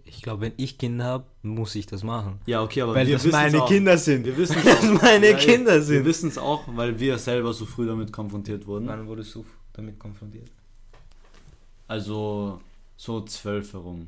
Ich 0.06 0.22
glaube, 0.22 0.42
wenn 0.42 0.54
ich 0.58 0.78
Kinder 0.78 1.06
habe, 1.06 1.26
muss 1.44 1.76
ich 1.76 1.86
das 1.86 2.04
machen. 2.04 2.40
Ja, 2.46 2.64
okay, 2.64 2.82
aber 2.82 2.96
Weil 2.96 3.08
wir 3.08 3.16
das 3.16 3.26
meine 3.28 3.62
auch. 3.62 3.68
Kinder 3.68 3.98
sind. 3.98 4.26
Wir 4.26 4.36
wissen 4.38 4.56
Weil 4.56 4.64
das 4.76 5.02
meine 5.02 5.36
Kinder 5.36 5.76
Wir 5.76 5.82
sind. 5.82 6.06
wissen 6.06 6.30
es 6.30 6.38
auch, 6.38 6.64
weil 6.68 7.00
wir 7.00 7.18
selber 7.18 7.54
so 7.54 7.66
früh 7.66 7.86
damit 7.86 8.12
konfrontiert 8.12 8.66
wurden. 8.66 8.88
Wann 8.88 9.08
wurdest 9.08 9.36
du 9.36 9.46
damit 9.74 10.00
konfrontiert? 10.00 10.50
Also 11.88 12.62
so 12.96 13.22
zwölf 13.22 13.74
herum. 13.74 14.08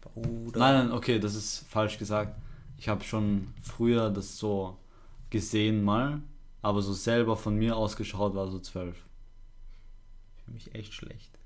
Bruder. 0.00 0.58
Nein, 0.58 0.86
nein, 0.86 0.92
okay, 0.96 1.18
das 1.18 1.34
ist 1.34 1.66
falsch 1.68 1.98
gesagt. 1.98 2.40
Ich 2.78 2.88
habe 2.88 3.02
schon 3.04 3.48
früher 3.62 4.10
das 4.10 4.38
so 4.38 4.76
gesehen 5.30 5.82
mal, 5.82 6.22
aber 6.62 6.80
so 6.80 6.92
selber 6.92 7.36
von 7.36 7.56
mir 7.56 7.76
ausgeschaut 7.76 8.34
war 8.34 8.48
so 8.48 8.58
zwölf. 8.60 8.96
Fühle 10.44 10.54
mich 10.54 10.74
echt 10.74 10.94
schlecht. 10.94 11.37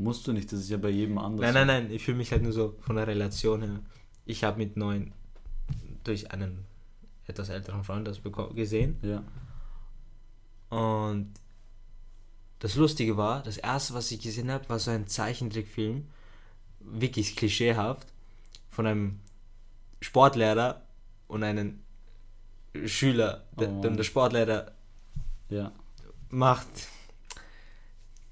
Musst 0.00 0.26
du 0.26 0.32
nicht, 0.32 0.50
das 0.50 0.60
ist 0.60 0.70
ja 0.70 0.78
bei 0.78 0.88
jedem 0.88 1.18
anders. 1.18 1.52
Nein, 1.52 1.66
nein, 1.66 1.84
nein. 1.84 1.92
Ich 1.92 2.02
fühle 2.04 2.16
mich 2.16 2.32
halt 2.32 2.42
nur 2.42 2.52
so 2.52 2.74
von 2.80 2.96
der 2.96 3.06
Relation 3.06 3.60
her. 3.60 3.80
Ich 4.24 4.44
habe 4.44 4.56
mit 4.56 4.76
neun 4.76 5.12
durch 6.04 6.30
einen 6.30 6.64
etwas 7.26 7.50
älteren 7.50 7.84
Freund 7.84 8.08
das 8.08 8.20
gesehen. 8.54 8.96
Ja. 9.02 9.22
Und 10.70 11.32
das 12.60 12.76
Lustige 12.76 13.16
war, 13.16 13.42
das 13.42 13.56
erste, 13.58 13.94
was 13.94 14.10
ich 14.10 14.20
gesehen 14.20 14.50
habe, 14.50 14.68
war 14.68 14.78
so 14.78 14.90
ein 14.90 15.06
Zeichentrickfilm, 15.06 16.06
wirklich 16.80 17.36
klischeehaft, 17.36 18.06
von 18.70 18.86
einem 18.86 19.20
Sportlehrer 20.00 20.80
und 21.28 21.42
einem 21.42 21.80
Schüler. 22.86 23.44
Der, 23.58 23.68
Oh. 23.70 23.80
und 23.86 23.96
der 23.96 24.04
Sportlehrer 24.04 24.72
Ja. 25.50 25.72
macht 26.30 26.68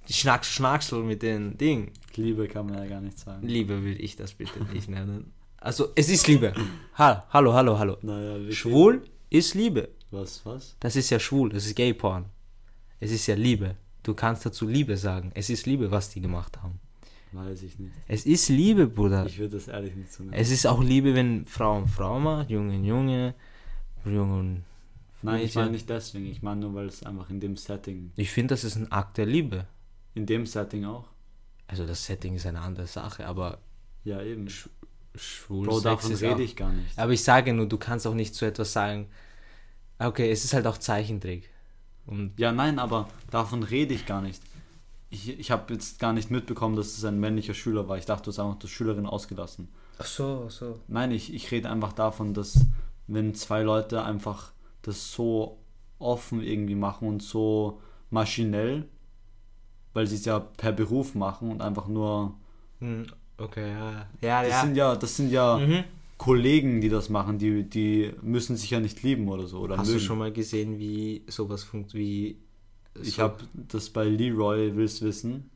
die 0.09 0.12
Schnacks 0.12 0.49
Schnacksel 0.49 1.03
mit 1.03 1.23
den 1.23 1.57
Dingen. 1.59 1.92
Liebe 2.16 2.49
kann 2.49 2.66
man 2.66 2.77
ja 2.79 2.87
gar 2.87 3.01
nicht 3.01 3.18
sagen. 3.18 3.47
Liebe 3.47 3.85
will 3.85 4.01
ich 4.01 4.16
das 4.16 4.35
bitte 4.35 4.64
nicht 4.73 4.88
nennen. 4.88 5.33
Also, 5.59 5.88
es 5.94 6.09
ist 6.09 6.27
Liebe. 6.27 6.55
Ha, 6.99 7.27
hallo, 7.31 7.53
hallo, 7.55 7.79
hallo. 7.79 7.97
Wirklich. 8.03 8.59
Schwul 8.59 9.05
ist 9.31 9.55
Liebe. 9.55 9.90
Was, 10.11 10.44
was? 10.44 10.75
Das 10.81 10.97
ist 10.97 11.11
ja 11.11 11.21
schwul, 11.21 11.51
das 11.51 11.64
ist 11.64 11.77
Gay-Porn. 11.77 12.25
Es 12.99 13.12
ist 13.12 13.27
ja 13.29 13.37
Liebe. 13.37 13.77
Du 14.03 14.14
kannst 14.14 14.44
dazu 14.44 14.66
Liebe 14.66 14.97
sagen. 14.97 15.31
Es 15.35 15.49
ist 15.49 15.66
Liebe, 15.66 15.92
was 15.92 16.11
die 16.11 16.21
gemacht 16.21 16.61
haben. 16.61 16.81
Weiß 17.31 17.62
ich 17.62 17.79
nicht. 17.79 17.94
Es 18.09 18.27
ist 18.27 18.49
Liebe, 18.49 18.87
Bruder. 18.87 19.27
Ich 19.27 19.38
würde 19.38 19.57
das 19.57 19.68
ehrlich 19.68 19.94
nicht 19.94 20.12
so 20.12 20.25
nennen. 20.25 20.35
Es 20.35 20.51
ist 20.51 20.66
auch 20.66 20.83
Liebe, 20.83 21.14
wenn 21.14 21.44
Frau 21.44 21.77
und 21.77 21.88
Frau 21.88 22.18
macht, 22.18 22.51
Junge 22.51 22.75
und 22.75 22.85
Junge, 22.85 23.35
Junge 24.05 24.38
und 24.38 24.64
Nein, 25.23 25.44
ich 25.44 25.55
meine 25.55 25.73
nicht 25.73 25.88
deswegen. 25.88 26.27
Ich 26.27 26.42
meine 26.42 26.61
nur, 26.62 26.75
weil 26.75 26.87
es 26.87 27.03
einfach 27.03 27.29
in 27.31 27.38
dem 27.40 27.57
Setting, 27.57 28.12
Ich 28.16 28.31
finde, 28.31 28.55
das 28.55 28.64
ist 28.64 28.77
ein 28.77 28.90
Akt 28.90 29.18
der 29.18 29.27
Liebe. 29.27 29.66
In 30.14 30.27
dem 30.27 30.47
Setting 30.47 30.85
auch. 30.85 31.05
Also 31.66 31.87
das 31.87 32.05
Setting 32.05 32.35
ist 32.35 32.47
eine 32.47 32.61
andere 32.61 32.87
Sache, 32.87 33.27
aber 33.27 33.59
Ja, 34.05 34.23
eben. 34.23 34.49
schwul 35.14 35.66
Bro, 35.66 35.81
davon 35.81 36.12
ist 36.12 36.23
rede 36.23 36.35
auch, 36.35 36.38
ich 36.38 36.57
gar 36.57 36.73
nicht. 36.73 36.99
Aber 36.99 37.12
ich 37.12 37.23
sage 37.23 37.53
nur, 37.53 37.66
du 37.68 37.77
kannst 37.79 38.07
auch 38.07 38.14
nicht 38.14 38.35
zu 38.35 38.44
etwas 38.47 38.73
sagen. 38.73 39.09
Okay, 39.99 40.31
es 40.31 40.44
ist 40.44 40.55
halt 40.55 40.66
auch 40.66 40.79
Zeichentrick. 40.79 41.51
Und 42.07 42.38
Ja, 42.38 42.53
nein, 42.53 42.79
aber 42.79 43.09
davon 43.31 43.62
rede 43.62 43.94
ich 43.94 44.07
gar 44.07 44.23
nicht. 44.23 44.42
Ich, 45.11 45.29
ich 45.38 45.51
habe 45.51 45.73
jetzt 45.75 45.99
gar 45.99 46.12
nicht 46.12 46.31
mitbekommen, 46.31 46.77
dass 46.77 46.97
es 46.99 47.05
ein 47.05 47.18
männlicher 47.18 47.55
Schüler 47.55 47.88
war. 47.88 47.99
Ich 47.99 48.05
dachte, 48.07 48.25
du 48.25 48.31
hast 48.31 48.38
einfach 48.38 48.59
die 48.59 48.68
Schülerin 48.68 49.07
ausgelassen. 49.07 49.68
ach 49.99 50.07
so, 50.07 50.44
ach 50.47 50.51
so. 50.51 50.81
Nein, 50.88 51.11
ich, 51.12 51.33
ich 51.35 51.51
rede 51.51 51.71
einfach 51.71 51.92
davon, 51.92 52.35
dass 52.35 52.61
wenn 53.07 53.35
zwei 53.35 53.62
Leute 53.62 54.03
einfach 54.05 54.53
das 54.83 55.12
so 55.12 55.59
offen 55.99 56.42
irgendwie 56.42 56.75
machen 56.77 57.09
und 57.09 57.23
so 57.23 57.81
maschinell, 58.11 58.87
weil 59.99 60.07
sie 60.07 60.15
es 60.15 60.25
ja 60.25 60.39
per 60.39 60.71
Beruf 60.71 61.17
machen 61.17 61.51
und 61.51 61.61
einfach 61.61 61.89
nur. 61.89 62.35
Hm, 62.79 63.07
okay, 63.37 63.69
ja. 63.73 64.07
Ja, 64.21 64.43
Das 64.45 64.51
ja. 64.53 64.61
sind 64.63 64.77
ja, 64.77 64.95
das 64.95 65.17
sind 65.17 65.31
ja, 65.33 65.59
Mhm. 65.59 65.83
Kollegen, 66.19 66.81
die 66.81 66.89
das 66.89 67.09
machen, 67.09 67.39
die, 67.39 67.65
die 67.65 68.13
müssen 68.23 68.57
sich 68.57 68.71
ja 68.71 68.79
nicht 68.79 69.03
lieben 69.03 69.29
oder 69.29 69.47
so. 69.49 69.59
Oder 69.59 69.77
Hast 69.77 69.89
mögen. 69.89 69.99
du 69.99 70.05
schon 70.05 70.19
mal 70.19 70.33
gesehen, 70.33 70.79
wie 70.79 71.25
sowas 71.27 71.65
funktioniert? 71.65 72.37
Wie 72.95 73.03
Ich 73.09 73.15
so- 73.17 73.23
habe 73.25 73.39
das 73.55 73.91
bei 73.91 74.05
Leroy 74.05 74.75
Wills 74.77 75.03
Wissen, 75.03 75.51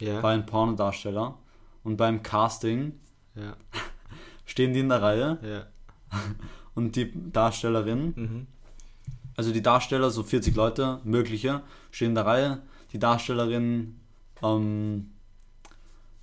ja, 0.00 0.20
bei 0.20 0.32
einem 0.34 0.44
Pornodarsteller. 0.44 1.38
Und 1.82 1.96
beim 1.96 2.22
Casting 2.22 2.92
ja, 3.34 3.56
stehen 4.44 4.74
die 4.74 4.80
in 4.80 4.88
der 4.90 5.00
Reihe 5.02 5.38
ja. 5.42 5.66
und 6.74 6.94
die 6.96 7.10
Darstellerin, 7.32 8.12
Mhm. 8.16 8.46
also 9.36 9.50
die 9.52 9.62
Darsteller, 9.62 10.10
so 10.10 10.22
40 10.22 10.54
Leute, 10.56 11.00
mögliche, 11.04 11.62
stehen 11.90 12.10
in 12.10 12.14
der 12.16 12.26
Reihe. 12.26 12.62
Die 12.92 12.98
Darstellerin 12.98 13.96
ähm, 14.42 15.10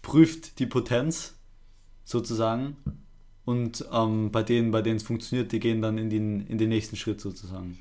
prüft 0.02 0.60
die 0.60 0.66
Potenz 0.66 1.36
sozusagen. 2.06 2.78
Und 3.46 3.86
ähm, 3.92 4.32
bei 4.32 4.44
denen, 4.44 4.72
bei 4.72 4.82
denen 4.82 4.98
es 4.98 5.04
funktioniert, 5.04 5.52
die 5.52 5.60
gehen 5.60 5.82
dann 5.82 5.98
in 5.98 6.10
den, 6.10 6.46
in 6.48 6.58
den 6.58 6.70
nächsten 6.70 6.96
Schritt 6.96 7.20
sozusagen. 7.20 7.80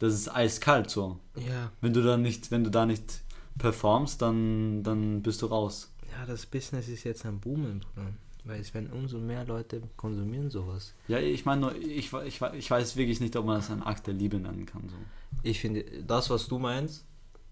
Das 0.00 0.14
ist 0.14 0.28
eiskalt 0.28 0.90
so. 0.90 1.18
Ja, 1.36 1.70
Wenn 1.80 1.92
du 1.92 2.02
da 2.02 2.16
nicht, 2.16 2.50
wenn 2.50 2.64
du 2.64 2.70
da 2.70 2.86
nicht 2.86 3.20
performst, 3.58 4.20
dann, 4.22 4.82
dann 4.82 5.22
bist 5.22 5.42
du 5.42 5.46
raus. 5.46 5.92
ja, 6.12 6.26
das 6.26 6.46
Business 6.46 6.88
ist 6.88 7.04
jetzt 7.04 7.24
am 7.26 7.38
Boomen, 7.40 7.80
Bruder. 7.94 8.08
Weil 8.44 8.60
es 8.60 8.72
werden 8.72 8.90
umso 8.90 9.18
mehr 9.18 9.44
Leute 9.44 9.82
konsumieren 9.96 10.48
sowas. 10.48 10.94
Ja, 11.06 11.18
ich 11.18 11.44
meine 11.44 11.60
nur, 11.60 11.76
ich, 11.76 12.12
ich, 12.12 12.40
ich 12.40 12.70
weiß 12.70 12.96
wirklich 12.96 13.20
nicht, 13.20 13.36
ob 13.36 13.44
man 13.44 13.56
das 13.56 13.70
einen 13.70 13.82
Akt 13.82 14.06
der 14.06 14.14
Liebe 14.14 14.38
nennen 14.38 14.64
kann. 14.64 14.88
So. 14.88 14.94
Ich 15.42 15.60
finde, 15.60 15.84
das, 16.06 16.30
was 16.30 16.48
du 16.48 16.58
meinst, 16.58 17.04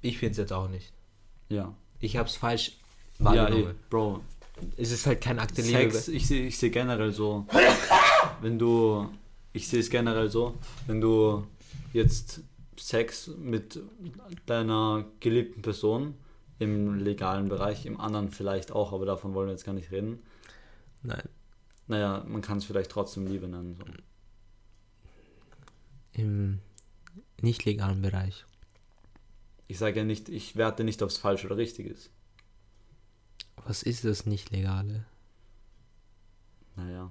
ich 0.08 0.18
finde 0.18 0.32
es 0.32 0.38
jetzt 0.38 0.52
auch 0.52 0.68
nicht. 0.68 0.92
Ja. 1.48 1.74
Ich 2.00 2.16
habe 2.16 2.28
es 2.28 2.36
falsch 2.36 2.72
Ja, 3.18 3.24
wahrgenommen. 3.26 3.68
ey, 3.68 3.74
Bro. 3.90 4.20
es 4.76 4.90
ist 4.92 5.06
halt 5.06 5.20
kein 5.20 5.38
Akt 5.38 5.56
der 5.58 5.64
Liebe. 5.64 5.90
Sex, 5.92 6.08
ich 6.08 6.26
sehe 6.26 6.46
ich 6.46 6.58
seh 6.58 6.70
generell 6.70 7.12
so, 7.12 7.46
wenn 8.40 8.58
du, 8.58 9.08
ich 9.52 9.68
sehe 9.68 9.80
es 9.80 9.90
generell 9.90 10.30
so, 10.30 10.54
wenn 10.86 11.00
du 11.00 11.46
jetzt 11.92 12.40
Sex 12.78 13.28
mit 13.38 13.80
deiner 14.44 15.04
geliebten 15.20 15.62
Person 15.62 16.14
im 16.58 16.98
legalen 16.98 17.48
Bereich, 17.48 17.86
im 17.86 17.98
anderen 18.00 18.30
vielleicht 18.30 18.72
auch, 18.72 18.92
aber 18.92 19.06
davon 19.06 19.34
wollen 19.34 19.48
wir 19.48 19.52
jetzt 19.52 19.64
gar 19.64 19.72
nicht 19.72 19.90
reden. 19.90 20.22
Nein. 21.02 21.22
Naja, 21.86 22.24
man 22.26 22.42
kann 22.42 22.58
es 22.58 22.64
vielleicht 22.64 22.90
trotzdem 22.90 23.26
Liebe 23.26 23.46
nennen. 23.48 23.76
So. 23.76 23.84
Im 26.12 26.60
nicht 27.40 27.64
legalen 27.64 28.02
Bereich. 28.02 28.44
Ich 29.68 29.78
sage 29.78 29.98
ja 29.98 30.04
nicht, 30.04 30.28
ich 30.28 30.56
werte 30.56 30.84
nicht, 30.84 31.02
ob 31.02 31.10
es 31.10 31.18
falsch 31.18 31.44
oder 31.44 31.56
richtig 31.56 31.86
ist. 31.86 32.10
Was 33.64 33.82
ist 33.82 34.04
das 34.04 34.26
nicht 34.26 34.50
legale? 34.50 35.06
Naja. 36.76 37.10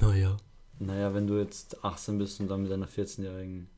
Naja. 0.00 0.36
Naja, 0.78 1.14
wenn 1.14 1.26
du 1.26 1.38
jetzt 1.38 1.84
18 1.84 2.18
bist 2.18 2.40
und 2.40 2.48
dann 2.48 2.62
mit 2.62 2.72
einer 2.72 2.88
14-Jährigen. 2.88 3.68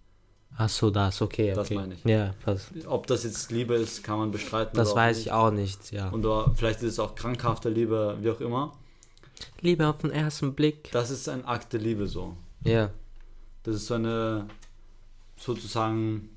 Ach 0.57 0.69
so, 0.69 0.91
das, 0.91 1.21
okay. 1.21 1.53
Das 1.55 1.67
okay. 1.67 1.75
meine 1.75 1.95
ich. 1.95 2.05
Ja, 2.05 2.35
was, 2.45 2.71
Ob 2.87 3.07
das 3.07 3.25
jetzt 3.25 3.51
Liebe 3.53 3.75
ist, 3.75 4.03
kann 4.03 4.19
man 4.19 4.31
bestreiten. 4.31 4.77
das 4.77 4.93
auch 4.93 4.97
weiß 4.97 5.19
nicht. 5.19 5.27
ich 5.27 5.33
auch 5.33 5.51
nicht, 5.51 5.93
ja. 5.93 6.09
Und 6.09 6.25
oder 6.25 6.53
vielleicht 6.55 6.83
ist 6.83 6.93
es 6.95 6.99
auch 6.99 7.15
krankhafte 7.15 7.69
Liebe, 7.69 8.17
wie 8.21 8.31
auch 8.31 8.41
immer. 8.41 8.77
Liebe 9.61 9.87
auf 9.87 9.99
den 9.99 10.11
ersten 10.11 10.55
Blick. 10.55 10.91
Das 10.91 11.11
ist 11.11 11.29
ein 11.29 11.45
Akt 11.45 11.73
der 11.73 11.81
Liebe 11.81 12.09
so. 12.09 12.37
Ja. 12.65 12.91
Das 13.63 13.77
ist 13.77 13.87
so 13.87 13.95
eine, 13.95 14.49
sozusagen, 15.37 16.31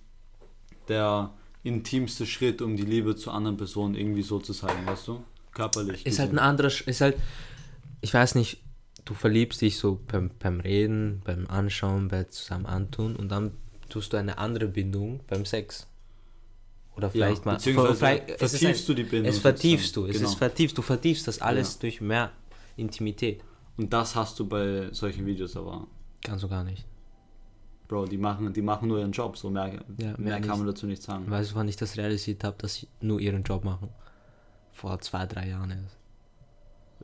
der 0.88 1.32
intimste 1.64 2.26
Schritt, 2.26 2.62
um 2.62 2.76
die 2.76 2.84
Liebe 2.86 3.16
zu 3.16 3.32
anderen 3.32 3.58
Personen 3.58 3.96
irgendwie 3.96 4.24
so 4.24 4.40
zu 4.40 4.54
zeigen, 4.54 4.86
weißt 4.86 5.08
du? 5.08 5.24
Körperlich. 5.54 6.06
Ist 6.06 6.20
halt 6.20 6.32
ein 6.32 6.40
anderer, 6.40 6.68
ist 6.86 7.02
halt, 7.02 7.18
ich 8.02 8.14
weiß 8.14 8.36
nicht, 8.36 8.62
du 9.06 9.14
verliebst 9.14 9.62
dich 9.62 9.78
so 9.78 10.00
beim, 10.08 10.32
beim 10.40 10.60
Reden, 10.60 11.22
beim 11.26 11.48
Anschauen, 11.48 12.08
bei 12.08 12.24
zusammen 12.26 12.66
antun 12.66 13.16
und 13.16 13.30
dann 13.30 13.52
tust 13.90 14.14
du 14.14 14.18
eine 14.18 14.38
andere 14.38 14.68
Bindung 14.68 15.20
beim 15.28 15.46
Sex. 15.46 15.88
Oder 16.96 17.10
vielleicht 17.10 17.46
mal. 17.46 17.54
beziehungsweise 17.56 17.96
vielleicht- 17.96 18.32
vertiefst 18.40 18.90
du 18.90 18.94
die 18.94 19.04
Bindung 19.04 19.30
Es 19.32 19.40
vertiefst 19.40 19.96
du, 19.96 20.06
es 20.06 20.18
Genau. 20.18 20.30
ist 20.30 20.36
vertiefst, 20.36 20.78
du 20.78 20.82
vertiefst 20.82 21.28
das 21.28 21.42
alles 21.42 21.74
Ja. 21.76 21.80
durch 21.82 22.02
mehr 22.02 22.32
Intimität. 22.78 23.42
Und 23.78 23.92
das 23.94 24.16
hast 24.16 24.40
du 24.40 24.48
bei 24.48 24.90
solchen 24.92 25.26
Videos 25.26 25.56
aber. 25.56 25.88
Kannst 26.24 26.44
du 26.44 26.50
gar 26.50 26.64
nicht. 26.64 26.86
Bro, 27.92 28.06
die 28.06 28.18
machen, 28.18 28.54
die 28.54 28.62
machen 28.62 28.88
nur 28.88 29.00
ihren 29.00 29.12
Job, 29.12 29.36
so 29.38 29.50
mehr, 29.50 29.68
Ja, 29.68 29.82
mehr, 29.98 30.18
mehr 30.18 30.34
kann 30.40 30.42
nicht. 30.52 30.58
man 30.60 30.68
dazu 30.68 30.86
nicht 30.88 31.04
sagen. 31.04 31.30
Weißt 31.30 31.52
du, 31.52 31.56
wann 31.56 31.68
ich 31.68 31.76
das 31.76 31.98
realisiert 31.98 32.42
habe, 32.46 32.56
dass 32.60 32.76
sie 32.76 32.88
nur 33.02 33.20
ihren 33.20 33.44
Job 33.44 33.66
machen? 33.66 33.90
Vor 34.72 34.98
zwei, 35.02 35.26
drei 35.26 35.50
Jahren 35.50 35.72
erst. 35.72 35.98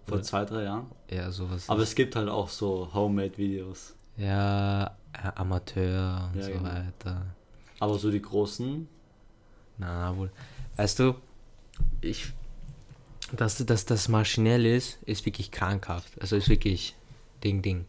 Vor 0.06 0.22
zwei, 0.22 0.46
drei 0.46 0.64
Jahren. 0.64 0.86
Ja, 1.12 1.30
sowas. 1.30 1.68
Aber 1.70 1.82
es 1.82 1.94
gibt 1.94 2.16
halt 2.16 2.30
auch 2.30 2.48
so 2.48 2.88
Homemade-Videos. 2.94 3.96
ja, 4.16 4.86
äh, 5.12 5.32
Amateur 5.36 6.30
und 6.34 6.40
Ja, 6.40 6.46
so 6.46 6.52
genau. 6.54 6.64
weiter. 6.64 7.26
Aber 7.82 8.00
so 8.00 8.10
die 8.10 8.22
großen, 8.22 8.88
Na, 9.80 10.16
wohl. 10.16 10.32
Weißt 10.78 11.00
du, 11.00 11.16
ich. 12.00 12.32
Dass, 13.34 13.58
dass 13.66 13.86
das 13.86 14.08
maschinell 14.08 14.66
ist, 14.66 15.04
ist 15.04 15.26
wirklich 15.26 15.52
krankhaft. 15.52 16.14
Also 16.22 16.38
ist 16.38 16.48
wirklich 16.48 16.96
Ding, 17.44 17.62
Ding. 17.62 17.84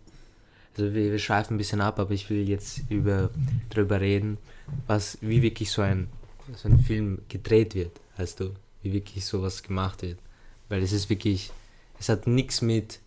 Also 0.79 0.95
wir, 0.95 1.11
wir 1.11 1.19
schweifen 1.19 1.55
ein 1.55 1.59
bisschen 1.59 1.81
ab, 1.81 1.99
aber 1.99 2.12
ich 2.12 2.31
will 2.31 2.49
jetzt 2.49 2.83
über 2.88 3.31
drüber 3.69 4.01
reden, 4.01 4.38
was 4.87 5.19
wie 5.21 5.43
wirklich 5.43 5.73
so 5.73 5.83
ein, 5.83 6.07
so 6.55 6.69
ein 6.69 6.79
Film 6.79 7.23
gedreht 7.29 7.75
wird, 7.75 8.01
weißt 8.17 8.38
du, 8.38 8.55
wie 8.83 8.93
wirklich 8.93 9.25
sowas 9.27 9.64
gemacht 9.64 10.03
wird. 10.03 10.21
Weil 10.69 10.83
es 10.85 10.93
ist 10.93 11.11
wirklich, 11.11 11.51
es 11.99 12.09
hat 12.09 12.29
nichts 12.29 12.62
mit 12.62 13.01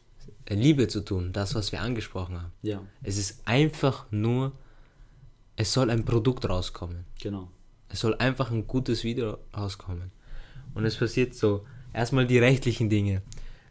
Liebe 0.50 0.90
zu 0.90 1.00
tun, 1.00 1.32
das, 1.32 1.56
was 1.56 1.72
wir 1.72 1.82
angesprochen 1.82 2.42
haben. 2.42 2.52
ja, 2.62 2.82
Es 3.04 3.18
ist 3.18 3.42
einfach 3.46 4.06
nur, 4.12 4.52
es 5.56 5.72
soll 5.72 5.90
ein 5.90 6.04
Produkt 6.04 6.50
rauskommen. 6.50 7.06
genau. 7.22 7.50
Es 7.88 8.00
soll 8.00 8.16
einfach 8.16 8.52
ein 8.52 8.68
gutes 8.68 9.04
Video 9.04 9.38
rauskommen. 9.54 10.12
Und 10.74 10.86
es 10.86 10.96
passiert 10.96 11.36
so. 11.36 11.66
Erstmal 11.92 12.26
die 12.26 12.38
rechtlichen 12.40 12.90
Dinge. 12.90 13.22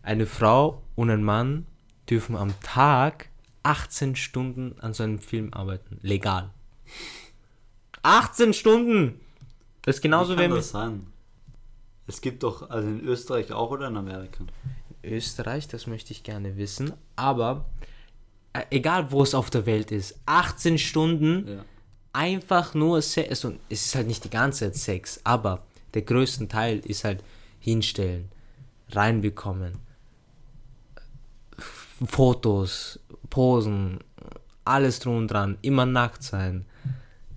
Eine 0.02 0.26
Frau 0.26 0.82
und 0.94 1.08
ein 1.08 1.24
Mann 1.24 1.64
dürfen 2.06 2.36
am 2.36 2.52
Tag 2.60 3.29
18 3.62 4.16
Stunden 4.16 4.78
an 4.80 4.92
so 4.94 5.02
einem 5.02 5.18
Film 5.18 5.52
arbeiten. 5.52 5.98
Legal. 6.02 6.50
18 8.02 8.54
Stunden! 8.54 9.20
Das 9.82 9.96
ist 9.96 10.02
genauso 10.02 10.32
Wie 10.34 10.36
kann 10.42 10.50
mit 10.50 10.58
das 10.58 10.70
sein? 10.70 11.06
Es 12.06 12.20
gibt 12.20 12.42
doch, 12.42 12.68
also 12.70 12.88
in 12.88 13.00
Österreich 13.00 13.52
auch 13.52 13.70
oder 13.70 13.88
in 13.88 13.96
Amerika? 13.96 14.44
Österreich, 15.02 15.68
das 15.68 15.86
möchte 15.86 16.12
ich 16.12 16.22
gerne 16.22 16.56
wissen. 16.56 16.92
Aber 17.16 17.66
äh, 18.52 18.64
egal 18.70 19.10
wo 19.12 19.22
es 19.22 19.34
auf 19.34 19.48
der 19.50 19.64
Welt 19.66 19.90
ist, 19.92 20.18
18 20.26 20.78
Stunden 20.78 21.46
Ja. 21.48 21.64
einfach 22.12 22.74
nur 22.74 23.00
Sex. 23.02 23.44
Und 23.44 23.60
es 23.68 23.86
ist 23.86 23.94
halt 23.94 24.06
nicht 24.06 24.24
die 24.24 24.30
ganze 24.30 24.60
Zeit 24.66 24.76
Sex, 24.76 25.20
aber 25.24 25.62
der 25.94 26.02
größte 26.02 26.48
Teil 26.48 26.78
ist 26.80 27.04
halt 27.04 27.22
hinstellen, 27.60 28.30
reinbekommen, 28.90 29.74
Fotos, 32.06 32.98
Posen, 33.30 33.98
alles 34.64 34.98
drum 34.98 35.16
und 35.16 35.28
dran, 35.28 35.56
immer 35.62 35.86
nackt 35.86 36.22
sein. 36.22 36.66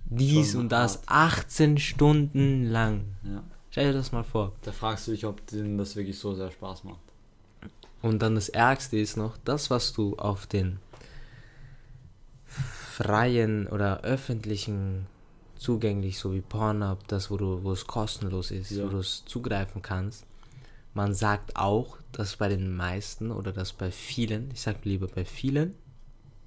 Dies 0.06 0.52
Schon 0.52 0.62
und 0.62 0.68
das, 0.72 0.98
hart. 1.08 1.38
18 1.46 1.78
Stunden 1.78 2.64
lang. 2.70 3.04
ja. 3.24 3.42
Stell 3.70 3.88
dir 3.92 3.98
das 3.98 4.12
mal 4.12 4.22
vor. 4.22 4.52
Da 4.62 4.70
fragst 4.70 5.08
du 5.08 5.12
dich, 5.12 5.26
ob 5.26 5.44
denen 5.48 5.78
das 5.78 5.96
wirklich 5.96 6.16
so 6.18 6.32
sehr 6.34 6.50
Spaß 6.52 6.84
macht. 6.84 7.00
Und 8.02 8.20
dann 8.22 8.36
das 8.36 8.48
Ärgste 8.48 8.98
ist 8.98 9.16
noch, 9.16 9.36
das, 9.44 9.68
was 9.70 9.92
du 9.92 10.14
auf 10.16 10.46
den 10.46 10.78
freien 12.44 13.66
oder 13.66 14.02
öffentlichen 14.02 15.06
zugänglich, 15.56 16.18
so 16.18 16.32
wie 16.34 16.40
Pornhub, 16.40 17.06
das, 17.08 17.30
wo, 17.30 17.36
du, 17.36 17.64
wo 17.64 17.72
es 17.72 17.86
kostenlos 17.86 18.50
ist, 18.50 18.70
Ja. 18.70 18.84
wo 18.84 18.88
du 18.90 18.98
es 18.98 19.24
zugreifen 19.24 19.82
kannst. 19.82 20.26
Man 20.92 21.14
sagt 21.14 21.56
auch, 21.56 21.96
dass 22.12 22.36
bei 22.36 22.48
den 22.48 22.76
meisten 22.76 23.30
oder 23.32 23.50
dass 23.52 23.72
bei 23.72 23.90
vielen, 23.90 24.50
ich 24.52 24.60
sag 24.60 24.84
lieber 24.84 25.08
bei 25.08 25.24
vielen, 25.24 25.74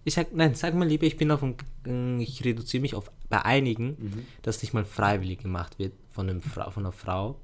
ich 0.08 0.13
sag, 0.13 0.34
nein, 0.34 0.56
sag 0.56 0.74
mal 0.74 0.88
lieber, 0.88 1.06
ich 1.06 1.17
bin 1.17 1.32
auf 1.32 1.41
dem, 1.41 2.20
ich 2.20 2.43
reduziere 2.46 2.82
mich 2.82 2.96
auf 2.96 3.12
bei 3.30 3.43
einigen, 3.43 4.26
dass 4.41 4.62
nicht 4.62 4.74
mal 4.74 4.86
freiwillig 4.86 5.39
gemacht 5.39 5.80
wird 5.80 5.93
von, 6.12 6.30
einem 6.30 6.41
Frau, 6.41 6.72
von 6.72 6.86
einer 6.86 6.93
Frau, 6.93 7.41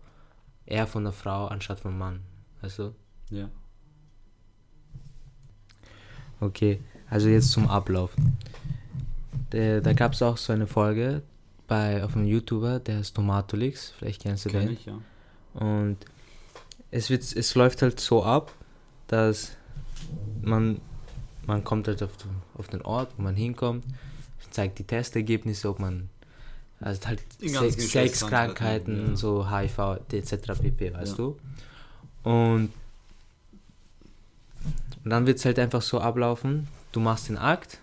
eher 0.66 0.88
von 0.88 1.04
der 1.04 1.12
Frau 1.12 1.48
anstatt 1.48 1.82
vom 1.82 1.98
Mann. 1.98 2.22
Weißt 2.62 2.80
du? 2.80 2.96
Ja. 3.30 3.50
Okay, 6.40 6.80
also 7.10 7.28
jetzt 7.28 7.52
zum 7.52 7.68
Ablauf. 7.68 8.16
Der, 9.52 9.82
da 9.82 9.92
gab 9.92 10.14
es 10.14 10.22
auch 10.22 10.38
so 10.38 10.54
eine 10.54 10.66
Folge 10.66 11.22
bei 11.68 12.02
auf 12.02 12.16
einem 12.16 12.28
YouTuber, 12.28 12.80
der 12.80 13.00
heißt 13.00 13.14
Tomatolix, 13.14 13.94
vielleicht 13.98 14.22
kennst 14.22 14.46
du 14.46 14.50
Kenn 14.50 14.68
den. 14.68 14.74
ich, 14.74 14.86
ja. 14.86 15.00
Und 15.54 15.98
es 16.92 17.10
wird, 17.10 17.24
es 17.24 17.56
läuft 17.56 17.82
halt 17.82 18.00
so 18.00 18.24
ab, 18.24 18.54
dass 19.08 19.58
man, 20.42 20.80
man 21.46 21.64
kommt 21.64 21.88
halt 21.88 22.02
auf, 22.04 22.12
auf 22.56 22.68
den 22.68 22.82
Ort, 22.82 23.12
wo 23.18 23.22
man 23.22 23.36
hinkommt, 23.36 23.86
zeigt 24.52 24.80
die 24.80 24.84
Testergebnisse, 24.84 25.70
ob 25.70 25.80
man 25.80 26.10
also 26.80 27.02
halt 27.08 27.22
Sex, 27.40 27.92
Sexkrankheiten, 27.92 29.10
ja. 29.12 29.16
so 29.16 29.50
HIV 29.50 30.00
etc. 30.12 30.60
pp, 30.62 30.94
weißt 30.94 31.12
Ja. 31.12 31.18
du? 31.18 31.40
Und 32.24 32.70
Und 35.04 35.10
dann 35.10 35.26
wird 35.26 35.38
es 35.38 35.46
halt 35.46 35.60
einfach 35.60 35.82
so 35.82 36.00
ablaufen, 36.00 36.68
du 36.94 37.00
machst 37.02 37.28
den 37.28 37.38
Akt, 37.38 37.80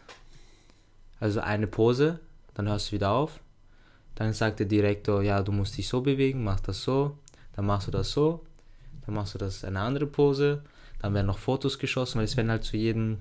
also 1.18 1.40
eine 1.40 1.66
Pose, 1.66 2.18
dann 2.54 2.66
hörst 2.68 2.88
du 2.88 2.92
wieder 2.92 3.10
auf, 3.10 3.40
dann 4.14 4.32
sagt 4.32 4.58
der 4.60 4.66
Direktor, 4.66 5.22
ja, 5.22 5.42
du 5.42 5.52
musst 5.52 5.76
dich 5.76 5.86
so 5.88 6.00
bewegen, 6.00 6.42
mach 6.44 6.60
das 6.60 6.82
so, 6.82 7.18
dann 7.56 7.66
machst 7.66 7.88
du 7.88 7.90
das 7.90 8.10
so, 8.12 8.42
dann 9.04 9.14
machst 9.14 9.34
du 9.34 9.38
das 9.38 9.64
eine 9.64 9.80
andere 9.80 10.06
Pose, 10.06 10.62
dann 11.00 11.12
werden 11.12 11.26
noch 11.26 11.38
Fotos 11.38 11.78
geschossen, 11.78 12.18
weil 12.18 12.24
es 12.24 12.36
werden 12.38 12.50
halt 12.50 12.64
zu 12.64 12.76
jedem 12.78 13.18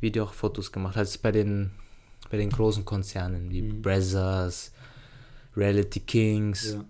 Video 0.00 0.24
auch 0.24 0.32
Fotos 0.32 0.70
gemacht, 0.72 0.96
also 0.96 1.18
bei 1.22 1.32
den, 1.32 1.70
bei 2.30 2.36
den 2.36 2.50
großen 2.50 2.84
Konzernen 2.84 3.50
wie 3.50 3.62
Mhm. 3.62 3.82
Brazzers, 3.82 4.72
Reality 5.56 6.00
Kings, 6.00 6.72
Ja. 6.74 6.84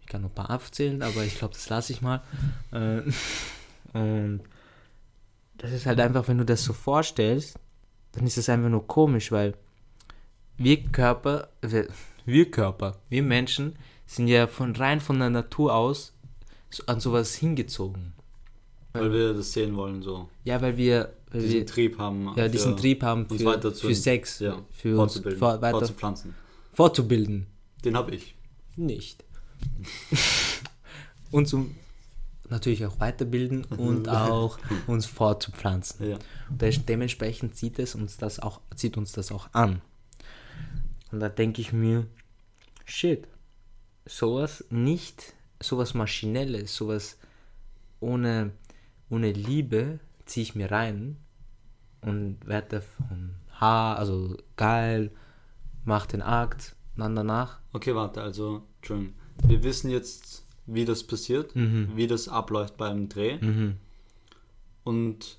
ich 0.00 0.06
kann 0.06 0.22
noch 0.22 0.30
ein 0.30 0.34
paar 0.34 0.50
aufzählen, 0.50 1.02
aber 1.02 1.24
ich 1.24 1.38
glaube, 1.38 1.54
das 1.54 1.68
lasse 1.68 1.92
ich 1.92 2.02
mal. 2.02 2.22
Äh, 2.72 3.02
Und 3.92 4.42
das 5.58 5.72
ist 5.72 5.86
halt 5.86 5.98
einfach, 6.00 6.28
wenn 6.28 6.38
du 6.38 6.44
das 6.44 6.62
so 6.62 6.72
vorstellst, 6.72 7.58
dann 8.12 8.24
ist 8.26 8.36
das 8.36 8.48
einfach 8.48 8.68
nur 8.70 8.86
komisch, 8.86 9.32
weil 9.32 9.54
wir 10.56 10.80
Körper, 10.84 11.48
wir, 11.60 11.88
wir 12.24 12.50
Körper, 12.50 12.98
wir 13.08 13.22
Menschen 13.24 13.76
sind 14.06 14.28
ja 14.28 14.46
von 14.46 14.74
rein 14.76 15.00
von 15.00 15.18
der 15.18 15.30
Natur 15.30 15.74
aus 15.74 16.12
an 16.86 17.00
sowas 17.00 17.34
hingezogen. 17.34 18.12
Weil 18.92 19.12
wir 19.12 19.34
das 19.34 19.52
sehen 19.52 19.76
wollen, 19.76 20.02
so. 20.02 20.28
Ja, 20.44 20.60
weil 20.60 20.76
wir, 20.76 21.12
weil 21.30 21.42
Diesen 21.42 21.54
wir 21.58 21.66
Trieb 21.66 21.98
haben. 21.98 22.32
ja, 22.36 22.48
diesen 22.48 22.76
Trieb 22.76 23.02
haben 23.02 23.28
für, 23.28 23.44
weiter 23.44 23.72
zu- 23.72 23.86
für 23.86 23.94
Sex, 23.94 24.40
Ja, 24.40 24.60
für 24.72 24.88
uns 24.90 24.96
fortzubilden, 25.14 25.38
vor, 25.38 25.62
weiter 25.62 25.78
fortzupflanzen. 25.78 26.34
fortzubilden. 26.72 27.46
Den 27.84 27.96
habe 27.96 28.14
ich. 28.14 28.34
Nicht. 28.76 29.24
und 31.30 31.46
zum 31.48 31.74
natürlich 32.48 32.84
auch 32.84 32.98
weiterbilden 32.98 33.64
und 33.76 34.08
auch 34.08 34.58
uns 34.88 35.06
fortzupflanzen. 35.06 36.10
Ja. 36.10 36.18
Dementsprechend 36.88 37.54
zieht 37.56 37.78
es 37.78 37.94
uns 37.94 38.16
das 38.16 38.40
auch, 38.40 38.60
zieht 38.74 38.96
uns 38.96 39.12
das 39.12 39.30
auch 39.30 39.48
an. 39.52 39.80
Und 41.12 41.20
da 41.20 41.28
denke 41.28 41.60
ich 41.60 41.72
mir, 41.72 42.06
shit, 42.84 43.28
sowas 44.04 44.64
nicht, 44.70 45.34
sowas 45.60 45.94
Maschinelles, 45.94 46.74
sowas 46.74 47.18
ohne, 48.00 48.50
ohne 49.10 49.32
Liebe 49.32 50.00
ziehe 50.24 50.44
ich 50.44 50.54
mir 50.54 50.70
rein 50.70 51.16
und 52.00 52.38
werde 52.46 52.80
von 52.80 53.34
ha, 53.60 53.94
also 53.94 54.36
geil, 54.56 55.10
mach 55.84 56.06
den 56.06 56.22
Akt, 56.22 56.74
dann 56.96 57.14
danach 57.14 57.60
Okay, 57.72 57.94
warte, 57.94 58.22
also, 58.22 58.62
Entschuldigung. 58.76 59.14
Wir 59.46 59.62
wissen 59.62 59.90
jetzt, 59.90 60.44
wie 60.66 60.84
das 60.84 61.04
passiert, 61.04 61.52
wie 61.54 62.06
das 62.06 62.28
abläuft 62.28 62.76
beim 62.76 63.08
Dreh. 63.08 63.38
Mhm. 63.40 63.76
Und 64.84 65.38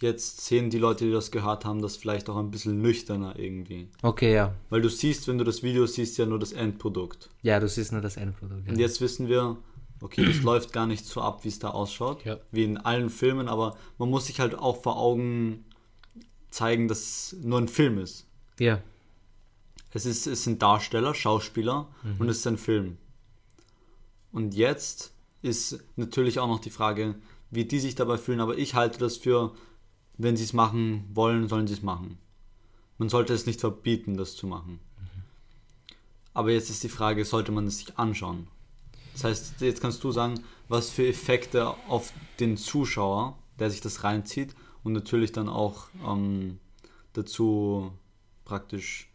jetzt 0.00 0.44
sehen 0.44 0.70
die 0.70 0.78
Leute, 0.78 1.04
die 1.04 1.12
das 1.12 1.30
gehört 1.30 1.64
haben, 1.64 1.80
das 1.80 1.96
vielleicht 1.96 2.28
auch 2.28 2.36
ein 2.36 2.50
bisschen 2.50 2.80
nüchterner 2.80 3.38
irgendwie. 3.38 3.88
Okay, 4.02 4.34
ja. 4.34 4.54
Weil 4.70 4.80
du 4.80 4.88
siehst, 4.88 5.28
wenn 5.28 5.38
du 5.38 5.44
das 5.44 5.62
Video 5.62 5.86
siehst, 5.86 6.18
ja 6.18 6.26
nur 6.26 6.38
das 6.38 6.52
Endprodukt. 6.52 7.30
Ja, 7.42 7.60
das 7.60 7.78
ist 7.78 7.92
nur 7.92 8.00
das 8.00 8.16
Endprodukt. 8.16 8.66
Ja. 8.66 8.72
Und 8.72 8.78
jetzt 8.78 9.00
wissen 9.00 9.28
wir, 9.28 9.56
okay, 10.00 10.24
das 10.24 10.42
läuft 10.42 10.72
gar 10.72 10.86
nicht 10.86 11.04
so 11.06 11.20
ab, 11.22 11.44
wie 11.44 11.48
es 11.48 11.58
da 11.58 11.70
ausschaut, 11.70 12.24
Ja. 12.24 12.38
wie 12.50 12.64
in 12.64 12.76
allen 12.78 13.10
Filmen, 13.10 13.48
aber 13.48 13.76
man 13.98 14.10
muss 14.10 14.26
sich 14.26 14.40
halt 14.40 14.54
auch 14.54 14.82
vor 14.82 14.96
Augen 14.98 15.64
zeigen, 16.50 16.88
dass 16.88 17.32
es 17.32 17.36
nur 17.42 17.58
ein 17.58 17.68
Film 17.68 17.98
ist. 17.98 18.26
ja. 18.58 18.80
Es, 19.92 20.04
ist, 20.04 20.26
es 20.26 20.44
sind 20.44 20.60
Darsteller, 20.60 21.14
Schauspieler 21.14 21.88
Mhm. 22.02 22.16
und 22.20 22.28
es 22.28 22.38
ist 22.38 22.46
ein 22.46 22.58
Film. 22.58 22.98
Und 24.30 24.54
jetzt 24.54 25.12
ist 25.40 25.78
natürlich 25.96 26.38
auch 26.38 26.48
noch 26.48 26.58
die 26.60 26.68
Frage, 26.70 27.14
wie 27.50 27.64
die 27.64 27.78
sich 27.80 27.94
dabei 27.94 28.18
fühlen, 28.18 28.40
aber 28.40 28.58
ich 28.58 28.74
halte 28.74 28.98
das 28.98 29.16
für, 29.16 29.54
wenn 30.18 30.36
sie 30.36 30.44
es 30.44 30.52
machen 30.52 31.08
wollen, 31.14 31.48
sollen 31.48 31.66
sie 31.66 31.72
es 31.74 31.80
machen. 31.82 32.18
Man 32.98 33.08
sollte 33.08 33.32
es 33.32 33.46
nicht 33.46 33.60
verbieten, 33.60 34.18
das 34.18 34.36
zu 34.36 34.46
machen. 34.46 34.80
Aber 36.34 36.50
jetzt 36.50 36.68
ist 36.68 36.82
die 36.82 36.90
Frage, 36.90 37.24
sollte 37.24 37.52
man 37.52 37.66
es 37.66 37.78
sich 37.78 37.96
anschauen? 37.98 38.48
Das 39.16 39.24
heißt, 39.24 39.60
jetzt 39.62 39.80
kannst 39.80 40.04
du 40.04 40.12
sagen, 40.12 40.44
was 40.68 40.90
für 40.90 41.08
Effekte 41.08 41.68
auf 41.88 42.12
den 42.38 42.58
Zuschauer, 42.58 43.38
der 43.58 43.70
sich 43.70 43.80
das 43.80 44.04
reinzieht 44.04 44.54
und 44.84 44.92
natürlich 44.92 45.32
dann 45.32 45.48
auch 45.48 45.86
ähm, 46.06 46.58
dazu 47.14 47.92
praktisch 48.44 49.08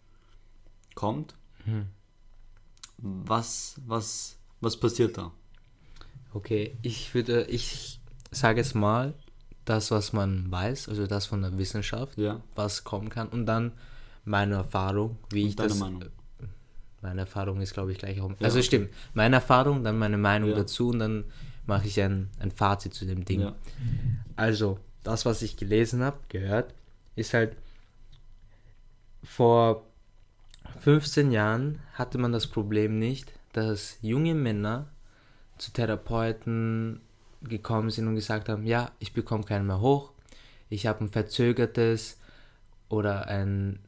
kommt. 0.96 1.36
Was, 2.98 3.76
was, 3.86 4.38
was 4.60 4.76
passiert 4.78 5.20
da? 5.20 5.32
Okay, 6.34 6.76
ich 6.82 7.14
würde, 7.14 7.44
ich 7.44 8.00
sage 8.32 8.62
es 8.62 8.74
mal, 8.74 9.14
das, 9.66 9.92
was 9.92 10.14
man 10.14 10.50
weiß, 10.52 10.90
also 10.90 11.06
das 11.06 11.28
von 11.28 11.44
der 11.44 11.58
Wissenschaft, 11.60 12.18
Ja. 12.18 12.42
was 12.56 12.84
kommen 12.84 13.10
kann, 13.10 13.28
und 13.28 13.46
dann 13.46 13.74
meine 14.26 14.56
Erfahrung, 14.56 15.18
wie 15.30 15.48
ich 15.48 15.56
deine 15.56 15.70
das. 15.70 15.78
Meinung? 15.80 16.06
Meine 17.02 17.22
Erfahrung 17.22 17.62
ist, 17.62 17.74
glaube 17.74 17.92
ich, 17.92 17.98
gleich 17.98 18.22
auch. 18.22 18.32
also 18.42 18.62
stimmt, 18.62 18.90
meine 19.14 19.38
Erfahrung, 19.38 19.84
dann 19.84 19.98
meine 19.98 20.18
Meinung 20.18 20.50
Ja. 20.52 20.56
dazu 20.58 20.90
und 20.90 21.00
dann 21.00 21.24
mache 21.66 21.88
ich 21.88 22.00
ein, 22.02 22.30
ein 22.40 22.52
Fazit 22.52 22.94
zu 22.94 23.06
dem 23.06 23.26
Ding. 23.26 23.42
Ja. 23.42 23.56
Also, 24.36 24.80
das, 25.04 25.26
was 25.26 25.42
ich 25.42 25.58
gelesen 25.58 26.04
habe, 26.04 26.18
gehört, 26.30 26.74
ist 27.16 27.34
halt, 27.34 27.56
vor 29.24 29.84
15 30.82 31.32
Jahren 31.32 31.80
hatte 31.94 32.18
man 32.18 32.32
das 32.32 32.48
Problem 32.48 32.98
nicht, 33.00 33.32
dass 33.54 33.98
junge 34.02 34.34
Männer 34.34 34.88
zu 35.58 35.72
Therapeuten 35.72 37.02
gekommen 37.44 37.90
sind 37.90 38.08
und 38.08 38.16
gesagt 38.16 38.50
haben, 38.50 38.66
ja, 38.66 38.92
ich 39.00 39.14
bekomme 39.14 39.44
keinen 39.44 39.68
mehr 39.68 39.82
hoch, 39.82 40.12
ich 40.70 40.86
habe 40.88 41.04
ein 41.04 41.10
verzögertes 41.10 42.20
oder 42.90 43.28
ein 43.28 43.80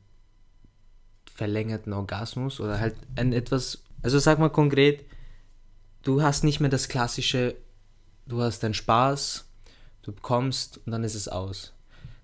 verlängerten 1.33 1.93
Orgasmus 1.93 2.59
oder 2.59 2.79
halt 2.79 2.95
ein 3.15 3.33
etwas, 3.33 3.83
also 4.01 4.19
sag 4.19 4.39
mal 4.39 4.49
konkret, 4.49 5.05
du 6.03 6.21
hast 6.21 6.43
nicht 6.43 6.59
mehr 6.59 6.69
das 6.69 6.87
klassische, 6.87 7.55
du 8.27 8.41
hast 8.41 8.63
deinen 8.63 8.73
Spaß, 8.73 9.45
du 10.03 10.11
bekommst 10.11 10.79
und 10.85 10.91
dann 10.91 11.03
ist 11.03 11.15
es 11.15 11.27
aus. 11.27 11.73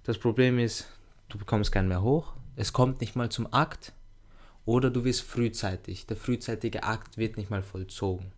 Das 0.04 0.18
Problem 0.18 0.60
ist, 0.60 0.86
du 1.30 1.38
bekommst 1.38 1.72
keinen 1.72 1.88
mehr 1.88 2.02
hoch, 2.02 2.34
es 2.56 2.74
kommt 2.74 3.02
nicht 3.02 3.16
mal 3.16 3.30
zum 3.30 3.52
Akt 3.54 3.94
oder 4.66 4.90
du 4.92 5.04
wirst 5.04 5.22
frühzeitig. 5.22 6.06
Der 6.06 6.18
frühzeitige 6.18 6.84
Akt 6.84 7.18
wird 7.18 7.38
nicht 7.38 7.50
mal 7.50 7.64
vollzogen. 7.64 8.32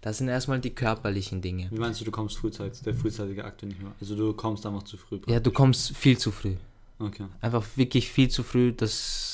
Das 0.00 0.18
sind 0.18 0.28
erstmal 0.28 0.60
die 0.60 0.74
körperlichen 0.74 1.40
Dinge. 1.40 1.68
Wie 1.70 1.78
meinst 1.78 2.00
du, 2.00 2.04
du 2.04 2.10
kommst 2.10 2.38
frühzeitig, 2.38 2.82
der 2.82 2.94
frühzeitige 2.94 3.44
Akt 3.44 3.62
nicht 3.62 3.82
mehr? 3.82 3.92
Also 4.00 4.16
du 4.16 4.32
kommst 4.32 4.64
einfach 4.66 4.82
zu 4.82 4.96
früh. 4.96 5.20
Ja, 5.26 5.40
du 5.40 5.50
kommst 5.50 5.96
viel 5.96 6.18
zu 6.18 6.30
früh. 6.30 6.56
Okay. 6.98 7.26
Einfach 7.40 7.64
wirklich 7.76 8.10
viel 8.10 8.28
zu 8.28 8.42
früh. 8.42 8.72
Das 8.72 9.33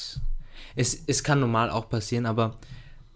es, 0.77 1.03
es 1.07 1.23
kann 1.25 1.41
normal 1.41 1.71
auch 1.71 1.89
passieren, 1.89 2.27
aber 2.27 2.57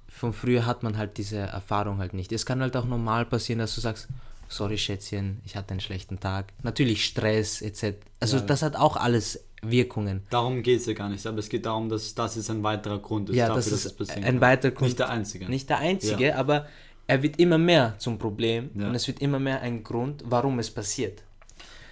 von 0.08 0.32
früher 0.32 0.64
hat 0.66 0.82
man 0.82 0.96
halt 0.96 1.18
diese 1.18 1.38
Erfahrung 1.38 1.98
halt 1.98 2.14
nicht. 2.14 2.32
Es 2.32 2.46
kann 2.46 2.60
halt 2.60 2.76
auch 2.76 2.84
normal 2.86 3.24
passieren, 3.26 3.58
dass 3.58 3.74
du 3.74 3.80
sagst, 3.80 4.08
sorry 4.48 4.78
Schätzchen, 4.78 5.40
ich 5.44 5.56
hatte 5.56 5.70
einen 5.72 5.80
schlechten 5.80 6.20
Tag. 6.20 6.52
Natürlich 6.62 7.04
Stress 7.04 7.62
etc. 7.62 7.96
Also 8.20 8.36
Ja. 8.38 8.42
das 8.44 8.62
hat 8.62 8.76
auch 8.76 8.96
alles 8.96 9.44
Wirkungen. 9.62 10.22
Darum 10.30 10.62
geht 10.62 10.80
es 10.80 10.86
ja 10.86 10.92
gar 10.92 11.08
nicht, 11.08 11.26
aber 11.26 11.38
es 11.38 11.48
geht 11.48 11.64
darum, 11.66 11.88
dass 11.88 12.14
das 12.14 12.36
ist 12.36 12.50
ein 12.50 12.62
weiterer 12.62 12.98
Grund 12.98 13.30
ist 13.30 13.36
Ja, 13.36 13.46
dafür, 13.48 13.56
das 13.62 13.70
dass 13.70 13.78
ist 13.80 13.84
es 13.86 13.92
passieren 13.94 14.24
ein 14.24 14.34
kann. 14.34 14.40
weiterer 14.42 14.70
Grund. 14.72 14.88
Nicht 14.88 14.98
der 14.98 15.08
einzige. 15.10 15.48
Nicht 15.48 15.68
der 15.70 15.78
einzige, 15.78 16.24
Ja. 16.28 16.34
aber 16.36 16.66
er 17.06 17.22
wird 17.22 17.38
immer 17.38 17.58
mehr 17.58 17.94
zum 17.98 18.18
Problem 18.18 18.70
Ja. 18.74 18.88
und 18.88 18.94
es 18.94 19.06
wird 19.08 19.20
immer 19.20 19.38
mehr 19.38 19.60
ein 19.62 19.82
Grund, 19.82 20.22
warum 20.26 20.58
es 20.58 20.70
passiert. 20.70 21.22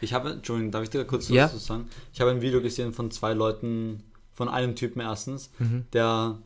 Ich 0.00 0.12
habe, 0.12 0.32
Entschuldigung, 0.32 0.70
darf 0.70 0.82
ich 0.82 0.90
dir 0.90 1.04
kurz 1.04 1.28
Ja. 1.28 1.44
was 1.44 1.52
zu 1.52 1.58
sagen? 1.58 1.88
Ich 2.12 2.20
habe 2.20 2.30
ein 2.30 2.42
Video 2.42 2.60
gesehen 2.60 2.92
von 2.92 3.10
zwei 3.10 3.32
Leuten, 3.32 4.02
von 4.34 4.48
einem 4.48 4.74
Typen 4.76 5.00
erstens, 5.00 5.50
Mhm. 5.58 5.86
der 5.92 6.38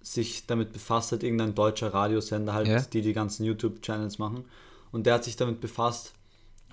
sich 0.00 0.46
damit 0.46 0.72
befasst 0.72 1.12
hat, 1.12 1.22
irgendein 1.22 1.54
deutscher 1.54 1.92
Radiosender 1.94 2.52
halt, 2.54 2.66
Ja. 2.68 2.80
die 2.80 3.02
die 3.02 3.12
ganzen 3.12 3.44
YouTube-Channels 3.44 4.18
machen. 4.18 4.44
Und 4.90 5.06
der 5.06 5.14
hat 5.14 5.24
sich 5.24 5.36
damit 5.36 5.60
befasst, 5.60 6.12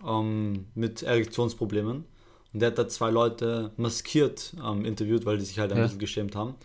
ähm, 0.06 0.66
mit 0.76 1.04
Erektionsproblemen. 1.04 2.06
Und 2.54 2.60
der 2.60 2.72
hat 2.72 2.78
da 2.80 2.88
zwei 2.88 3.12
Leute 3.12 3.72
maskiert 3.78 4.56
ähm, 4.66 4.84
interviewt, 4.86 5.26
weil 5.26 5.38
die 5.38 5.46
sich 5.46 5.60
halt 5.60 5.72
ein 5.72 5.78
Ja. 5.78 5.84
bisschen 5.84 6.00
geschämt 6.00 6.36
haben. 6.36 6.56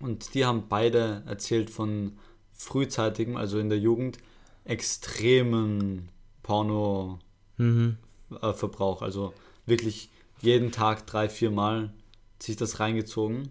Und 0.00 0.34
die 0.34 0.44
haben 0.46 0.64
beide 0.68 1.22
erzählt 1.26 1.70
von 1.70 2.12
frühzeitigem, 2.52 3.36
also 3.36 3.58
in 3.58 3.68
der 3.68 3.78
Jugend, 3.80 4.18
extremen 4.64 6.08
Porno, 6.42 7.18
Mhm. 7.56 7.96
äh. 8.40 9.02
Also 9.02 9.34
wirklich 9.66 10.10
jeden 10.40 10.70
Tag 10.72 11.06
drei, 11.06 11.28
vier 11.28 11.50
Mal 11.50 11.92
sich 12.40 12.56
das 12.56 12.80
reingezogen. 12.80 13.50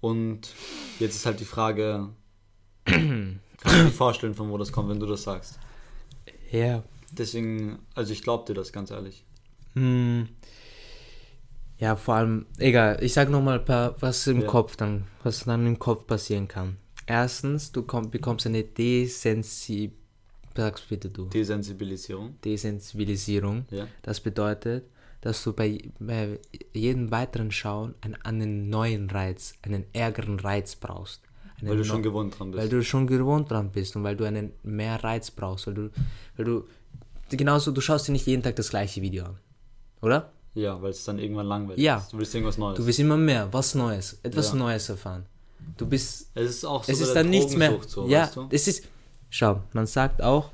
Und 0.00 0.54
jetzt 0.98 1.16
ist 1.16 1.26
halt 1.26 1.40
die 1.40 1.44
Frage, 1.44 2.10
kann 2.84 3.40
ich 3.64 3.72
mir 3.72 3.90
vorstellen, 3.90 4.34
von 4.34 4.50
wo 4.50 4.58
das 4.58 4.72
kommt, 4.72 4.88
wenn 4.88 5.00
du 5.00 5.06
das 5.06 5.24
sagst. 5.24 5.58
Ja. 6.50 6.84
Deswegen, 7.10 7.78
also 7.94 8.12
ich 8.12 8.22
glaube 8.22 8.44
dir 8.46 8.54
das 8.54 8.72
ganz 8.72 8.90
ehrlich. 8.90 9.24
Hm. 9.74 10.28
Ja, 11.78 11.96
vor 11.96 12.14
allem, 12.14 12.46
egal, 12.58 13.02
ich 13.02 13.12
sag 13.12 13.30
nochmal, 13.30 13.64
was 14.00 14.26
im 14.26 14.42
Ja. 14.42 14.46
Kopf 14.46 14.76
dann, 14.76 15.04
was 15.22 15.44
dann 15.44 15.66
im 15.66 15.78
Kopf 15.78 16.06
passieren 16.06 16.48
kann. 16.48 16.76
Erstens, 17.06 17.72
du 17.72 17.82
komm, 17.82 18.10
bekommst 18.10 18.46
eine 18.46 18.64
Desensi 18.64 19.92
Sag's 20.58 20.82
bitte 20.82 21.08
du. 21.08 21.26
Desensibilisierung. 21.26 22.34
Desensibilisierung. 22.44 23.64
Ja. 23.70 23.86
Das 24.02 24.18
bedeutet, 24.18 24.86
dass 25.20 25.42
du 25.42 25.52
bei, 25.52 25.78
bei 25.98 26.38
jedem 26.72 27.10
weiteren 27.10 27.50
Schauen 27.50 27.94
einen, 28.00 28.16
einen 28.24 28.70
neuen 28.70 29.10
Reiz, 29.10 29.54
einen 29.62 29.84
ärgeren 29.92 30.38
Reiz 30.40 30.76
brauchst. 30.76 31.22
Einen 31.60 31.70
Weil 31.70 31.76
du 31.78 31.84
schon 31.84 32.02
gewohnt 32.02 32.38
dran 32.38 32.50
bist. 32.52 32.62
Weil 32.62 32.68
du 32.68 32.84
schon 32.84 33.06
gewohnt 33.06 33.50
dran 33.50 33.70
bist 33.70 33.96
und 33.96 34.04
weil 34.04 34.16
du 34.16 34.24
einen 34.24 34.52
mehr 34.62 35.02
Reiz 35.02 35.30
brauchst. 35.30 35.66
Weil 35.66 35.74
du, 35.74 35.90
weil 36.36 36.44
du, 36.44 36.64
genauso, 37.30 37.72
du 37.72 37.80
schaust 37.80 38.06
dir 38.06 38.12
nicht 38.12 38.26
jeden 38.26 38.42
Tag 38.42 38.54
das 38.56 38.70
gleiche 38.70 39.02
Video 39.02 39.24
an. 39.24 39.38
Oder? 40.02 40.30
ja, 40.54 40.80
weil 40.82 40.90
es 40.90 41.04
dann 41.04 41.18
irgendwann 41.18 41.46
langweilig 41.46 41.82
Ja. 41.82 41.98
ist. 41.98 42.12
Du 42.12 42.18
willst 42.18 42.34
irgendwas 42.34 42.58
Neues. 42.58 42.76
Du 42.76 42.86
willst 42.86 42.98
immer 42.98 43.16
mehr, 43.16 43.52
was 43.52 43.74
Neues, 43.74 44.18
etwas 44.22 44.50
Ja. 44.50 44.56
Neues 44.56 44.88
erfahren. 44.88 45.26
Du 45.76 45.86
bist 45.86 46.30
es 46.34 46.50
ist 46.50 46.64
auch 46.64 46.82
so 46.84 46.90
es 46.92 47.00
ist 47.00 47.12
dann 47.14 47.30
nichts 47.30 47.54
mehr. 47.56 47.78
So, 47.86 48.08
ja, 48.08 48.22
weißt 48.22 48.36
du? 48.36 48.48
es 48.50 48.68
ist. 48.68 48.84
Schau, 49.30 49.62
man 49.72 49.86
sagt 49.86 50.22
auch, 50.22 50.50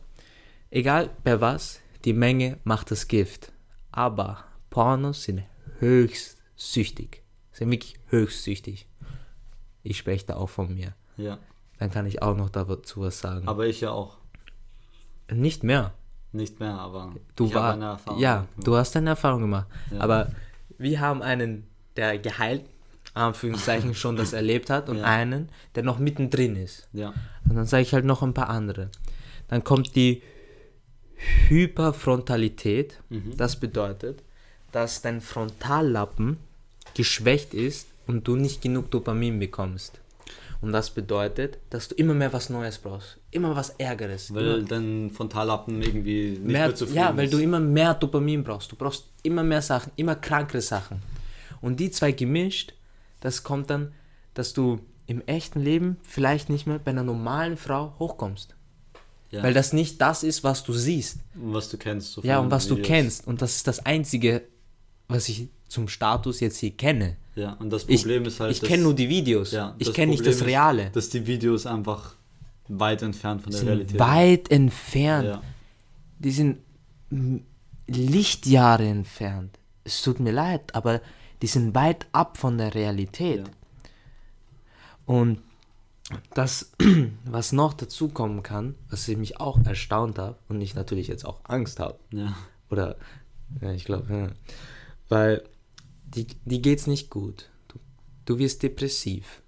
egal 0.70 1.10
bei 1.22 1.40
was, 1.40 1.80
die 2.04 2.12
Menge 2.12 2.58
macht 2.64 2.90
das 2.90 3.06
Gift. 3.08 3.52
Aber 3.92 4.44
Pornos 4.74 5.22
sind 5.22 5.44
höchst 5.78 6.36
süchtig. 6.56 7.22
Sind 7.52 7.70
wirklich 7.70 7.94
höchst 8.08 8.42
süchtig. 8.42 8.88
Ich 9.84 9.98
spreche 9.98 10.26
da 10.26 10.34
auch 10.34 10.48
von 10.48 10.74
mir. 10.74 10.94
Ja. 11.16 11.38
Dann 11.78 11.92
kann 11.92 12.06
ich 12.06 12.22
auch 12.22 12.36
noch 12.36 12.50
dazu 12.50 13.02
was 13.02 13.20
sagen. 13.20 13.46
Aber 13.46 13.66
ich 13.68 13.82
ja 13.82 13.92
auch. 13.92 14.18
Nicht 15.32 15.62
mehr. 15.62 15.94
Nicht 16.32 16.58
mehr, 16.58 16.72
aber 16.76 17.14
Du 17.36 17.46
ich 17.46 17.54
war, 17.54 17.80
Erfahrung. 17.80 18.18
Ja, 18.20 18.48
du 18.64 18.74
hast 18.74 18.96
deine 18.96 19.10
Erfahrung 19.10 19.42
gemacht. 19.42 19.68
Ja. 19.92 20.00
Aber 20.00 20.32
wir 20.76 20.98
haben 20.98 21.22
einen, 21.22 21.68
der 21.94 22.18
geheilt, 22.18 22.64
Anführungszeichen, 23.14 23.94
schon 24.02 24.16
das 24.16 24.32
erlebt 24.32 24.70
hat 24.70 24.88
und 24.88 24.96
Ja. 24.98 25.04
einen, 25.04 25.50
der 25.76 25.84
noch 25.84 26.00
mittendrin 26.00 26.56
ist. 26.56 26.88
Ja. 26.92 27.14
Und 27.48 27.54
dann 27.54 27.66
sage 27.66 27.84
ich 27.84 27.94
halt 27.94 28.04
noch 28.06 28.24
ein 28.24 28.34
paar 28.34 28.48
andere. 28.50 28.90
Dann 29.46 29.62
kommt 29.62 29.94
die 29.94 30.20
Hyperfrontalität. 31.48 33.00
Das 33.36 33.60
bedeutet, 33.60 34.24
dass 34.74 35.02
dein 35.02 35.20
Frontallappen 35.20 36.36
geschwächt 36.94 37.54
ist 37.54 37.86
und 38.06 38.26
du 38.26 38.36
nicht 38.36 38.60
genug 38.62 38.90
Dopamin 38.90 39.38
bekommst. 39.38 40.00
Und 40.60 40.72
das 40.72 40.90
bedeutet, 40.90 41.58
dass 41.70 41.88
du 41.88 41.94
immer 41.96 42.14
mehr 42.14 42.32
was 42.32 42.48
Neues 42.48 42.78
brauchst. 42.78 43.18
Immer 43.30 43.54
was 43.54 43.70
Ärgeres. 43.78 44.32
Weil 44.34 44.64
dein 44.64 45.10
Frontallappen 45.10 45.82
irgendwie 45.82 46.30
nicht 46.30 46.42
mehr, 46.44 46.66
mehr 46.68 46.74
zufrieden 46.74 46.96
ja, 46.98 47.16
weil 47.16 47.26
ist. 47.26 47.34
du 47.34 47.38
immer 47.38 47.60
mehr 47.60 47.94
Dopamin 47.94 48.42
brauchst. 48.42 48.72
Du 48.72 48.76
brauchst 48.76 49.04
immer 49.22 49.42
mehr 49.42 49.60
Sachen, 49.62 49.92
immer 49.96 50.16
krankere 50.16 50.62
Sachen. 50.62 51.02
Und 51.60 51.80
die 51.80 51.90
zwei 51.90 52.12
gemischt, 52.12 52.72
das 53.20 53.42
kommt 53.42 53.68
dann, 53.70 53.92
dass 54.32 54.54
du 54.54 54.80
im 55.06 55.20
echten 55.26 55.60
Leben 55.60 55.98
vielleicht 56.02 56.48
nicht 56.48 56.66
mehr 56.66 56.78
bei 56.78 56.90
einer 56.92 57.02
normalen 57.04 57.56
Frau 57.58 57.94
hochkommst. 57.98 58.54
ja. 59.30 59.42
Weil 59.42 59.52
das 59.52 59.72
nicht 59.74 60.00
das 60.00 60.22
ist, 60.22 60.44
was 60.44 60.64
du 60.64 60.72
siehst. 60.72 61.18
was 61.34 61.68
du 61.68 61.76
kennst. 61.76 62.12
So 62.12 62.22
Ja, 62.22 62.38
und 62.38 62.50
was 62.50 62.66
du 62.68 62.76
Videos. 62.76 62.86
kennst. 62.88 63.26
Und 63.26 63.42
das 63.42 63.56
ist 63.56 63.66
das 63.66 63.84
Einzige, 63.84 64.42
was 65.08 65.28
ich 65.28 65.48
zum 65.68 65.88
Status 65.88 66.40
jetzt 66.40 66.58
hier 66.58 66.70
kenne. 66.72 67.16
Ja, 67.34 67.54
und 67.54 67.70
das 67.70 67.84
Ich, 67.88 68.02
Problem 68.02 68.24
ist 68.26 68.38
halt, 68.40 68.52
ich 68.52 68.62
kenne 68.62 68.84
nur 68.84 68.94
die 68.94 69.08
Videos. 69.08 69.50
ja, 69.52 69.74
ich 69.78 69.92
kenne 69.92 70.12
nicht 70.12 70.24
das 70.26 70.36
ist, 70.36 70.44
Reale. 70.46 70.90
dass 70.90 71.08
die 71.10 71.26
Videos 71.26 71.66
einfach 71.66 72.14
weit 72.68 73.02
entfernt 73.02 73.42
von 73.42 73.50
der 73.50 73.58
sind 73.60 73.68
Realität 73.68 73.98
weit 74.00 74.50
entfernt. 74.50 75.26
Ja. 75.28 75.42
Die 76.18 76.30
sind 76.30 76.58
Lichtjahre 77.88 78.84
entfernt. 78.86 79.58
Es 79.84 80.00
tut 80.02 80.20
mir 80.20 80.32
leid, 80.32 80.74
aber 80.74 81.00
die 81.42 81.46
sind 81.46 81.74
weit 81.74 82.06
ab 82.12 82.38
von 82.38 82.56
der 82.56 82.74
Realität. 82.74 83.40
Ja. 83.40 83.44
Und 85.06 85.38
das, 86.34 86.72
was 87.24 87.52
noch 87.52 87.74
dazu 87.74 88.08
kommen 88.08 88.42
kann, 88.42 88.74
was 88.90 89.06
ich 89.08 89.16
mich 89.16 89.40
auch 89.40 89.58
erstaunt 89.64 90.18
habe 90.18 90.36
und 90.48 90.60
ich 90.60 90.74
natürlich 90.74 91.08
jetzt 91.08 91.24
auch 91.26 91.40
Angst 91.44 91.80
habe, 91.80 91.98
Ja. 92.10 92.34
oder 92.70 92.96
ja, 93.60 93.72
ich 93.72 93.84
glaube, 93.84 94.12
ja, 94.14 94.28
weil 95.08 95.42
die, 96.04 96.26
die 96.44 96.62
geht's 96.62 96.86
nicht 96.86 97.10
gut. 97.10 97.48
Du, 97.68 97.78
du 98.26 98.38
wirst 98.38 98.62
depressiv. 98.62 99.42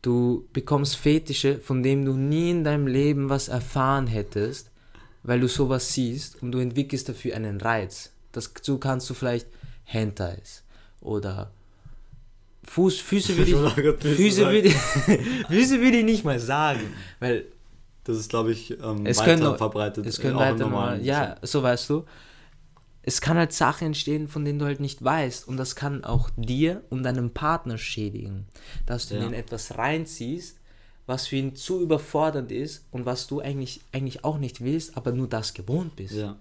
Du 0.00 0.48
bekommst 0.52 0.96
Fetische, 0.96 1.58
von 1.58 1.82
denen 1.82 2.04
du 2.04 2.14
nie 2.14 2.50
in 2.50 2.64
deinem 2.64 2.86
Leben 2.86 3.28
was 3.28 3.48
erfahren 3.48 4.08
hättest, 4.08 4.70
weil 5.22 5.40
du 5.40 5.48
sowas 5.48 5.92
siehst 5.92 6.42
und 6.42 6.52
du 6.52 6.58
entwickelst 6.58 7.08
dafür 7.08 7.36
einen 7.36 7.60
Reiz. 7.60 8.10
Dazu 8.32 8.78
kannst 8.78 9.08
du 9.10 9.14
vielleicht 9.14 9.46
Hentais 9.84 10.64
oder 11.00 11.52
Fuß, 12.64 13.00
Füße 13.00 13.36
würde 13.36 13.50
Ich 14.00 14.16
Füße 14.16 14.46
würde 14.46 14.68
ich, 14.68 14.76
Füße 15.48 15.80
würde 15.80 15.98
ich 15.98 16.04
nicht 16.04 16.24
mal 16.24 16.38
sagen, 16.38 16.80
weil 17.20 17.46
Das 18.04 18.16
ist, 18.16 18.30
glaube 18.30 18.52
ich, 18.52 18.70
ähm, 18.82 19.04
es 19.04 19.18
weiter 19.18 19.36
können, 19.36 19.56
verbreitet. 19.56 20.06
Es 20.06 20.20
können 20.20 20.36
weiter 20.36 20.58
normal, 20.58 21.04
ja, 21.04 21.36
so 21.42 21.62
weißt 21.62 21.90
du. 21.90 22.04
Es 23.04 23.20
kann 23.20 23.36
halt 23.36 23.52
Sachen 23.52 23.88
entstehen, 23.88 24.28
von 24.28 24.44
denen 24.44 24.58
du 24.58 24.64
halt 24.64 24.80
nicht 24.80 25.02
weißt. 25.02 25.48
Und 25.48 25.56
das 25.56 25.74
kann 25.74 26.04
auch 26.04 26.30
dir 26.36 26.82
und 26.90 27.02
deinem 27.02 27.30
Partner 27.30 27.76
schädigen. 27.78 28.46
Dass 28.86 29.08
du 29.08 29.14
Ja. 29.16 29.22
ihn 29.22 29.28
in 29.28 29.34
etwas 29.34 29.76
reinziehst, 29.76 30.56
was 31.06 31.26
für 31.26 31.36
ihn 31.36 31.56
zu 31.56 31.80
überfordernd 31.82 32.52
ist 32.52 32.84
und 32.92 33.04
was 33.04 33.26
du 33.26 33.40
eigentlich, 33.40 33.80
eigentlich 33.92 34.24
auch 34.24 34.38
nicht 34.38 34.60
willst, 34.62 34.96
aber 34.96 35.10
nur 35.12 35.28
das 35.28 35.52
gewohnt 35.52 35.96
bist. 35.96 36.14
Ja. 36.14 36.36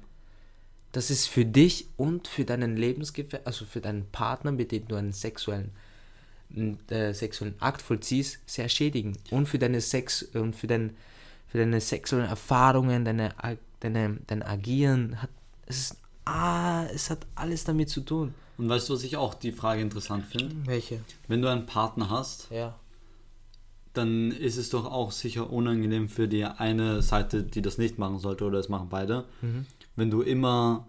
Das 0.91 1.10
ist 1.10 1.28
für 1.28 1.45
dich 1.45 1.88
und 1.97 2.28
für 2.28 2.45
deinen 2.45 2.76
Lebensgefährten, 2.78 3.47
also 3.47 3.65
für 3.65 3.82
deinen 3.82 4.06
Partner, 4.12 4.52
mit 4.52 4.71
dem 4.71 4.88
du 4.88 4.95
einen 4.95 5.13
sexuellen, 5.13 5.71
äh, 6.89 7.13
sexuellen 7.13 7.56
Akt 7.60 7.82
vollziehst, 7.82 8.39
sehr 8.45 8.67
schädigend. 8.69 9.17
Und 9.32 9.47
für 9.47 9.58
deine 9.58 9.80
Sex 9.82 10.21
und 10.34 10.56
für, 10.56 10.67
dein, 10.67 10.95
für 11.47 11.58
deine 11.60 11.80
sexuellen 11.80 12.28
Erfahrungen, 12.28 13.06
deine, 13.06 13.34
deine, 13.80 14.17
dein 14.28 14.43
Agieren, 14.43 15.21
hat, 15.21 15.30
es, 15.65 15.78
ist, 15.91 15.97
ah, 16.25 16.86
es 16.93 17.10
hat 17.10 17.25
alles 17.36 17.63
damit 17.63 17.89
zu 17.89 18.01
tun. 18.01 18.34
Und 18.57 18.69
weißt 18.69 18.89
du, 18.89 18.93
was 18.93 19.03
ich 19.03 19.17
auch 19.17 19.34
die 19.34 19.51
Frage 19.51 19.81
interessant 19.81 20.25
finde? 20.25 20.55
Welche? 20.65 21.01
Wenn 21.27 21.41
du 21.41 21.49
einen 21.49 21.65
Partner 21.65 22.10
hast, 22.10 22.49
Ja. 22.51 22.75
dann 23.93 24.31
ist 24.31 24.57
es 24.57 24.69
doch 24.69 24.86
auch 24.86 25.12
sicher 25.12 25.49
unangenehm 25.51 26.07
für 26.10 26.27
die 26.27 26.45
eine 26.45 27.01
Seite, 27.01 27.43
die 27.43 27.62
das 27.62 27.77
nicht 27.77 27.97
machen 27.97 28.19
sollte, 28.19 28.45
oder 28.45 28.60
es 28.60 28.69
machen 28.69 28.88
beide. 28.89 29.25
Mhm. 29.41 29.65
Wenn 29.95 30.12
du 30.12 30.21
immer, 30.21 30.88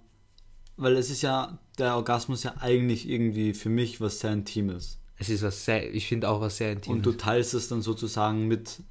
weil 0.77 0.97
es 0.97 1.11
ist 1.11 1.23
ja, 1.23 1.59
der 1.79 1.97
Orgasmus 1.97 2.43
ja 2.43 2.55
eigentlich 2.61 3.09
irgendwie 3.09 3.55
für 3.55 3.71
mich 3.71 4.01
was 4.01 4.21
sehr 4.21 4.33
Intimes. 4.33 4.99
Es 5.17 5.29
ist 5.31 5.43
was 5.43 5.65
sehr, 5.65 5.95
ich 5.95 6.07
finde 6.09 6.29
auch 6.29 6.41
was 6.41 6.59
sehr 6.59 6.73
Intimes. 6.73 6.97
Und 6.97 7.07
du 7.07 7.13
teilst 7.13 7.55
es 7.55 7.69
dann 7.69 7.81
sozusagen 7.83 8.47
mit, 8.49 8.83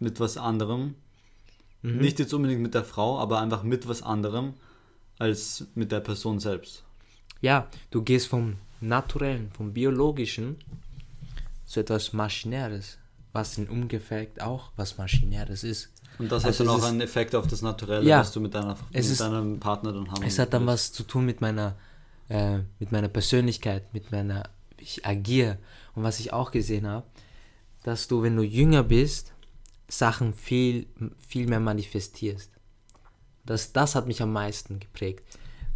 mit 0.00 0.18
was 0.18 0.36
anderem. 0.36 0.94
Mhm. 1.82 1.98
Nicht 1.98 2.18
jetzt 2.20 2.32
unbedingt 2.32 2.62
mit 2.62 2.74
der 2.74 2.84
Frau, 2.84 3.18
aber 3.18 3.40
einfach 3.40 3.62
mit 3.64 3.86
was 3.86 4.02
anderem 4.02 4.54
als 5.22 5.66
mit 5.74 5.92
der 5.92 6.00
Person 6.00 6.40
selbst. 6.40 6.82
Ja, 7.40 7.68
du 7.90 8.02
gehst 8.02 8.26
vom 8.28 8.56
Naturellen, 8.80 9.50
vom 9.56 9.72
Biologischen 9.72 10.56
zu 11.64 11.80
etwas 11.80 12.12
Maschinäres, 12.12 12.98
was 13.32 13.56
in 13.58 13.68
Umgefekt 13.68 14.42
auch 14.42 14.72
was 14.76 14.98
Maschinäres 14.98 15.62
ist. 15.64 15.90
Und 16.18 16.30
das 16.30 16.44
Also 16.44 16.64
hat 16.64 16.68
dann 16.70 16.80
auch 16.80 16.86
einen 16.86 17.00
Effekt 17.00 17.34
auf 17.34 17.46
das 17.46 17.62
Naturelle, 17.62 18.06
Ja. 18.08 18.20
was 18.20 18.32
du 18.32 18.40
mit, 18.40 18.52
deiner, 18.54 18.76
mit 18.92 19.00
ist- 19.00 19.20
deinem 19.20 19.58
Partner 19.60 19.92
dann 19.92 20.10
haben 20.10 20.22
Es 20.24 20.38
hat 20.38 20.52
dann 20.52 20.66
was 20.66 20.92
zu 20.92 21.04
tun 21.04 21.24
mit 21.24 21.40
meiner, 21.40 21.76
äh, 22.28 22.58
mit 22.78 22.92
meiner 22.92 23.08
Persönlichkeit, 23.08 23.94
mit 23.94 24.12
meiner, 24.12 24.50
wie 24.76 24.84
ich 24.84 25.06
agiere. 25.06 25.58
Und 25.94 26.02
was 26.02 26.20
ich 26.20 26.32
auch 26.32 26.50
gesehen 26.50 26.86
habe, 26.86 27.06
dass 27.84 28.08
du, 28.08 28.22
wenn 28.22 28.36
du 28.36 28.42
jünger 28.42 28.82
bist, 28.82 29.32
Sachen 29.88 30.34
viel, 30.34 30.86
viel 31.26 31.46
mehr 31.48 31.60
manifestierst. 31.60 32.50
Das, 33.44 33.72
das 33.72 33.94
hat 33.94 34.06
mich 34.06 34.22
am 34.22 34.32
meisten 34.32 34.80
geprägt. 34.80 35.24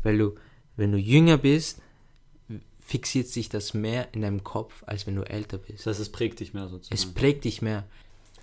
Weil 0.02 0.18
du, 0.18 0.34
wenn 0.76 0.92
du 0.92 0.98
jünger 0.98 1.38
bist, 1.38 1.80
fixiert 2.80 3.26
sich 3.26 3.48
das 3.48 3.74
mehr 3.74 4.14
in 4.14 4.22
deinem 4.22 4.44
Kopf, 4.44 4.84
als 4.86 5.06
wenn 5.06 5.16
du 5.16 5.22
älter 5.22 5.58
bist. 5.58 5.80
Das 5.80 5.86
heißt, 5.86 6.00
es 6.00 6.12
prägt 6.12 6.38
dich 6.40 6.54
mehr 6.54 6.64
Es 6.64 6.70
sozusagen. 6.70 7.14
prägt 7.14 7.44
dich 7.44 7.60
mehr. 7.62 7.84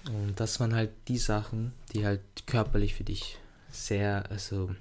Und 0.07 0.37
das 0.39 0.59
waren 0.59 0.75
halt 0.75 0.91
die 1.07 1.17
Sachen, 1.17 1.73
die 1.93 2.05
halt 2.05 2.21
körperlich 2.45 2.93
für 2.93 3.05
dich 3.05 3.37
sehr, 3.71 4.29
also 4.29 4.75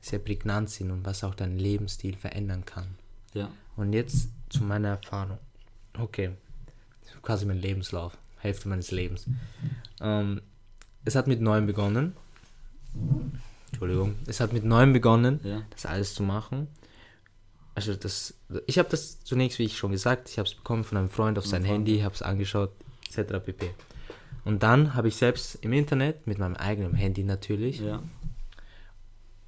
sehr 0.00 0.18
prägnant 0.18 0.68
sind 0.68 0.90
und 0.90 1.04
was 1.04 1.22
auch 1.22 1.34
deinen 1.36 1.58
Lebensstil 1.58 2.16
verändern 2.16 2.64
kann. 2.64 2.88
Ja. 3.34 3.50
Und 3.76 3.92
jetzt 3.92 4.28
zu 4.48 4.64
meiner 4.64 4.88
Erfahrung. 4.88 5.38
Okay, 5.96 6.30
quasi 7.22 7.46
mein 7.46 7.58
Lebenslauf, 7.60 8.18
Hälfte 8.38 8.68
meines 8.68 8.90
Lebens. 8.90 9.26
Ähm, 10.00 10.40
es 11.04 11.14
hat 11.14 11.28
mit 11.28 11.40
neun 11.40 11.66
begonnen. 11.66 12.14
Entschuldigung. 13.74 14.16
Es 14.26 14.40
hat 14.40 14.52
mit 14.52 14.64
neun 14.64 14.92
begonnen, 14.92 15.40
Ja. 15.42 15.62
das 15.70 15.84
alles 15.86 16.14
zu 16.14 16.22
machen. 16.22 16.68
Also 17.74 17.94
das, 17.94 18.34
ich 18.66 18.78
habe 18.78 18.88
das 18.88 19.20
zunächst, 19.24 19.58
wie 19.58 19.64
ich 19.64 19.76
schon 19.76 19.90
gesagt, 19.90 20.28
ich 20.30 20.38
habe 20.38 20.48
es 20.48 20.54
bekommen 20.54 20.84
von 20.84 20.96
einem 20.98 21.08
Freund 21.10 21.38
auf 21.38 21.46
sein 21.46 21.62
Freund. 21.62 21.74
Handy, 21.88 22.00
habe 22.00 22.14
es 22.14 22.22
angeschaut, 22.22 22.70
etc. 23.08 23.32
pp. 23.44 23.70
Und 24.44 24.62
dann 24.62 24.94
habe 24.94 25.08
ich 25.08 25.16
selbst 25.16 25.56
im 25.62 25.72
Internet, 25.72 26.26
mit 26.26 26.38
meinem 26.38 26.54
eigenen 26.54 26.94
Handy 26.94 27.24
natürlich, 27.24 27.80
Ja. 27.80 28.00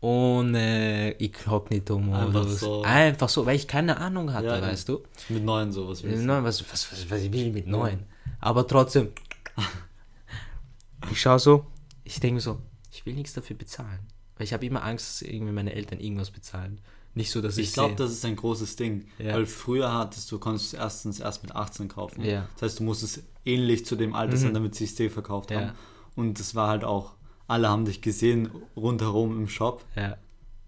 ohne 0.01 1.11
Inkognito-Modus, 1.13 2.27
Einfach 2.37 2.59
so. 2.59 2.83
einfach 2.83 3.29
so, 3.29 3.47
weil 3.47 3.57
ich 3.57 3.69
keine 3.69 3.97
Ahnung 3.99 4.33
hatte, 4.33 4.47
Ja, 4.49 4.61
weißt 4.61 4.89
du. 4.89 5.03
Mit 5.29 5.45
neun 5.45 5.71
sowas. 5.73 6.03
Mit 6.03 6.19
neun, 6.19 6.45
was, 6.45 6.63
was, 6.73 6.91
was, 6.93 7.11
was 7.11 7.23
ich 7.23 7.33
will 7.33 7.53
mit 7.53 7.67
neun. 7.67 8.05
Aber 8.41 8.67
trotzdem, 8.67 9.09
ich 11.11 11.21
schaue 11.21 11.39
so, 11.39 11.67
ich 12.05 12.19
denke 12.21 12.35
mir 12.35 12.41
so, 12.41 12.61
ich 12.91 13.05
will 13.07 13.15
nichts 13.15 13.33
dafür 13.35 13.57
bezahlen. 13.57 14.01
Weil 14.37 14.45
ich 14.45 14.53
habe 14.53 14.65
immer 14.67 14.85
Angst, 14.85 15.07
dass 15.09 15.23
irgendwie 15.29 15.53
meine 15.53 15.73
Eltern 15.75 15.99
irgendwas 16.01 16.31
bezahlen. 16.31 16.81
Nicht 17.15 17.31
so, 17.31 17.41
dass 17.41 17.57
ich, 17.57 17.69
Ich 17.69 17.73
glaube, 17.73 17.95
das 17.95 18.13
ist 18.13 18.25
ein 18.27 18.37
großes 18.37 18.77
Ding. 18.77 19.07
Ja. 19.19 19.35
Weil 19.35 19.47
früher 19.47 19.93
hattest 19.93 20.31
du, 20.31 20.39
konntest 20.39 20.73
du 20.75 20.77
erstens 20.77 21.19
erst 21.21 21.43
mit 21.43 21.55
18 21.57 21.89
kaufen. 21.89 22.23
Ja. 22.25 22.47
Das 22.55 22.63
heißt, 22.63 22.81
du 22.81 22.85
musstest 22.85 23.23
ähnlich 23.47 23.87
zu 23.87 23.97
dem 23.97 24.15
Alter 24.15 24.37
sein, 24.37 24.51
Mhm. 24.51 24.55
damit 24.55 24.75
sie 24.75 24.85
es 24.85 24.95
dir 24.95 25.11
verkauft 25.11 25.51
Ja. 25.51 25.61
haben. 25.61 25.71
Und 26.15 26.39
das 26.39 26.55
war 26.55 26.69
halt 26.69 26.85
auch, 26.85 27.15
alle 27.49 27.69
haben 27.71 27.87
dich 27.87 28.03
gesehen 28.03 28.51
rundherum 28.77 29.37
im 29.39 29.49
Shop. 29.49 29.85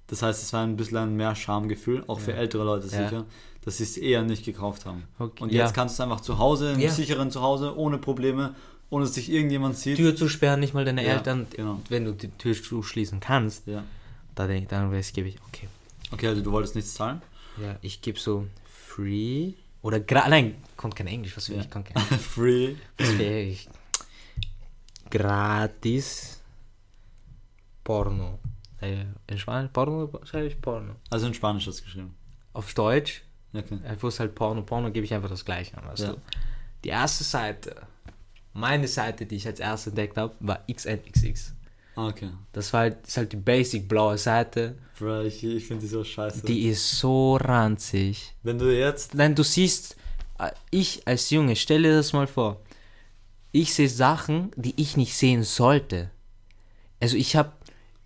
Das 0.07 0.23
heißt, 0.23 0.43
es 0.43 0.53
war 0.55 0.63
ein 0.63 0.77
bisschen 0.77 1.17
mehr 1.17 1.35
Schamgefühl, 1.35 2.03
auch 2.07 2.19
für 2.21 2.33
ältere 2.33 2.65
Leute 2.65 2.89
sicher, 2.89 3.27
dass 3.63 3.77
sie 3.77 3.83
es 3.85 3.99
eher 3.99 4.23
nicht 4.23 4.45
gekauft 4.47 4.87
haben. 4.87 5.05
Okay, 5.19 5.43
Und 5.43 5.53
jetzt 5.53 5.75
kannst 5.75 5.99
du 5.99 6.03
es 6.03 6.09
einfach 6.09 6.23
zu 6.23 6.39
Hause, 6.39 6.73
im 6.73 6.89
sicheren 6.89 7.31
Zuhause, 7.31 7.77
ohne 7.77 7.99
Probleme, 7.99 8.55
ohne 8.91 9.05
dass 9.05 9.13
dich 9.15 9.31
irgendjemand 9.31 9.77
sieht. 9.77 9.97
Tür 9.97 10.15
zu 10.17 10.29
sperren, 10.29 10.61
nicht 10.61 10.75
mal 10.75 10.85
deine 10.85 11.05
Ja, 11.05 11.15
Eltern, 11.15 11.47
genau. 11.51 11.81
wenn 11.89 12.05
du 12.05 12.13
die 12.13 12.29
Tür 12.31 12.55
zuschließen 12.61 13.21
kannst, 13.21 13.67
Ja. 13.67 13.85
da 14.35 14.47
denke 14.47 14.63
ich, 14.63 14.69
dann 14.69 14.91
gebe 15.13 15.29
ich, 15.29 15.37
okay. 15.49 15.69
Okay, 16.11 16.29
also 16.29 16.43
du 16.43 16.53
wolltest 16.53 16.75
nichts 16.75 16.95
zahlen? 16.95 17.21
Ja, 17.61 17.77
ich 17.83 18.01
gebe 18.01 18.19
so 18.19 18.47
free 18.87 19.53
oder 19.83 20.01
gra 20.01 20.29
nein, 20.29 20.55
kommt 20.77 20.97
kein 20.97 21.07
Englisch, 21.07 21.37
was 21.37 21.49
will 21.51 21.57
Ja. 21.57 21.63
ich, 21.63 21.71
kann 21.71 21.85
kein 21.85 22.03
Free. 22.19 22.77
was 22.97 23.19
will 23.19 23.49
ich? 23.51 23.69
Gratis 25.11 26.41
Porno. 27.85 28.39
Äh, 28.81 29.05
in 29.27 29.39
Spanisch 29.39 29.71
Porno 29.73 30.11
schreibe 30.25 30.47
ich 30.47 30.61
Porno. 30.61 30.95
Also 31.11 31.27
in 31.27 31.35
Spanisch 31.35 31.67
hast 31.67 31.81
du 31.81 31.85
geschrieben. 31.85 32.15
Auf 32.53 32.75
Deutsch, 32.75 33.23
Okay. 33.55 33.79
äh, 33.85 33.97
wo 34.01 34.09
es 34.09 34.21
halt 34.21 34.35
Porno, 34.35 34.63
Porno 34.63 34.91
gebe 34.93 35.05
ich 35.07 35.15
einfach 35.15 35.31
das 35.31 35.45
gleiche 35.45 35.77
an, 35.79 35.87
weißt 35.89 36.03
Ja. 36.03 36.13
du. 36.13 36.19
Die 36.85 36.91
erste 36.91 37.25
Seite, 37.25 37.75
meine 38.59 38.89
Seite, 38.89 39.27
die 39.27 39.37
ich 39.37 39.47
als 39.47 39.61
erstes 39.61 39.89
entdeckt 39.93 40.17
habe, 40.17 40.35
war 40.41 40.65
XNXX. 40.71 41.55
Okay. 41.97 42.31
Das 42.53 42.73
war 42.73 42.81
halt, 42.81 43.07
ist 43.07 43.17
halt 43.17 43.33
die 43.33 43.37
basic 43.37 43.89
blaue 43.89 44.19
Seite. 44.19 44.77
Bro, 44.99 45.23
ich, 45.23 45.43
ich 45.43 45.67
finde 45.67 45.83
die 45.83 45.89
so 45.89 46.05
scheiße. 46.05 46.45
Die 46.47 46.69
ist 46.69 46.99
so 46.99 47.37
ranzig. 47.37 48.35
Wenn 48.43 48.59
du 48.59 48.67
jetzt. 48.77 49.15
Nein, 49.15 49.35
du 49.35 49.43
siehst, 49.43 49.97
äh, 50.39 50.51
ich 50.71 51.03
als 51.07 51.31
Junge, 51.31 51.57
stell 51.57 51.83
dir 51.83 51.97
das 51.97 52.13
mal 52.13 52.27
vor. 52.29 52.61
Ich 53.51 53.75
sehe 53.75 53.89
Sachen, 53.89 54.51
die 54.57 54.75
ich 54.81 54.97
nicht 54.97 55.17
sehen 55.17 55.43
sollte. 55.43 56.11
Also 57.01 57.17
ich 57.17 57.35
habe, 57.35 57.53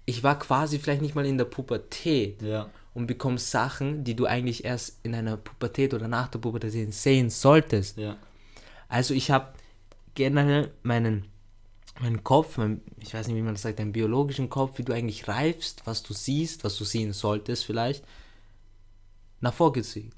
ich 0.06 0.22
war 0.22 0.38
quasi 0.38 0.78
vielleicht 0.78 1.02
nicht 1.02 1.14
mal 1.14 1.26
in 1.26 1.36
der 1.36 1.44
Pubertät 1.46 2.40
Ja. 2.42 2.70
und 2.94 3.06
bekommst 3.06 3.50
Sachen, 3.50 4.04
die 4.04 4.14
du 4.14 4.24
eigentlich 4.26 4.64
erst 4.64 4.98
in 5.02 5.14
einer 5.14 5.36
Pubertät 5.36 5.92
oder 5.92 6.08
nach 6.08 6.28
der 6.28 6.38
Pubertät 6.38 6.94
sehen 6.94 7.28
solltest. 7.28 7.98
Ja. 7.98 8.16
Also 8.88 9.12
ich 9.14 9.30
habe 9.30 9.48
generell 10.14 10.72
meinen, 10.82 11.26
meinen 12.00 12.22
Kopf, 12.24 12.56
mein, 12.58 12.80
ich 12.98 13.14
weiß 13.14 13.26
nicht, 13.28 13.36
wie 13.36 13.42
man 13.42 13.54
das 13.54 13.62
sagt, 13.62 13.78
deinen 13.78 13.92
biologischen 13.92 14.48
Kopf, 14.48 14.78
wie 14.78 14.82
du 14.84 14.92
eigentlich 14.92 15.28
reifst, 15.28 15.82
was 15.86 16.02
du 16.02 16.12
siehst, 16.12 16.64
was 16.64 16.76
du 16.76 16.84
sehen 16.84 17.12
solltest 17.12 17.64
vielleicht, 17.64 18.04
nach 19.40 19.54
vorgezogen. 19.54 20.10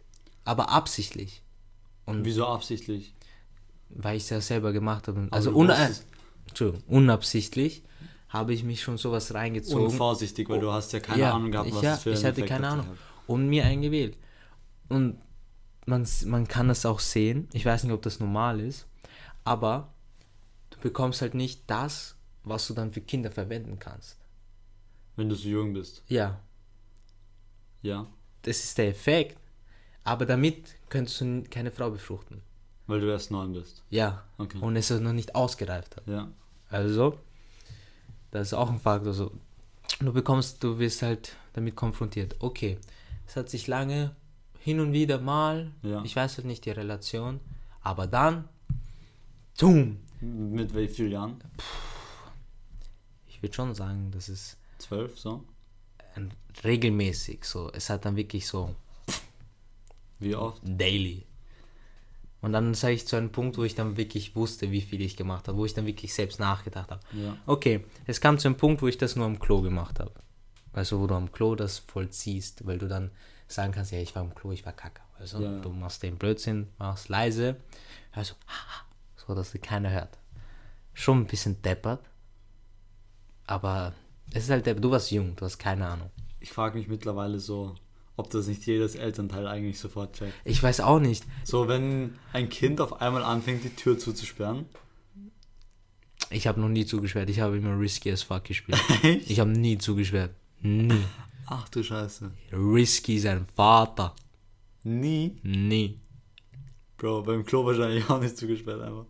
Aber 0.45 0.69
absichtlich. 0.71 1.43
Und 2.07 2.25
Wieso 2.25 2.47
absichtlich? 2.47 3.15
weil 3.97 4.17
ich 4.17 4.25
es 4.25 4.31
ja 4.31 4.41
selber 4.41 4.73
gemacht 4.73 5.07
habe. 5.09 5.21
Aber 5.21 5.33
Also 5.33 5.51
du 5.53 5.59
un 5.59 5.69
wusstest- 5.69 6.05
Entschuldigung, 6.49 6.83
unabsichtlich 6.89 7.83
habe 8.29 8.53
ich 8.53 8.65
mich 8.65 8.83
schon 8.83 8.99
sowas 8.99 9.33
reingezogen. 9.35 9.87
Unvorsichtig, 9.87 10.49
weil 10.49 10.59
du 10.59 10.73
hast 10.73 10.93
ja 10.93 10.99
keine 11.01 11.21
Ja, 11.21 11.33
Ahnung 11.35 11.53
gehabt, 11.53 11.73
was 11.73 11.83
ja, 11.83 11.91
das 11.93 12.03
für 12.03 12.11
ich 12.11 12.19
hatte 12.25 12.29
Effekt 12.43 12.49
keine 12.49 12.69
Ahnung. 12.69 12.87
hat. 12.89 12.97
Und 13.29 13.47
mir 13.49 13.65
eingewählt. 13.65 14.17
Und 14.89 15.19
man, 15.87 16.07
man 16.27 16.49
kann 16.49 16.67
das 16.69 16.85
auch 16.85 16.99
sehen. 16.99 17.49
Ich 17.53 17.65
weiß 17.65 17.85
nicht, 17.85 17.93
ob 17.93 18.03
das 18.03 18.19
normal 18.19 18.59
ist. 18.61 18.87
Aber 19.45 19.93
du 20.71 20.79
bekommst 20.81 21.21
halt 21.23 21.35
nicht 21.35 21.63
das, 21.69 22.17
was 22.43 22.67
du 22.67 22.75
dann 22.75 22.93
für 22.93 23.01
Kinder 23.01 23.31
verwenden 23.31 23.79
kannst. 23.79 24.17
Wenn 25.17 25.29
du 25.29 25.35
so 25.35 25.49
jung 25.49 25.73
bist. 25.75 26.03
Ja, 26.09 26.41
Ja. 27.83 28.07
das 28.43 28.65
ist 28.65 28.79
der 28.79 28.89
Effekt. 28.89 29.39
Aber 30.03 30.27
damit 30.27 30.75
könntest 30.89 31.21
du 31.21 31.43
keine 31.45 31.71
Frau 31.71 31.91
befruchten. 31.91 32.43
Weil 32.87 33.01
du 33.01 33.11
erst 33.11 33.31
neun 33.31 33.53
bist. 33.53 33.83
Ja. 33.91 34.25
Okay. 34.37 34.59
Und 34.59 34.77
es 34.77 34.91
noch 34.91 35.13
nicht 35.13 35.35
ausgereift 35.35 35.97
hat. 35.97 36.07
Ja. 36.07 36.31
Also, 36.69 37.19
das 38.31 38.49
ist 38.49 38.55
auch 38.55 38.69
ein 38.71 38.81
Faktor. 38.81 39.15
So. 39.15 39.33
Du 40.01 40.13
bekommst, 40.13 40.63
du 40.63 40.79
wirst 40.79 41.01
halt 41.03 41.37
damit 41.55 41.77
konfrontiert. 41.77 42.37
Okay, 42.41 42.79
es 43.27 43.37
hat 43.37 43.49
sich 43.49 43.67
lange 43.69 44.15
hin 44.59 44.81
und 44.81 44.93
wieder 44.93 45.19
mal, 45.21 45.71
Ja. 45.83 46.03
ich 46.05 46.15
weiß 46.17 46.37
halt 46.39 46.47
nicht 46.47 46.65
die 46.67 46.71
Relation, 46.71 47.41
aber 47.81 48.07
dann, 48.07 48.49
zoom. 49.59 49.99
Mit 50.21 50.75
wie 50.75 50.89
vielen 50.89 51.13
Jahren? 51.13 51.37
Ich 53.27 53.43
würde 53.43 53.55
schon 53.55 53.75
sagen, 53.75 54.11
das 54.13 54.29
ist 54.29 54.57
Zwölf, 54.79 55.19
so? 55.19 55.45
regelmäßig 56.63 57.45
so. 57.45 57.71
Es 57.73 57.91
hat 57.91 58.05
dann 58.05 58.17
wirklich 58.17 58.47
so 58.47 58.75
Wie 60.19 60.35
oft? 60.35 60.63
daily. 60.65 61.27
Und 62.41 62.53
dann 62.53 62.75
sage 62.75 62.95
ich 62.95 63.07
zu 63.07 63.17
einem 63.17 63.31
Punkt, 63.33 63.57
wo 63.57 63.65
ich 63.65 63.75
dann 63.75 63.97
wirklich 63.97 64.37
wusste, 64.37 64.71
wie 64.71 64.83
viel 64.83 65.01
ich 65.01 65.17
gemacht 65.17 65.49
habe, 65.49 65.57
wo 65.59 65.65
ich 65.65 65.75
dann 65.75 65.87
wirklich 65.87 66.13
selbst 66.15 66.39
nachgedacht 66.39 66.91
habe. 66.91 67.01
Ja. 67.13 67.37
Okay, 67.47 67.85
es 68.07 68.21
kam 68.21 68.39
zu 68.39 68.49
einem 68.49 68.57
Punkt, 68.57 68.83
wo 68.83 68.87
ich 68.89 68.99
das 68.99 69.17
nur 69.17 69.25
am 69.27 69.39
Klo 69.39 69.63
gemacht 69.63 69.99
habe. 69.99 70.13
Also 70.73 71.01
wo 71.01 71.07
du 71.07 71.15
am 71.15 71.33
Klo 71.33 71.55
das 71.55 71.79
vollziehst, 71.79 72.67
weil 72.67 72.79
du 72.79 72.87
dann 72.87 73.11
sagen 73.49 73.73
kannst, 73.73 73.93
ja, 73.93 73.99
ich 73.99 74.15
war 74.15 74.23
am 74.23 74.35
Klo, 74.35 74.53
ich 74.53 74.65
war 74.67 74.73
kacke. 74.75 75.01
Also 75.19 75.41
Ja. 75.41 75.59
du 75.61 75.71
machst 75.71 76.03
den 76.03 76.17
Blödsinn, 76.17 76.69
machst 76.79 77.09
leise, 77.09 77.57
also 78.13 78.35
so, 78.35 78.41
dass 79.29 79.53
dir 79.53 79.61
keiner 79.61 79.91
hört. 79.91 80.18
Schon 80.93 81.20
ein 81.20 81.27
bisschen 81.27 81.61
deppert, 81.62 82.05
aber 83.47 83.95
es 84.33 84.45
ist 84.45 84.51
halt 84.51 84.66
deppert. 84.66 84.85
Du 84.85 84.91
warst 84.91 85.11
jung, 85.11 85.35
du 85.37 85.45
hast 85.45 85.59
keine 85.59 85.87
Ahnung. 85.87 86.11
Ich 86.41 86.53
frage 86.53 86.79
mich 86.79 86.89
mittlerweile 86.89 87.41
so, 87.41 87.75
ob 88.16 88.31
das 88.31 88.47
nicht 88.47 88.66
jedes 88.66 88.95
Elternteil 88.95 89.47
eigentlich 89.47 89.79
sofort 89.79 90.14
checkt. 90.16 90.35
Ich 90.45 90.62
weiß 90.62 90.81
auch 90.81 91.01
nicht. 91.01 91.25
So, 91.43 91.68
wenn 91.68 92.18
ein 92.33 92.49
Kind 92.49 92.81
auf 92.81 93.01
einmal 93.01 93.25
anfängt, 93.25 93.64
die 93.64 93.75
Tür 93.75 93.99
zuzusperren. 93.99 94.66
Ich 96.31 96.47
habe 96.47 96.61
noch 96.61 96.68
nie 96.68 96.87
zugesperrt. 96.87 97.31
Ich 97.31 97.41
habe 97.41 97.57
immer 97.57 97.79
risky 97.79 98.11
as 98.11 98.22
fuck 98.22 98.45
gespielt. 98.45 98.79
Echt? 99.03 99.31
Ich 99.31 99.41
habe 99.41 99.51
nie 99.51 99.79
zugesperrt. 99.79 100.35
Nie. 100.61 101.05
Ach 101.47 101.68
du 101.68 101.83
Scheiße. 101.83 102.31
Risky 102.53 103.18
sein 103.18 103.47
Vater. 103.55 104.14
Nie? 104.83 105.37
Nie. 105.43 106.01
Bro, 107.05 107.21
beim 107.21 107.45
Klo 107.45 107.67
wahrscheinlich 107.67 108.09
auch 108.09 108.19
nicht 108.19 108.35
zugesperrt 108.39 108.81
einfach. 108.81 109.05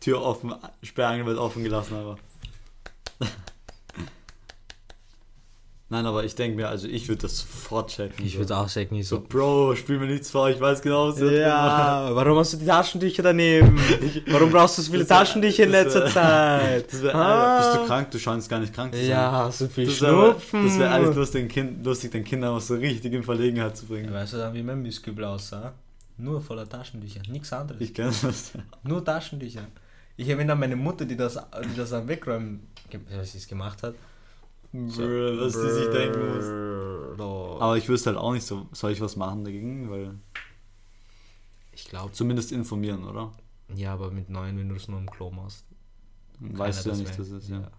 Tür 0.00 0.22
offen, 0.22 0.52
Sperrangel 0.82 1.24
wird 1.26 1.38
offen 1.38 1.62
gelassen 1.62 1.94
einfach. 1.96 2.18
Nein, 5.88 6.04
aber 6.04 6.24
ich 6.24 6.34
denke 6.34 6.56
mir, 6.56 6.68
also 6.68 6.88
ich 6.88 7.06
würde 7.08 7.22
das 7.22 7.38
sofort 7.38 7.90
checken. 7.92 8.26
Ich 8.26 8.32
so. 8.32 8.38
würde 8.40 8.56
auch 8.56 8.68
sagen, 8.68 8.96
nicht 8.96 9.06
So, 9.06 9.18
so. 9.18 9.22
Bro, 9.22 9.76
spiel 9.76 10.00
mir 10.00 10.06
nichts 10.08 10.32
vor, 10.32 10.50
ich 10.50 10.60
weiß 10.60 10.82
genau, 10.82 11.10
was 11.10 11.14
du 11.18 11.26
Ja, 11.40 12.10
warum 12.12 12.38
hast 12.38 12.54
du 12.54 12.56
die 12.56 12.66
Taschentücher 12.66 13.22
daneben? 13.22 13.78
Warum 14.26 14.50
brauchst 14.50 14.78
du 14.78 14.82
so 14.82 14.90
viele 14.90 15.08
wär- 15.08 15.16
Taschentücher 15.16 15.62
in 15.62 15.70
letzter 15.70 16.02
wär- 16.06 16.10
Zeit? 16.10 17.02
Wär, 17.04 17.14
Ah. 17.14 17.58
Bist 17.58 17.76
du 17.76 17.86
krank? 17.86 18.10
Du 18.10 18.18
scheinst 18.18 18.48
gar 18.50 18.58
nicht 18.58 18.74
krank 18.74 18.92
zu 18.92 18.98
sein. 18.98 19.08
Ja, 19.10 19.48
so 19.52 19.68
viel 19.68 19.86
Das 19.86 20.00
wäre 20.02 20.12
Schnupfen. 20.32 20.64
das 20.66 20.76
wär 20.80 20.90
eigentlich 20.90 21.14
lustig, 21.14 21.48
kind, 21.52 21.86
lustig, 21.86 22.10
den 22.10 22.24
Kindern 22.24 22.56
auch 22.56 22.60
so 22.60 22.74
richtig 22.74 23.12
in 23.12 23.22
Verlegenheit 23.22 23.76
zu 23.76 23.86
bringen. 23.86 24.12
Weißt 24.12 24.32
du 24.32 24.38
dann, 24.38 24.52
wie 24.54 24.62
mein 24.64 24.82
Mistkübel 24.82 25.24
aussah? 25.24 25.72
Nur 26.18 26.40
voller 26.40 26.68
Taschentücher, 26.68 27.20
nichts 27.28 27.52
anderes. 27.52 27.80
Ich 27.80 27.92
kenne 27.92 28.12
das. 28.22 28.52
Nur 28.82 29.04
Taschentücher. 29.04 29.66
Ich 30.16 30.28
erinnere 30.28 30.54
an 30.54 30.60
meine 30.60 30.76
Mutter, 30.76 31.04
die 31.04 31.16
das, 31.16 31.38
die 31.70 31.76
das 31.76 31.92
am 31.92 32.08
Wegräumen, 32.08 32.66
was 33.10 33.32
sie 33.32 33.38
es 33.38 33.46
gemacht 33.46 33.82
hat. 33.82 33.94
Brr, 34.72 35.38
was 35.38 35.52
die 35.52 35.70
sich 35.70 35.88
denken 35.90 36.34
muss. 36.34 37.18
muss. 37.18 37.60
Aber 37.60 37.76
ich 37.76 37.88
wüsste 37.88 38.10
halt 38.10 38.18
auch 38.18 38.32
nicht 38.32 38.46
so, 38.46 38.66
soll 38.72 38.92
ich 38.92 39.00
was 39.00 39.16
machen 39.16 39.44
dagegen? 39.44 39.90
Weil 39.90 40.14
Ich 41.72 41.84
glaube, 41.86 42.12
zumindest 42.12 42.52
informieren, 42.52 43.04
oder? 43.04 43.32
ja, 43.74 43.92
aber 43.92 44.10
mit 44.10 44.30
neun, 44.30 44.58
wenn 44.58 44.68
du 44.68 44.76
es 44.76 44.88
nur 44.88 44.98
im 44.98 45.10
Klo 45.10 45.30
machst. 45.30 45.64
Weißt 46.40 46.86
du 46.86 46.90
ja 46.90 46.96
nicht, 46.96 47.18
dass 47.18 47.28
es 47.30 47.48
ja. 47.48 47.70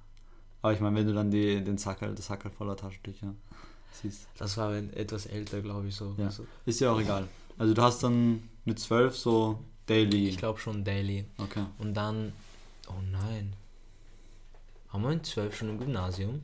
Aber 0.61 0.73
ich 0.73 0.79
meine, 0.79 0.95
wenn 0.95 1.07
du 1.07 1.13
dann 1.13 1.31
die, 1.31 1.63
den 1.63 1.77
Sackerl, 1.77 2.13
das 2.13 2.25
Sackerl 2.25 2.51
voller 2.51 2.75
Taschentücher 2.75 3.33
siehst. 3.93 4.27
Das 4.37 4.57
war 4.57 4.71
wenn 4.73 4.91
etwas 4.93 5.27
älter, 5.27 5.61
glaube 5.61 5.87
ich, 5.87 5.95
so. 5.95 6.15
Ja. 6.17 6.29
so. 6.29 6.45
Ist 6.65 6.79
ja 6.79 6.91
auch 6.91 6.99
egal. 6.99 7.27
Also 7.57 7.73
du 7.73 7.81
hast 7.81 8.03
dann 8.03 8.49
mit 8.65 8.79
zwölf 8.79 9.15
so 9.15 9.59
Daily. 9.87 10.27
Ich 10.27 10.37
glaube 10.37 10.59
schon 10.59 10.83
daily. 10.83 11.25
Okay. 11.37 11.65
Und 11.79 11.93
dann, 11.93 12.33
oh 12.89 13.01
nein. 13.09 13.53
Haben 14.89 15.03
wir 15.03 15.11
in 15.11 15.23
zwölf 15.23 15.55
schon 15.55 15.69
im 15.69 15.79
Gymnasium? 15.79 16.43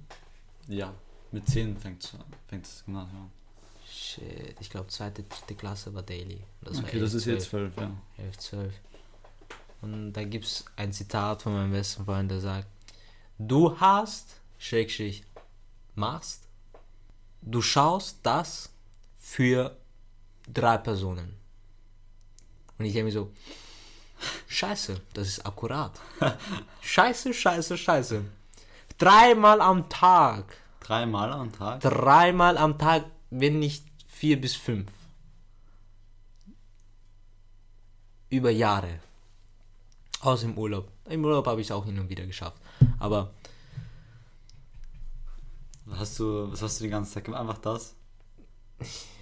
Ja. 0.68 0.94
Mit 1.32 1.48
zehn 1.48 1.78
fängt 1.78 2.16
fängt 2.48 2.66
das 2.66 2.84
Gymnasium 2.86 3.22
an. 3.24 3.32
Shit, 3.90 4.56
ich 4.60 4.70
glaube 4.70 4.88
zweite, 4.88 5.24
dritte 5.24 5.56
Klasse 5.56 5.94
war 5.94 6.04
daily. 6.04 6.40
Das 6.62 6.78
war 6.78 6.86
okay, 6.86 6.98
11, 6.98 7.04
das 7.04 7.14
ist 7.14 7.24
12. 7.24 7.36
jetzt 7.36 7.50
zwölf, 7.50 7.78
ja. 7.78 7.92
11, 8.18 8.38
12. 8.38 8.74
Und 9.82 10.14
da 10.14 10.24
gibt 10.24 10.46
es 10.46 10.66
ein 10.78 10.94
Zitat 10.94 11.42
von 11.42 11.54
meinem 11.54 11.72
besten 11.72 12.06
Freund, 12.06 12.32
der 12.32 12.40
sagt, 12.40 12.68
du 13.38 13.78
hast, 13.78 14.38
Schrägstrich, 14.58 15.26
machst, 15.96 16.48
du 17.42 17.62
schaust 17.62 18.20
das 18.24 18.72
für 19.20 19.76
drei 20.52 20.78
Personen. 20.78 21.36
Und 22.78 22.86
ich 22.86 22.94
denke 22.94 23.06
mir 23.06 23.12
so, 23.12 23.32
scheiße, 24.48 25.00
das 25.14 25.28
ist 25.28 25.46
akkurat. 25.46 26.00
scheiße, 26.82 27.34
scheiße, 27.34 27.78
scheiße. 27.78 28.24
Dreimal 28.98 29.62
am 29.62 29.90
Tag. 29.90 30.58
Dreimal 30.80 31.32
am 31.32 31.52
Tag? 31.52 31.82
Dreimal 31.82 32.58
am 32.58 32.78
Tag, 32.78 33.06
wenn 33.30 33.60
nicht 33.60 33.86
vier 34.08 34.40
bis 34.40 34.56
fünf. 34.56 34.92
Über 38.30 38.50
Jahre. 38.50 39.00
Aus 40.22 40.44
im 40.44 40.58
Urlaub. 40.58 40.90
Im 41.06 41.24
Urlaub 41.24 41.46
habe 41.48 41.62
ich 41.62 41.68
es 41.68 41.72
auch 41.72 41.86
hin 41.86 42.00
und 42.00 42.10
wieder 42.10 42.26
geschafft. 42.26 42.58
Aber 43.00 43.34
Hast 45.92 46.20
du, 46.20 46.52
was 46.52 46.62
hast 46.62 46.80
du 46.80 46.86
den 46.86 46.92
ganzen 46.92 47.14
Tag 47.14 47.26
gemacht? 47.26 47.42
Einfach 47.42 47.58
das? 47.58 47.96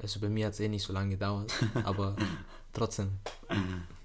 also 0.00 0.20
bei 0.20 0.28
mir 0.28 0.46
hat 0.46 0.54
es 0.54 0.60
eh 0.60 0.68
nicht 0.68 0.84
so 0.84 0.92
lange 0.92 1.10
gedauert. 1.10 1.52
Aber 1.84 2.16
trotzdem. 2.72 3.10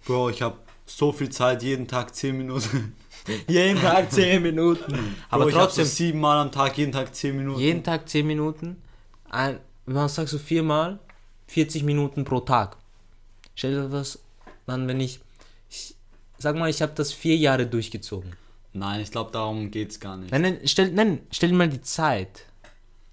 Bro, 0.05 0.29
ich 0.29 0.41
habe 0.41 0.57
so 0.85 1.11
viel 1.11 1.29
Zeit, 1.29 1.63
jeden 1.63 1.87
Tag 1.87 2.15
10 2.15 2.37
Minuten. 2.37 2.95
Jeden 3.47 3.77
Tag 3.81 4.09
10 4.09 4.41
Minuten. 4.41 5.15
Aber 5.29 5.43
Bro, 5.43 5.49
ich 5.49 5.55
hab 5.55 5.63
trotzdem, 5.63 5.83
so 5.83 5.91
siebenmal 5.91 6.37
am 6.37 6.49
Tag, 6.49 6.77
jeden 6.77 6.93
Tag 6.93 7.13
10 7.13 7.35
Minuten. 7.35 7.59
jeden 7.59 7.83
Tag 7.83 8.07
10 8.07 8.25
Minuten. 8.25 8.81
Ein, 9.29 9.59
was 9.85 10.15
sagst 10.15 10.33
du, 10.33 10.37
viermal? 10.37 10.99
40 11.47 11.83
Minuten 11.83 12.23
pro 12.23 12.39
Tag. 12.39 12.77
Stell 13.53 13.71
dir 13.71 13.89
das 13.89 14.19
dann, 14.65 14.87
wenn 14.87 15.01
ich, 15.01 15.19
ich 15.69 15.95
sag 16.37 16.55
mal, 16.55 16.69
ich 16.69 16.81
habe 16.81 16.93
das 16.95 17.11
vier 17.11 17.35
Jahre 17.35 17.65
durchgezogen. 17.67 18.33
Nein, 18.73 19.01
ich 19.01 19.11
glaube, 19.11 19.31
darum 19.31 19.71
geht's 19.71 19.99
gar 19.99 20.15
nicht. 20.15 20.31
Nein, 20.31 20.41
nein, 20.43 20.59
stell, 20.65 20.91
nein, 20.91 21.19
stell 21.31 21.49
dir 21.49 21.55
mal 21.55 21.67
die 21.67 21.81
Zeit. 21.81 22.45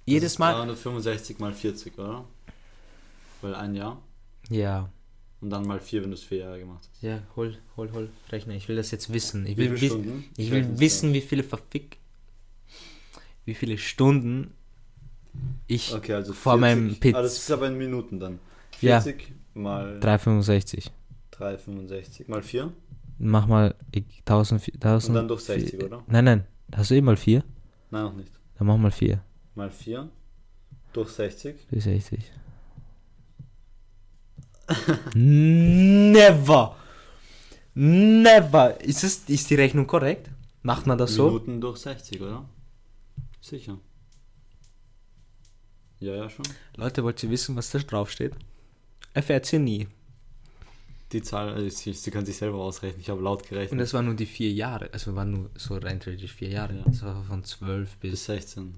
Jedes 0.04 0.38
Mal. 0.38 0.52
365 0.52 1.38
mal 1.38 1.52
40, 1.54 1.98
oder? 1.98 2.24
Weil 3.44 3.54
ein 3.56 3.74
Jahr. 3.74 4.00
Ja. 4.48 4.90
Und 5.42 5.50
dann 5.50 5.66
mal 5.66 5.78
4, 5.78 6.02
wenn 6.02 6.08
du 6.08 6.14
es 6.14 6.22
vier 6.22 6.38
Jahre 6.38 6.58
gemacht 6.58 6.88
hast. 6.90 7.02
Ja, 7.02 7.22
hol, 7.36 7.54
hol, 7.76 7.92
hol, 7.92 8.08
Rechner. 8.32 8.54
Ich 8.54 8.70
will 8.70 8.76
das 8.76 8.90
jetzt 8.90 9.12
wissen. 9.12 9.44
Ich 9.44 9.58
Wie 9.58 9.68
will, 9.68 9.76
viele 9.76 9.80
wiss, 9.82 9.90
Stunden? 9.90 10.24
ich 10.38 10.50
will 10.50 10.78
wissen, 10.80 11.12
wie 11.12 11.20
viele 11.20 11.42
verfick. 11.42 11.98
Wie 13.44 13.52
viele 13.52 13.76
Stunden 13.76 14.54
ich 15.66 15.92
Okay, 15.92 16.14
also 16.14 16.32
vor 16.32 16.56
meinem 16.56 16.96
Pit. 16.96 17.14
Ah, 17.14 17.20
das 17.20 17.36
ist 17.36 17.50
aber 17.50 17.66
in 17.66 17.76
Minuten 17.76 18.18
dann. 18.18 18.38
Ja. 18.80 18.98
40 19.02 19.34
mal 19.52 20.00
365. 20.00 20.90
365 21.32 22.28
mal 22.28 22.42
4. 22.42 22.72
Mach 23.18 23.46
mal 23.46 23.74
1000. 24.24 24.72
1000 24.76 25.08
Und 25.10 25.14
dann 25.16 25.28
durch 25.28 25.42
60, 25.42 25.84
oder? 25.84 26.02
Nein, 26.06 26.24
nein. 26.24 26.46
Hast 26.74 26.90
du 26.90 26.94
eh 26.94 27.02
mal 27.02 27.18
4? 27.18 27.44
Nein, 27.90 28.04
noch 28.04 28.14
nicht. 28.14 28.32
Dann 28.56 28.66
mach 28.68 28.78
mal 28.78 28.90
4. 28.90 29.22
Mal 29.54 29.70
4 29.70 30.08
durch 30.94 31.10
60. 31.10 31.66
Bis 31.68 31.84
60. 31.84 32.32
Never! 35.14 36.76
Never! 37.74 38.80
Ist, 38.80 39.04
es, 39.04 39.18
ist 39.28 39.50
die 39.50 39.54
Rechnung 39.56 39.86
korrekt? 39.86 40.30
Macht 40.62 40.86
man 40.86 40.96
das 40.96 41.14
so? 41.14 41.26
Minuten 41.26 41.60
durch 41.60 41.78
60, 41.78 42.20
oder? 42.22 42.48
Sicher. 43.40 43.78
Ja, 46.00 46.14
ja, 46.14 46.30
schon. 46.30 46.46
Leute, 46.76 47.02
wollt 47.04 47.22
ihr 47.22 47.30
wissen, 47.30 47.56
was 47.56 47.70
da 47.70 47.78
draufsteht? 47.78 48.34
Erfährt 49.12 49.52
ihr 49.52 49.58
nie. 49.58 49.88
Die 51.12 51.22
Zahl, 51.22 51.56
äh, 51.62 51.70
sie, 51.70 51.92
sie 51.92 52.10
kann 52.10 52.26
sich 52.26 52.36
selber 52.36 52.58
ausrechnen. 52.58 53.00
Ich 53.00 53.10
habe 53.10 53.22
laut 53.22 53.42
Und 53.42 53.48
gerechnet. 53.48 53.80
das 53.80 53.94
waren 53.94 54.06
nur 54.06 54.14
die 54.14 54.26
vier 54.26 54.50
Jahre. 54.52 54.90
Also 54.92 55.14
waren 55.14 55.30
nur 55.30 55.50
so 55.56 55.76
rein 55.76 56.00
theoretisch 56.00 56.32
vier 56.32 56.48
Jahre. 56.48 56.74
Ja. 56.76 56.82
Das 56.86 57.02
war 57.02 57.22
von 57.24 57.44
12 57.44 57.96
Bis 57.98 58.10
bis. 58.12 58.24
16. 58.24 58.74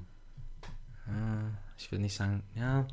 Ah, 1.07 1.51
ich 1.78 1.91
würde 1.91 2.03
nicht 2.03 2.14
sagen. 2.14 2.43
Ja. 2.55 2.87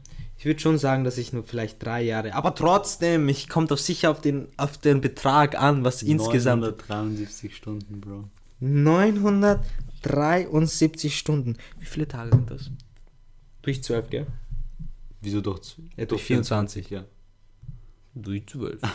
Ich 0.43 0.45
würde 0.45 0.59
schon 0.59 0.77
sagen, 0.77 1.05
dass 1.05 1.17
ich 1.17 1.31
nur 1.31 1.45
vielleicht 1.45 1.81
drei 1.81 2.01
Jahre. 2.01 2.35
Aber 2.35 2.53
trotzdem, 2.53 3.29
ich 3.29 3.47
kommt 3.47 3.71
auf 3.71 3.79
sicher 3.79 4.11
auf 4.11 4.19
den, 4.19 4.49
auf 4.57 4.77
den 4.77 4.99
Betrag 4.99 5.57
an, 5.57 5.85
was 5.85 6.03
insgesamt. 6.03 6.63
973 6.63 7.55
Stunden, 7.55 8.01
Bro. 8.01 8.25
973 8.59 11.17
Stunden. 11.17 11.55
Wie 11.79 11.85
viele 11.85 12.09
Tage 12.09 12.31
sind 12.31 12.51
das? 12.51 12.71
Durch 13.61 13.81
12, 13.81 14.09
gell? 14.09 14.27
Wieso 15.21 15.39
durch? 15.39 15.77
Ja, 15.95 16.07
durch 16.07 16.23
24. 16.23 16.89
ja. 16.89 17.05
Durch 18.13 18.45
12. 18.45 18.81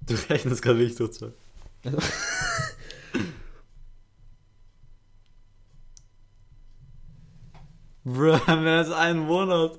Du 0.00 0.14
rechnest 0.28 0.62
gerade 0.62 0.80
nicht 0.80 0.98
durch 0.98 1.12
12. 1.12 1.32
Bro, 8.14 8.38
mehr 8.56 8.78
als 8.78 8.90
einen 8.90 9.20
Monat. 9.20 9.78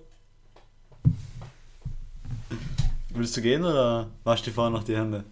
Willst 3.09 3.35
du 3.35 3.41
gehen 3.41 3.63
oder 3.63 4.09
wasch 4.23 4.41
dir 4.43 4.51
vorher 4.51 4.71
noch 4.71 4.83
die 4.83 4.95
Hände? 4.95 5.23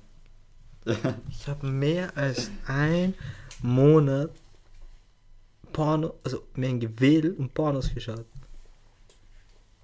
Ich 1.29 1.47
habe 1.47 1.67
mehr 1.67 2.15
als 2.17 2.49
ein 2.67 3.13
Monat 3.61 4.31
Porno, 5.71 6.15
also 6.23 6.41
mehr 6.55 6.69
ein 6.69 6.79
Gewedel 6.79 7.33
und 7.33 7.53
Pornos 7.53 7.93
geschaut. 7.93 8.25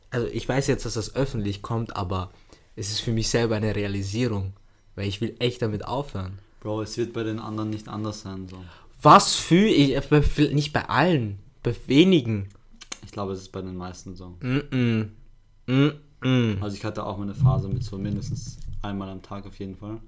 Also 0.09 0.27
ich 0.27 0.47
weiß 0.49 0.67
jetzt, 0.67 0.85
dass 0.85 0.95
das 0.95 1.15
öffentlich 1.15 1.61
kommt, 1.61 1.95
aber 1.95 2.31
es 2.75 2.89
ist 2.89 2.99
für 3.01 3.11
mich 3.11 3.29
selber 3.29 3.55
eine 3.55 3.75
Realisierung, 3.75 4.53
weil 4.95 5.07
ich 5.07 5.21
will 5.21 5.35
echt 5.39 5.61
damit 5.61 5.85
aufhören. 5.85 6.39
Bro, 6.61 6.81
es 6.81 6.97
wird 6.97 7.13
bei 7.13 7.23
den 7.23 7.39
anderen 7.39 7.69
nicht 7.69 7.87
anders 7.87 8.21
sein. 8.21 8.47
So. 8.49 8.57
Was 9.01 9.35
für 9.35 9.67
ich, 9.67 9.99
bei- 10.09 10.21
nicht 10.53 10.73
bei 10.73 10.89
allen, 10.89 11.39
bei 11.63 11.75
wenigen. 11.87 12.49
Ich 13.05 13.11
glaube, 13.11 13.33
es 13.33 13.39
ist 13.39 13.51
bei 13.51 13.61
den 13.61 13.77
meisten 13.77 14.15
so. 14.15 14.29
Mm 14.41 15.09
-mm. 15.67 15.93
Mm. 16.21 16.63
Also 16.63 16.75
ich 16.75 16.83
hatte 16.83 17.05
auch 17.05 17.17
mal 17.17 17.23
eine 17.23 17.35
Phase 17.35 17.67
mit 17.67 17.83
so 17.83 17.97
mindestens 17.97 18.57
einmal 18.81 19.09
am 19.09 19.21
Tag 19.21 19.45
auf 19.45 19.57
jeden 19.59 19.75
Fall. 19.75 19.99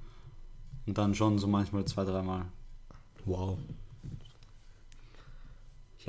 Und 0.85 0.97
dann 0.97 1.13
schon 1.15 1.37
so 1.37 1.47
manchmal 1.47 1.85
zwei, 1.85 2.03
dreimal. 2.05 2.45
Wow. 3.25 3.57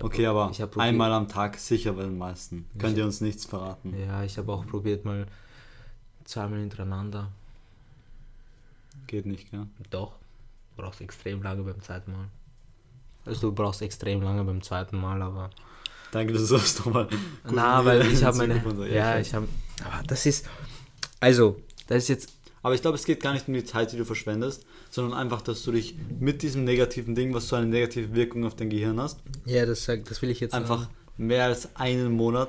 Okay, 0.01 0.27
aber 0.27 0.53
einmal 0.77 1.13
am 1.13 1.27
Tag 1.27 1.59
sicher 1.59 1.93
bei 1.93 2.03
den 2.03 2.19
meisten. 2.19 2.67
Könnt 2.79 2.97
ihr 2.97 3.05
uns 3.05 3.21
nichts 3.21 3.45
verraten. 3.45 3.99
Ja, 3.99 4.23
ich 4.23 4.39
habe 4.39 4.53
auch 4.53 4.65
probiert 4.65 5.05
mal 5.05 5.27
zweimal 6.25 6.61
hintereinander. 6.61 7.33
Geht 9.09 9.27
nicht, 9.27 9.51
gell? 9.51 9.67
Doch. 9.91 10.13
Du 10.77 10.83
brauchst 10.83 11.01
extrem 11.01 11.43
lange 11.43 11.63
beim 11.65 11.81
zweiten 11.81 12.13
Mal. 12.13 12.29
Also 13.25 13.49
du 13.49 13.55
brauchst 13.55 13.83
extrem 13.83 14.23
lange 14.23 14.45
beim 14.45 14.63
zweiten 14.63 15.01
Mal, 15.01 15.21
aber. 15.21 15.51
Danke, 16.13 16.33
dass 16.33 16.49
du 16.49 16.57
das 16.57 16.79
nochmal. 16.79 17.09
Na, 17.51 17.85
weil 17.85 18.07
ich 18.11 18.25
habe 18.25 18.39
meine. 18.39 18.63
Ja, 18.91 19.19
ich 19.19 19.35
habe. 19.35 19.49
Aber 19.85 20.03
das 20.07 20.27
ist. 20.27 20.47
Also, 21.21 21.61
das 21.87 22.05
ist 22.05 22.09
jetzt. 22.09 22.33
Aber 22.63 22.75
ich 22.75 22.83
glaube, 22.83 22.97
es 22.97 23.05
geht 23.05 23.23
gar 23.23 23.33
nicht 23.33 23.47
um 23.49 23.55
die 23.55 23.65
Zeit, 23.65 23.93
die 23.93 23.97
du 23.97 24.05
verschwendest, 24.05 24.67
sondern 24.91 25.19
einfach, 25.19 25.43
dass 25.43 25.63
du 25.63 25.73
dich 25.73 25.95
mit 26.19 26.43
diesem 26.43 26.65
negativen 26.65 27.15
Ding, 27.15 27.33
was 27.33 27.49
so 27.49 27.57
eine 27.57 27.67
negative 27.67 28.15
Wirkung 28.15 28.45
auf 28.45 28.57
dein 28.57 28.69
Gehirn 28.69 29.01
hast, 29.01 29.21
Ja, 29.45 29.65
das, 29.65 29.87
das 29.87 30.23
will 30.23 30.31
ich 30.31 30.41
jetzt 30.41 30.55
einfach 30.55 30.89
mehr 31.17 31.45
als 31.45 31.77
einen 31.77 32.13
Monat 32.13 32.49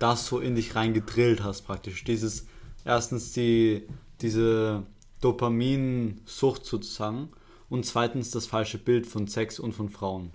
das 0.00 0.26
so 0.26 0.40
in 0.40 0.56
dich 0.56 0.74
reingedrillt 0.74 1.44
hast 1.44 1.62
praktisch. 1.62 2.02
Dieses, 2.04 2.46
erstens 2.84 3.32
die, 3.32 3.86
diese 4.20 4.84
Dopaminsucht 5.20 6.64
sozusagen 6.64 7.28
und 7.68 7.86
zweitens 7.86 8.30
das 8.30 8.46
falsche 8.46 8.78
Bild 8.78 9.06
von 9.06 9.28
Sex 9.28 9.60
und 9.60 9.72
von 9.72 9.90
Frauen. 9.90 10.32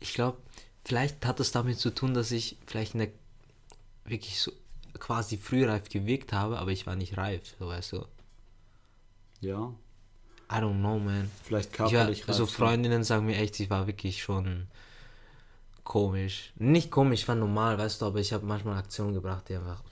Ich 0.00 0.14
glaube, 0.14 0.38
vielleicht 0.84 1.24
hat 1.26 1.40
es 1.40 1.52
damit 1.52 1.78
zu 1.78 1.90
tun, 1.90 2.14
dass 2.14 2.30
ich 2.30 2.56
vielleicht 2.66 2.94
in 2.94 3.00
der 3.00 3.08
wirklich 4.04 4.40
so 4.40 4.52
quasi 4.98 5.36
frühreif 5.38 5.88
gewirkt 5.88 6.32
habe, 6.32 6.58
aber 6.58 6.70
ich 6.70 6.86
war 6.86 6.96
nicht 6.96 7.16
reif, 7.16 7.54
so 7.58 7.68
weißt 7.68 7.92
du. 7.92 8.04
Ja, 9.40 9.72
I 10.50 10.56
don't 10.56 10.80
know, 10.80 10.98
man. 10.98 11.30
vielleicht 11.44 11.72
Ich 11.72 11.78
war, 11.78 11.88
körperlich 11.88 12.28
also. 12.28 12.46
Freundinnen 12.46 13.04
sagen 13.04 13.26
mir 13.26 13.36
echt, 13.36 13.60
ich 13.60 13.70
war 13.70 13.86
wirklich 13.86 14.22
schon 14.22 14.66
komisch. 15.84 16.52
Nicht 16.56 16.90
komisch, 16.90 17.22
ich 17.22 17.28
war 17.28 17.36
normal, 17.36 17.78
weißt 17.78 18.02
du, 18.02 18.06
aber 18.06 18.18
ich 18.18 18.32
habe 18.32 18.44
manchmal 18.44 18.78
Aktionen 18.78 19.14
gebracht, 19.14 19.48
die 19.48 19.56
einfach. 19.56 19.82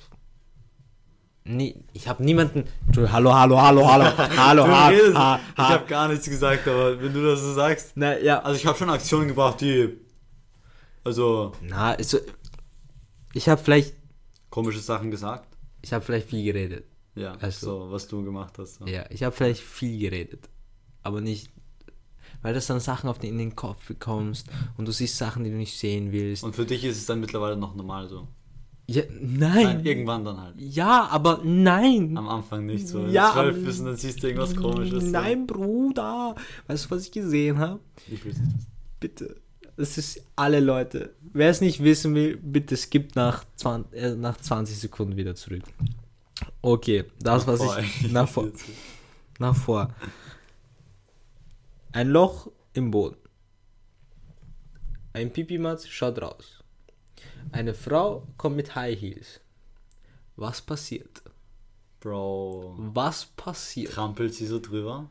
Nie, 1.50 1.82
ich 1.94 2.06
habe 2.08 2.22
niemanden. 2.22 2.64
Hallo, 2.94 3.32
hallo, 3.34 3.58
hallo, 3.58 3.88
hallo, 3.88 4.04
hallo, 4.36 4.66
ha, 4.68 4.88
redest, 4.88 5.16
ha, 5.16 5.40
ich 5.52 5.58
ha. 5.58 5.68
habe 5.70 5.86
gar 5.86 6.06
nichts 6.08 6.26
gesagt, 6.28 6.68
aber 6.68 7.00
wenn 7.00 7.14
du 7.14 7.24
das 7.24 7.40
so 7.40 7.54
sagst. 7.54 7.92
Na, 7.94 8.18
ja. 8.18 8.40
Also 8.40 8.60
ich 8.60 8.66
habe 8.66 8.76
schon 8.76 8.90
Aktionen 8.90 9.28
gebracht, 9.28 9.62
die 9.62 9.96
also 11.04 11.52
Na, 11.62 11.92
ist 11.94 12.10
so, 12.10 12.18
ich 13.32 13.48
habe 13.48 13.62
vielleicht, 13.62 13.94
komische 14.50 14.80
Sachen 14.80 15.10
gesagt. 15.10 15.48
ich 15.80 15.92
habe 15.94 16.04
vielleicht 16.04 16.28
viel 16.28 16.44
geredet. 16.44 16.84
Ja, 17.14 17.32
Also- 17.40 17.86
so 17.86 17.90
was 17.92 18.06
du 18.08 18.22
gemacht 18.22 18.52
hast. 18.58 18.74
So. 18.74 18.86
Ja, 18.86 19.06
ich 19.08 19.22
habe 19.22 19.34
vielleicht 19.34 19.62
viel 19.62 19.98
geredet, 19.98 20.50
aber 21.02 21.22
nicht, 21.22 21.50
weil 22.42 22.52
das 22.52 22.66
dann 22.66 22.78
Sachen 22.80 23.08
auf 23.08 23.18
den, 23.18 23.30
in 23.30 23.38
den 23.38 23.56
Kopf 23.56 23.86
bekommst 23.88 24.48
und 24.76 24.86
du 24.86 24.92
siehst 24.92 25.16
Sachen, 25.16 25.44
die 25.44 25.50
du 25.50 25.56
nicht 25.56 25.78
sehen 25.78 26.12
willst. 26.12 26.44
Und 26.44 26.54
für 26.54 26.66
dich 26.66 26.84
ist 26.84 26.98
es 26.98 27.06
dann 27.06 27.20
mittlerweile 27.20 27.56
noch 27.56 27.74
normal 27.74 28.06
so. 28.06 28.28
Ja, 28.90 29.02
nein. 29.20 29.64
Nein, 29.64 29.84
irgendwann 29.84 30.24
dann 30.24 30.40
halt. 30.40 30.54
Ja, 30.58 31.08
aber 31.10 31.42
nein. 31.44 32.16
Am 32.16 32.26
Anfang 32.26 32.64
nicht 32.64 32.88
so. 32.88 33.04
Ja, 33.04 33.32
zwölf 33.34 33.62
bist 33.62 33.80
und 33.80 33.86
dann 33.86 33.96
siehst 33.96 34.22
du 34.22 34.28
irgendwas 34.28 34.56
komisches. 34.56 35.04
so. 35.04 35.10
Nein, 35.10 35.46
Bruder. 35.46 36.34
Weißt 36.66 36.86
du, 36.86 36.90
was 36.92 37.04
ich 37.04 37.12
gesehen 37.12 37.58
habe? 37.58 37.80
Ich 38.10 38.24
will 38.24 38.32
nicht. 38.32 38.66
Bitte. 38.98 39.36
Es 39.76 39.98
ist 39.98 40.22
alle 40.36 40.60
Leute. 40.60 41.14
Wer 41.20 41.50
es 41.50 41.60
nicht 41.60 41.84
wissen 41.84 42.14
will, 42.14 42.38
bitte 42.38 42.78
skippt 42.78 43.14
nach 43.14 43.44
20, 43.56 43.92
äh, 43.92 44.14
nach 44.14 44.38
20 44.38 44.78
Sekunden 44.78 45.16
wieder 45.16 45.34
zurück. 45.34 45.62
Okay, 46.62 47.04
das, 47.20 47.46
was 47.46 47.58
Boah, 47.58 47.78
ich 47.78 48.10
nach 48.12 48.28
vor, 48.28 48.48
nach 49.38 49.54
vor. 49.54 49.94
Ein 51.92 52.08
Loch 52.08 52.50
im 52.72 52.90
Boden. 52.90 53.16
Ein 55.12 55.30
Pipimatz 55.30 55.86
schaut 55.86 56.22
raus. 56.22 56.57
Eine 57.52 57.74
Frau 57.74 58.26
kommt 58.36 58.56
mit 58.56 58.74
High 58.74 59.00
Heels. 59.00 59.40
Was 60.36 60.60
passiert? 60.62 61.22
Bro. 62.00 62.76
Was 62.78 63.26
passiert 63.26 63.92
Trampelt 63.92 64.34
sie 64.34 64.46
so 64.46 64.60
drüber? 64.60 65.08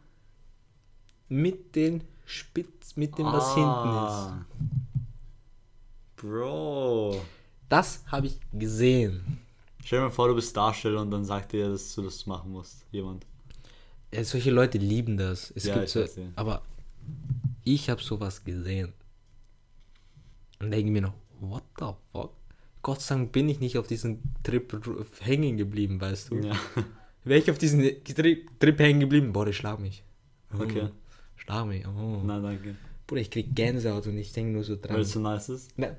mit 1.29 1.75
den 1.75 2.03
Spitz, 2.25 2.95
mit 2.95 3.17
dem, 3.17 3.25
was 3.25 3.53
hinten 3.53 3.67
Ah. 3.69 4.45
Bro. 6.15 7.11
ist? 7.15 7.21
Das 7.67 8.03
habe 8.07 8.27
ich 8.27 8.39
gesehen. 8.53 9.39
Stell 9.83 9.99
dir 9.99 10.05
mal 10.05 10.11
vor, 10.11 10.29
du 10.29 10.35
bist 10.35 10.55
Darsteller 10.55 11.01
und 11.01 11.11
dann 11.11 11.25
sagt 11.25 11.51
dir, 11.51 11.69
dass 11.69 11.93
du 11.95 12.01
das 12.03 12.25
machen 12.25 12.51
musst. 12.51 12.85
Jemand. 12.91 13.25
Ja, 14.13 14.23
solche 14.23 14.51
Leute 14.51 14.77
lieben 14.77 15.17
das. 15.17 15.51
Es 15.51 15.65
Ja, 15.65 15.75
gibt 15.75 15.89
so, 15.89 16.05
aber 16.37 16.61
ich 17.65 17.89
habe 17.89 18.01
sowas 18.01 18.43
gesehen. 18.45 18.93
Und 20.59 20.71
denke 20.71 20.91
mir 20.91 21.01
noch, 21.01 21.13
what 21.39 21.63
the 21.79 21.87
fuck? 22.11 22.31
Gott 22.81 23.01
sei 23.01 23.15
Dank 23.15 23.31
bin 23.31 23.49
ich 23.49 23.59
nicht 23.59 23.77
auf 23.77 23.87
diesen 23.87 24.21
Trip 24.43 24.79
hängen 25.21 25.57
geblieben, 25.57 25.99
weißt 25.99 26.31
du? 26.31 26.35
Ja. 26.37 26.55
Wäre 27.23 27.39
ich 27.39 27.51
auf 27.51 27.57
diesen 27.57 27.81
Trip, 28.03 28.49
Trip 28.59 28.79
hängen 28.79 29.01
geblieben, 29.01 29.33
boah, 29.33 29.45
ich 29.47 29.57
schlag 29.57 29.79
mich. 29.79 30.03
Oh, 30.53 30.61
Okay. 30.63 30.89
Schlag 31.35 31.65
mich. 31.67 31.85
Oh. 31.87 32.21
Na, 32.25 32.39
danke. 32.39 32.75
Bruder, 33.05 33.21
ich 33.21 33.29
krieg 33.31 33.55
Gänsehaut 33.55 34.07
und 34.07 34.17
ich 34.17 34.33
denke 34.33 34.51
nur 34.53 34.63
so 34.63 34.73
Weil 34.73 34.81
dran. 34.81 34.99
es 35.01 35.11
so 35.11 35.19
nice 35.19 35.49
ist. 35.49 35.71
Na. 35.77 35.95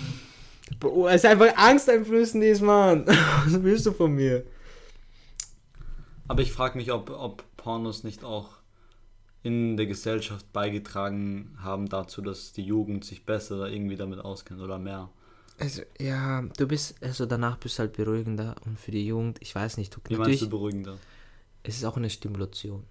Bro, 0.80 1.08
es 1.08 1.16
ist 1.16 1.26
einfach 1.26 1.54
angsteinflößend, 1.56 2.44
ist, 2.44 2.62
Mann. 2.62 3.06
Was 3.44 3.62
willst 3.62 3.86
du 3.86 3.92
von 3.92 4.12
mir? 4.14 4.44
Aber 6.28 6.42
ich 6.42 6.52
frage 6.52 6.78
mich, 6.78 6.92
ob, 6.92 7.10
ob 7.10 7.44
Pornos 7.56 8.04
nicht 8.04 8.22
auch 8.24 8.50
in 9.42 9.76
der 9.76 9.86
Gesellschaft 9.86 10.52
beigetragen 10.52 11.56
haben 11.58 11.88
dazu, 11.88 12.20
dass 12.22 12.52
die 12.52 12.62
Jugend 12.64 13.04
sich 13.04 13.24
besser 13.24 13.68
irgendwie 13.70 13.96
damit 13.96 14.18
auskennt 14.20 14.60
oder 14.60 14.78
mehr. 14.78 15.10
Also, 15.58 15.82
ja, 15.98 16.42
du 16.42 16.66
bist, 16.66 17.02
also 17.02 17.26
danach 17.26 17.58
bist 17.58 17.78
du 17.78 17.80
halt 17.80 17.92
beruhigender 17.92 18.54
und 18.64 18.78
für 18.78 18.90
die 18.90 19.06
Jugend, 19.06 19.38
ich 19.40 19.54
weiß 19.54 19.76
nicht, 19.76 19.94
du, 19.94 20.00
Wie 20.08 20.16
meinst 20.16 20.42
du 20.42 20.48
beruhigender? 20.48 20.96
es 21.62 21.76
ist 21.76 21.84
auch 21.84 21.96
eine 21.98 22.08
Stimulation, 22.10 22.84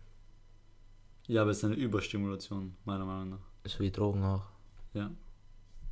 Ja, 1.27 1.41
aber 1.43 1.51
es 1.51 1.57
ist 1.59 1.65
eine 1.65 1.75
Überstimulation, 1.75 2.75
meiner 2.85 3.05
Meinung 3.05 3.29
nach. 3.31 3.39
so 3.65 3.79
wie 3.79 3.91
Drogen 3.91 4.23
auch. 4.23 4.43
Ja. 4.93 5.09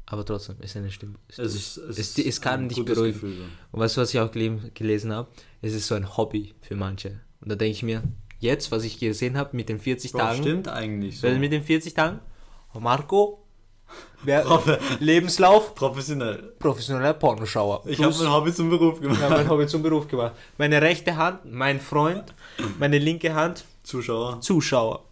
Aber 0.09 0.23
trotzdem, 0.25 0.55
es 0.59 0.71
ist 0.71 0.77
eine 0.77 0.89
Stimulation. 0.91 1.45
Es, 1.45 1.53
ist, 1.55 1.77
es, 1.77 1.97
Es- 1.99 2.17
es 2.17 2.41
kann 2.41 2.69
dich 2.69 2.83
beruhigen. 2.85 3.13
Gefühl, 3.13 3.35
so. 3.37 3.43
Und 3.71 3.79
weißt 3.79 3.97
du, 3.97 4.01
was 4.01 4.13
ich 4.13 4.19
auch 4.19 4.31
gele- 4.31 4.71
gelesen 4.73 5.11
habe? 5.11 5.29
Es 5.61 5.73
ist 5.73 5.87
so 5.87 5.95
ein 5.95 6.15
Hobby 6.17 6.53
für 6.61 6.75
manche. 6.75 7.19
Und 7.41 7.49
da 7.51 7.55
denke 7.55 7.71
ich 7.73 7.83
mir, 7.83 8.03
jetzt, 8.39 8.71
was 8.71 8.83
ich 8.83 8.99
gesehen 8.99 9.37
habe 9.37 9.55
mit 9.55 9.69
den 9.69 9.79
40 9.79 10.11
Bro, 10.11 10.19
Tagen, 10.19 10.41
stimmt 10.41 10.67
eigentlich 10.67 11.19
so. 11.19 11.27
mit 11.27 11.51
den 11.51 11.63
40 11.63 11.93
Tagen, 11.93 12.19
oh, 12.73 12.79
Marco, 12.79 13.43
wer, 14.23 14.45
Lebenslauf, 14.99 15.75
Professionell. 15.75 16.53
professioneller 16.59 17.13
Pornoschauer. 17.13 17.83
Ich 17.85 18.01
habe 18.01 18.13
mein 18.17 18.31
Hobby 18.31 18.53
zum 18.53 18.69
Beruf 18.69 18.99
gemacht. 18.99 19.21
Ja, 19.21 19.29
mein 19.29 19.49
Hobby 19.49 19.67
zum 19.67 19.81
Beruf 19.83 20.07
gemacht. 20.07 20.33
Meine 20.57 20.81
rechte 20.81 21.15
Hand, 21.15 21.39
mein 21.45 21.79
Freund, 21.79 22.33
meine 22.79 22.97
linke 22.97 23.33
Hand, 23.33 23.65
Zuschauer. 23.83 24.41
Zuschauer. 24.41 25.03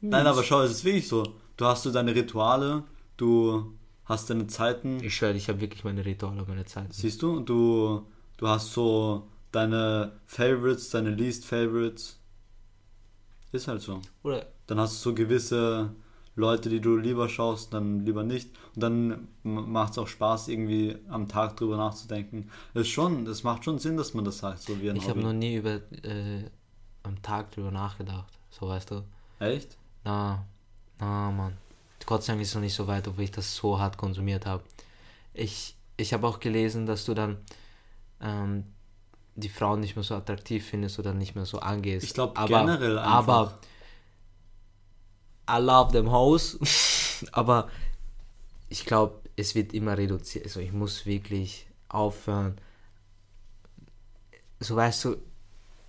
Nein, 0.00 0.26
aber 0.26 0.42
schau, 0.42 0.62
es 0.62 0.70
ist 0.72 0.84
wirklich 0.84 1.08
so. 1.08 1.24
Du 1.56 1.64
hast 1.64 1.84
so 1.84 1.90
deine 1.90 2.14
Rituale, 2.14 2.84
du 3.16 3.72
hast 4.04 4.28
deine 4.30 4.46
Zeiten, 4.46 5.02
Ich 5.02 5.16
schwöre, 5.16 5.32
ich 5.34 5.48
habe 5.48 5.60
wirklich 5.60 5.84
meine 5.84 6.04
Rituale, 6.04 6.44
meine 6.46 6.64
Zeit. 6.66 6.92
siehst 6.92 7.22
du? 7.22 7.40
Du, 7.40 8.06
du 8.36 8.46
hast 8.46 8.72
so 8.72 9.26
deine 9.56 10.12
Favorites, 10.26 10.90
deine 10.90 11.10
Least 11.10 11.44
Favorites. 11.44 12.18
Ist 13.52 13.68
halt 13.68 13.80
so. 13.80 14.00
Oder 14.22 14.46
Dann 14.66 14.78
hast 14.78 14.94
du 14.94 15.10
so 15.10 15.14
gewisse 15.14 15.90
Leute, 16.34 16.68
die 16.68 16.80
du 16.80 16.96
lieber 16.96 17.28
schaust, 17.28 17.72
dann 17.72 18.04
lieber 18.04 18.22
nicht. 18.22 18.50
Und 18.74 18.82
dann 18.82 19.28
macht 19.42 19.92
es 19.92 19.98
auch 19.98 20.08
Spaß, 20.08 20.48
irgendwie 20.48 20.96
am 21.08 21.28
Tag 21.28 21.56
drüber 21.56 21.78
nachzudenken. 21.78 22.50
Ist 22.74 22.88
schon, 22.88 23.24
das 23.24 23.42
macht 23.42 23.64
schon 23.64 23.78
Sinn, 23.78 23.96
dass 23.96 24.12
man 24.12 24.24
das 24.24 24.38
sagt, 24.38 24.60
so 24.60 24.80
wie 24.80 24.90
ein 24.90 24.96
ich 24.96 25.08
habe 25.08 25.20
noch 25.20 25.32
nie 25.32 25.56
über 25.56 25.76
äh, 26.02 26.44
am 27.02 27.22
Tag 27.22 27.52
drüber 27.52 27.70
nachgedacht. 27.70 28.38
So 28.50 28.68
weißt 28.68 28.90
du. 28.90 29.02
Echt? 29.38 29.78
Na, 30.04 30.44
na, 30.98 31.30
Mann. 31.30 31.56
Gott 32.04 32.22
sei 32.22 32.34
Dank 32.34 32.42
ist 32.42 32.50
es 32.50 32.54
noch 32.54 32.62
nicht 32.62 32.74
so 32.74 32.86
weit, 32.86 33.08
obwohl 33.08 33.24
ich 33.24 33.32
das 33.32 33.56
so 33.56 33.78
hart 33.78 33.96
konsumiert 33.96 34.44
habe. 34.44 34.62
Ich, 35.32 35.74
ich 35.96 36.12
habe 36.12 36.26
auch 36.26 36.40
gelesen, 36.40 36.84
dass 36.84 37.06
du 37.06 37.14
dann 37.14 37.38
ähm, 38.20 38.64
die 39.36 39.48
Frauen 39.48 39.80
nicht 39.80 39.96
mehr 39.96 40.02
so 40.02 40.14
attraktiv 40.14 40.66
findest 40.66 40.98
oder 40.98 41.12
nicht 41.14 41.34
mehr 41.34 41.46
so 41.46 41.60
angehst. 41.60 42.04
Ich 42.04 42.14
glaub, 42.14 42.38
aber, 42.38 42.60
generell 42.60 42.98
einfach. 42.98 43.58
Aber 45.46 45.60
I 45.60 45.62
love 45.62 45.92
them 45.92 46.10
hoes. 46.10 46.58
aber 47.32 47.70
ich 48.68 48.84
glaube, 48.84 49.20
es 49.36 49.54
wird 49.54 49.74
immer 49.74 49.96
reduziert. 49.96 50.44
Also 50.46 50.60
ich 50.60 50.72
muss 50.72 51.06
wirklich 51.06 51.66
aufhören. 51.88 52.56
So 54.58 54.74
weißt 54.74 55.04
du, 55.04 55.16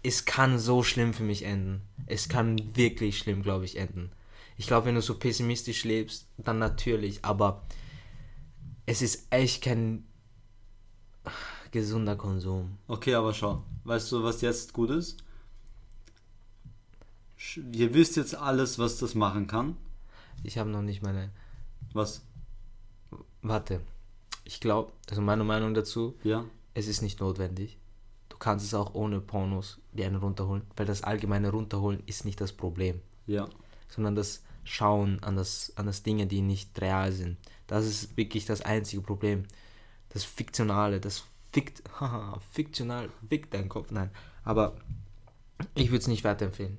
es 0.03 0.25
kann 0.25 0.59
so 0.59 0.83
schlimm 0.83 1.13
für 1.13 1.23
mich 1.23 1.43
enden. 1.43 1.81
Es 2.05 2.29
kann 2.29 2.75
wirklich 2.75 3.17
schlimm, 3.17 3.41
glaube 3.41 3.65
ich, 3.65 3.77
enden. 3.77 4.11
Ich 4.57 4.67
glaube, 4.67 4.87
wenn 4.87 4.95
du 4.95 5.01
so 5.01 5.17
pessimistisch 5.17 5.83
lebst, 5.85 6.27
dann 6.37 6.59
natürlich, 6.59 7.23
aber 7.23 7.63
es 8.85 9.01
ist 9.01 9.27
echt 9.29 9.63
kein 9.63 10.03
gesunder 11.71 12.15
Konsum. 12.15 12.77
Okay, 12.87 13.13
aber 13.15 13.33
schau. 13.33 13.63
Weißt 13.83 14.11
du, 14.11 14.23
was 14.23 14.41
jetzt 14.41 14.73
gut 14.73 14.89
ist? 14.89 15.17
Ihr 17.71 17.93
wisst 17.93 18.15
jetzt 18.17 18.35
alles, 18.35 18.79
was 18.79 18.97
das 18.97 19.15
machen 19.15 19.47
kann. 19.47 19.77
Ich 20.43 20.57
habe 20.57 20.69
noch 20.69 20.81
nicht 20.81 21.01
meine. 21.03 21.29
Was? 21.93 22.21
Warte. 23.41 23.81
Ich 24.43 24.59
glaube, 24.59 24.91
also 25.09 25.21
meine 25.21 25.43
Meinung 25.43 25.73
dazu, 25.73 26.15
Ja? 26.23 26.45
es 26.73 26.87
ist 26.87 27.01
nicht 27.01 27.19
notwendig. 27.19 27.77
Du 28.29 28.37
kannst 28.37 28.65
es 28.65 28.73
auch 28.73 28.93
ohne 28.93 29.19
Pornos 29.19 29.79
dir 29.93 30.05
einen 30.05 30.15
runterholen, 30.17 30.63
weil 30.75 30.85
das 30.85 31.03
allgemeine 31.03 31.49
Runterholen 31.51 32.01
ist 32.05 32.25
nicht 32.25 32.39
das 32.41 32.53
Problem. 32.53 33.01
Ja. 33.25 33.47
sondern 33.89 34.15
das 34.15 34.41
Schauen 34.63 35.21
an 35.23 35.35
das, 35.37 35.71
an 35.77 35.85
das 35.85 36.03
Dinge, 36.03 36.27
die 36.27 36.41
nicht 36.41 36.79
real 36.81 37.11
sind. 37.13 37.37
Das 37.67 37.85
ist 37.85 38.15
wirklich 38.17 38.45
das 38.45 38.61
einzige 38.61 39.01
Problem. 39.01 39.45
Das 40.09 40.23
Fiktionale, 40.25 40.99
das 40.99 41.23
Haha, 41.99 42.39
fiktional, 42.51 43.09
fickt 43.29 43.53
dein 43.53 43.69
Kopf, 43.69 43.91
nein. 43.91 44.11
Aber 44.43 44.75
ich 45.75 45.89
würde 45.89 45.99
es 45.99 46.07
nicht 46.07 46.23
weiterempfehlen. 46.23 46.77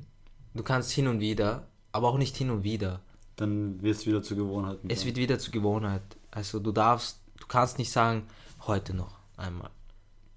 Du 0.55 0.63
kannst 0.63 0.91
hin 0.91 1.09
und 1.09 1.21
wieder, 1.21 1.67
aber 1.93 2.09
auch 2.09 2.19
nicht 2.19 2.37
hin 2.37 2.51
und 2.51 2.65
wieder. 2.65 3.01
Dann 3.37 3.81
wird 3.83 3.97
es 3.97 4.07
wieder 4.07 4.23
zur 4.23 4.37
Gewohnheit. 4.37 4.79
Es 4.89 5.05
wird 5.05 5.17
wieder 5.17 5.39
zur 5.39 5.53
Gewohnheit. 5.53 6.03
Also 6.31 6.59
du 6.59 6.73
darfst, 6.73 7.21
du 7.39 7.47
kannst 7.47 7.79
nicht 7.79 7.93
sagen, 7.93 8.25
heute 8.67 8.95
noch 8.95 9.17
einmal. 9.37 9.71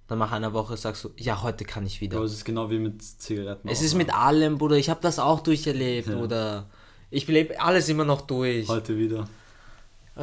Dann 0.07 0.19
nach 0.19 0.31
einer 0.31 0.53
Woche 0.53 0.75
sagst 0.77 1.05
du, 1.05 1.09
ja, 1.15 1.41
heute 1.41 1.63
kann 1.63 1.85
ich 1.85 2.01
wieder. 2.01 2.17
Aber 2.17 2.25
es 2.25 2.33
ist 2.33 2.45
genau 2.45 2.69
wie 2.69 2.79
mit 2.79 3.01
Zigaretten. 3.01 3.67
Es 3.67 3.79
auch, 3.79 3.83
ist 3.83 3.93
ne? 3.93 3.99
mit 3.99 4.13
allem, 4.13 4.57
Bruder. 4.57 4.75
Ich 4.75 4.89
habe 4.89 4.99
das 5.01 5.19
auch 5.19 5.39
durcherlebt, 5.39 6.09
Ja. 6.09 6.15
Bruder. 6.17 6.69
Ich 7.09 7.27
lebe 7.27 7.59
alles 7.61 7.89
immer 7.89 8.05
noch 8.05 8.21
durch. 8.21 8.67
Heute 8.67 8.97
wieder. 8.97 9.27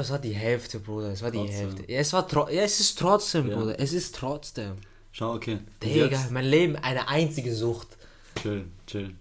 Es 0.00 0.10
war 0.10 0.18
die 0.18 0.32
Hälfte, 0.32 0.78
Bruder. 0.80 1.10
Es 1.12 1.22
war 1.22 1.30
die 1.30 1.38
Trotzdem. 1.38 1.56
Hälfte. 1.56 1.92
Ja, 1.92 1.98
es 1.98 2.12
war 2.12 2.26
tro 2.28 2.48
ja, 2.48 2.62
es 2.62 2.80
ist 2.80 2.98
trotzdem, 2.98 3.48
Ja. 3.48 3.56
Bruder. 3.58 3.78
Es 3.80 3.92
ist 3.92 4.14
trotzdem. 4.14 4.74
Schau, 5.12 5.34
okay. 5.34 5.58
Digga, 5.82 6.28
mein 6.30 6.44
Leben, 6.44 6.76
eine 6.76 7.08
einzige 7.08 7.54
Sucht. 7.54 7.88
Chill, 8.40 8.66
chill. 8.86 9.14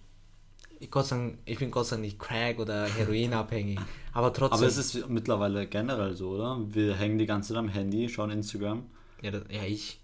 Ich, 0.79 0.91
Gott 0.91 1.07
sei 1.07 1.15
Dank, 1.15 1.37
ich 1.45 1.57
bin 1.57 1.71
Gott 1.71 1.87
sei 1.87 1.95
Dank 1.95 2.05
nicht 2.05 2.19
Crack 2.19 2.59
oder 2.59 2.85
Heroinabhängig. 2.97 3.79
Aber 4.13 4.31
trotzdem. 4.31 4.57
Aber 4.59 4.67
es 4.67 4.77
ist 4.77 5.09
mittlerweile 5.09 5.65
generell 5.67 6.15
so, 6.15 6.29
oder? 6.31 6.59
Wir 6.69 6.95
hängen 6.95 7.17
die 7.17 7.25
ganze 7.25 7.49
Zeit 7.49 7.57
am 7.57 7.69
Handy, 7.69 8.07
schauen 8.09 8.29
Instagram. 8.31 8.83
ja, 9.21 9.31
das, 9.31 9.43
ja, 9.49 9.63
ich. 9.63 9.99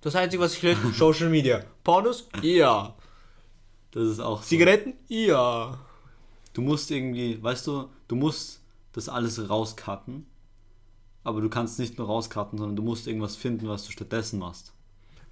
Das 0.00 0.16
Einzige, 0.16 0.42
was 0.42 0.54
ich 0.54 0.62
lese, 0.62 0.80
Social 0.94 1.28
Media. 1.28 1.62
Pornos? 1.84 2.26
Ja. 2.42 2.96
Das 3.92 4.02
ist 4.04 4.18
auch 4.20 4.42
so. 4.42 4.48
Zigaretten? 4.48 4.94
Ja. 5.06 5.78
Du 6.52 6.62
musst 6.62 6.90
irgendwie, 6.90 7.40
weißt 7.40 7.66
du, 7.68 7.88
du 8.08 8.16
musst 8.16 8.61
das 8.92 9.08
alles 9.08 9.48
rauscutten. 9.48 10.26
Aber 11.24 11.40
du 11.40 11.48
kannst 11.48 11.78
nicht 11.78 11.98
nur 11.98 12.06
rauscutten, 12.08 12.58
sondern 12.58 12.76
du 12.76 12.82
musst 12.82 13.06
irgendwas 13.06 13.36
finden, 13.36 13.68
was 13.68 13.84
du 13.84 13.92
stattdessen 13.92 14.38
machst. 14.38 14.72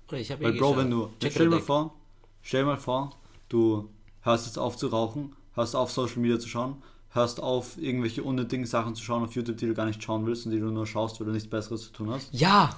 Oder 0.08 0.18
ich 0.18 0.30
habe 0.30 0.44
Weil, 0.44 0.52
Bro, 0.52 0.76
wenn 0.76 0.90
du. 0.90 1.10
Stell 1.18 1.48
dir 1.48 1.56
mal 1.56 1.60
vor, 1.60 1.94
stell 2.42 2.64
mal 2.64 2.78
vor, 2.78 3.16
du 3.48 3.90
hörst 4.22 4.46
jetzt 4.46 4.58
auf 4.58 4.76
zu 4.76 4.88
rauchen, 4.88 5.34
hörst 5.54 5.74
auf 5.74 5.90
Social 5.90 6.18
Media 6.18 6.38
zu 6.38 6.48
schauen, 6.48 6.82
hörst 7.10 7.40
auf 7.40 7.76
irgendwelche 7.78 8.22
unnötigen 8.22 8.66
Sachen 8.66 8.94
zu 8.94 9.02
schauen 9.02 9.24
auf 9.24 9.32
YouTube, 9.32 9.56
die 9.56 9.66
du 9.66 9.74
gar 9.74 9.86
nicht 9.86 10.02
schauen 10.02 10.26
willst 10.26 10.46
und 10.46 10.52
die 10.52 10.60
du 10.60 10.70
nur 10.70 10.86
schaust, 10.86 11.20
weil 11.20 11.26
du 11.26 11.32
nichts 11.32 11.48
Besseres 11.48 11.82
zu 11.82 11.92
tun 11.92 12.10
hast. 12.10 12.28
Ja. 12.32 12.76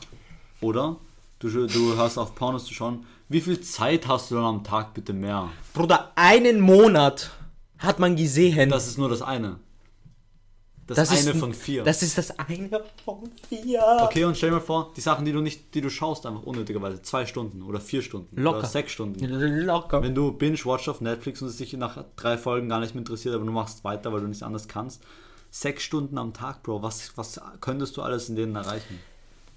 Oder 0.60 0.96
du, 1.38 1.66
du 1.66 1.96
hörst 1.96 2.18
auf 2.18 2.34
Pornos 2.34 2.64
zu 2.64 2.74
schauen. 2.74 3.04
Wie 3.28 3.40
viel 3.40 3.60
Zeit 3.60 4.08
hast 4.08 4.30
du 4.30 4.36
dann 4.36 4.44
am 4.44 4.64
Tag 4.64 4.94
bitte 4.94 5.12
mehr? 5.12 5.48
Bruder, 5.74 6.12
einen 6.14 6.60
Monat 6.60 7.30
hat 7.78 7.98
man 7.98 8.16
gesehen. 8.16 8.68
Das 8.68 8.86
ist 8.86 8.98
nur 8.98 9.08
das 9.08 9.22
eine. 9.22 9.58
Das, 10.94 11.08
Das 11.10 11.18
ist 11.18 11.26
eine 11.26 11.34
ein- 11.34 11.40
von 11.40 11.54
vier. 11.54 11.84
Das 11.84 12.02
ist 12.02 12.16
das 12.18 12.38
eine 12.38 12.82
von 13.04 13.30
vier. 13.48 13.82
okay, 14.02 14.24
und 14.24 14.36
stell 14.36 14.50
dir 14.50 14.56
mal 14.56 14.62
vor, 14.62 14.92
die 14.96 15.00
Sachen, 15.00 15.24
die 15.24 15.32
du 15.32 15.40
nicht, 15.40 15.74
die 15.74 15.80
du 15.80 15.90
schaust, 15.90 16.24
einfach 16.26 16.42
unnötigerweise. 16.42 17.02
Zwei 17.02 17.26
Stunden 17.26 17.62
oder 17.62 17.80
vier 17.80 18.02
Stunden. 18.02 18.36
Locker. 18.40 18.58
Oder 18.58 18.66
sechs 18.68 18.92
Stunden. 18.92 19.24
Locker. 19.24 20.02
Wenn 20.02 20.14
du 20.14 20.32
binge-watch 20.32 20.88
auf 20.88 21.00
Netflix 21.00 21.42
und 21.42 21.48
es 21.48 21.56
dich 21.56 21.72
nach 21.74 22.04
drei 22.16 22.36
Folgen 22.38 22.68
gar 22.68 22.80
nicht 22.80 22.94
mehr 22.94 23.00
interessiert, 23.00 23.34
aber 23.34 23.44
du 23.44 23.52
machst 23.52 23.84
weiter, 23.84 24.12
weil 24.12 24.20
du 24.20 24.28
nicht 24.28 24.42
anders 24.42 24.68
kannst. 24.68 25.02
Sechs 25.50 25.82
Stunden 25.82 26.16
am 26.16 26.32
Tag, 26.32 26.62
Bro. 26.62 26.82
Was, 26.82 27.12
was 27.16 27.38
könntest 27.60 27.96
du 27.96 28.02
alles 28.02 28.28
in 28.30 28.36
denen 28.36 28.56
erreichen? 28.56 28.98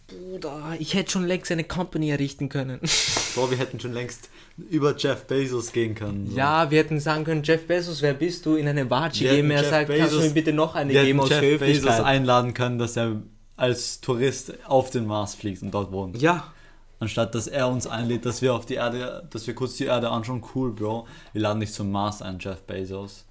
Bruder, 0.07 0.75
ich 0.79 0.93
hätte 0.93 1.11
schon 1.11 1.25
längst 1.25 1.51
eine 1.51 1.63
Company 1.63 2.09
errichten 2.11 2.47
können. 2.49 2.79
Bro, 3.35 3.49
wir 3.51 3.57
hätten 3.57 3.79
schon 3.79 3.93
längst 3.93 4.29
über 4.69 4.95
Jeff 4.95 5.25
Bezos 5.25 5.71
gehen 5.71 5.95
können. 5.95 6.29
so. 6.29 6.37
Ja, 6.37 6.69
wir 6.69 6.79
hätten 6.79 6.99
sagen 6.99 7.23
können, 7.23 7.41
Jeff 7.43 7.65
Bezos, 7.67 8.01
wer 8.01 8.13
bist 8.13 8.45
du? 8.45 8.55
In 8.55 8.67
eine 8.67 8.89
Watsche 8.89 9.23
geben. 9.25 9.49
Er 9.51 9.61
Jeff 9.61 9.69
sagt, 9.71 9.89
kannst 9.89 10.13
du 10.13 10.17
Bezos- 10.19 10.27
mir 10.27 10.33
bitte 10.33 10.53
noch 10.53 10.75
eine 10.75 10.93
Wir 10.93 11.03
geben 11.03 11.19
aus 11.19 11.29
Jeff 11.29 11.41
Bezos 11.41 11.59
Höflichkeit? 11.67 12.03
einladen 12.05 12.53
können, 12.53 12.77
dass 12.77 12.95
er 12.95 13.21
als 13.57 13.99
Tourist 14.01 14.53
auf 14.67 14.91
den 14.91 15.05
Mars 15.07 15.33
fliegt 15.35 15.61
und 15.63 15.71
dort 15.71 15.91
wohnt. 15.91 16.21
Ja. 16.21 16.51
Anstatt 16.99 17.33
dass 17.35 17.47
er 17.47 17.67
uns 17.67 17.87
einlädt, 17.87 18.25
dass 18.25 18.41
wir 18.41 18.53
auf 18.53 18.65
die 18.65 18.75
Erde, 18.75 19.27
dass 19.31 19.47
wir 19.47 19.55
kurz 19.55 19.75
die 19.75 19.85
Erde 19.85 20.09
anschauen. 20.11 20.43
Cool, 20.53 20.71
Bro. 20.71 21.07
Wir 21.33 21.41
laden 21.41 21.59
nicht 21.59 21.73
zum 21.73 21.91
Mars 21.91 22.21
ein, 22.21 22.37
Jeff 22.39 22.61
Bezos. 22.61 23.25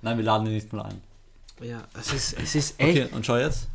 Nein, 0.00 0.16
wir 0.16 0.24
laden 0.24 0.46
ihn 0.46 0.54
nicht 0.54 0.72
mal 0.72 0.82
ein. 0.82 1.00
Ja, 1.62 1.82
es 1.98 2.12
ist, 2.14 2.36
es 2.42 2.54
ist 2.54 2.74
echt. 2.80 2.98
Okay, 3.02 3.14
und 3.14 3.26
schau 3.26 3.36
jetzt. 3.36 3.66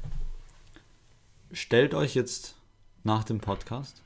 Stellt 1.51 1.93
euch 1.93 2.15
jetzt 2.15 2.55
nach 3.03 3.23
dem 3.23 3.39
Podcast 3.39 4.01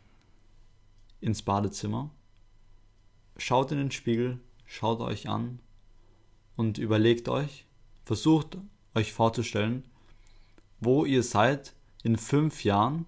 ins 1.21 1.41
Badezimmer, 1.41 2.09
schaut 3.37 3.71
in 3.71 3.77
den 3.77 3.91
Spiegel, 3.91 4.39
schaut 4.65 4.99
euch 4.99 5.29
an 5.29 5.59
und 6.55 6.77
überlegt 6.77 7.29
euch, 7.29 7.65
versucht 8.05 8.57
euch 8.95 9.13
vorzustellen, 9.13 9.83
wo 10.79 11.05
ihr 11.05 11.23
seid 11.23 11.73
in 12.03 12.17
fünf 12.17 12.63
Jahren, 12.63 13.05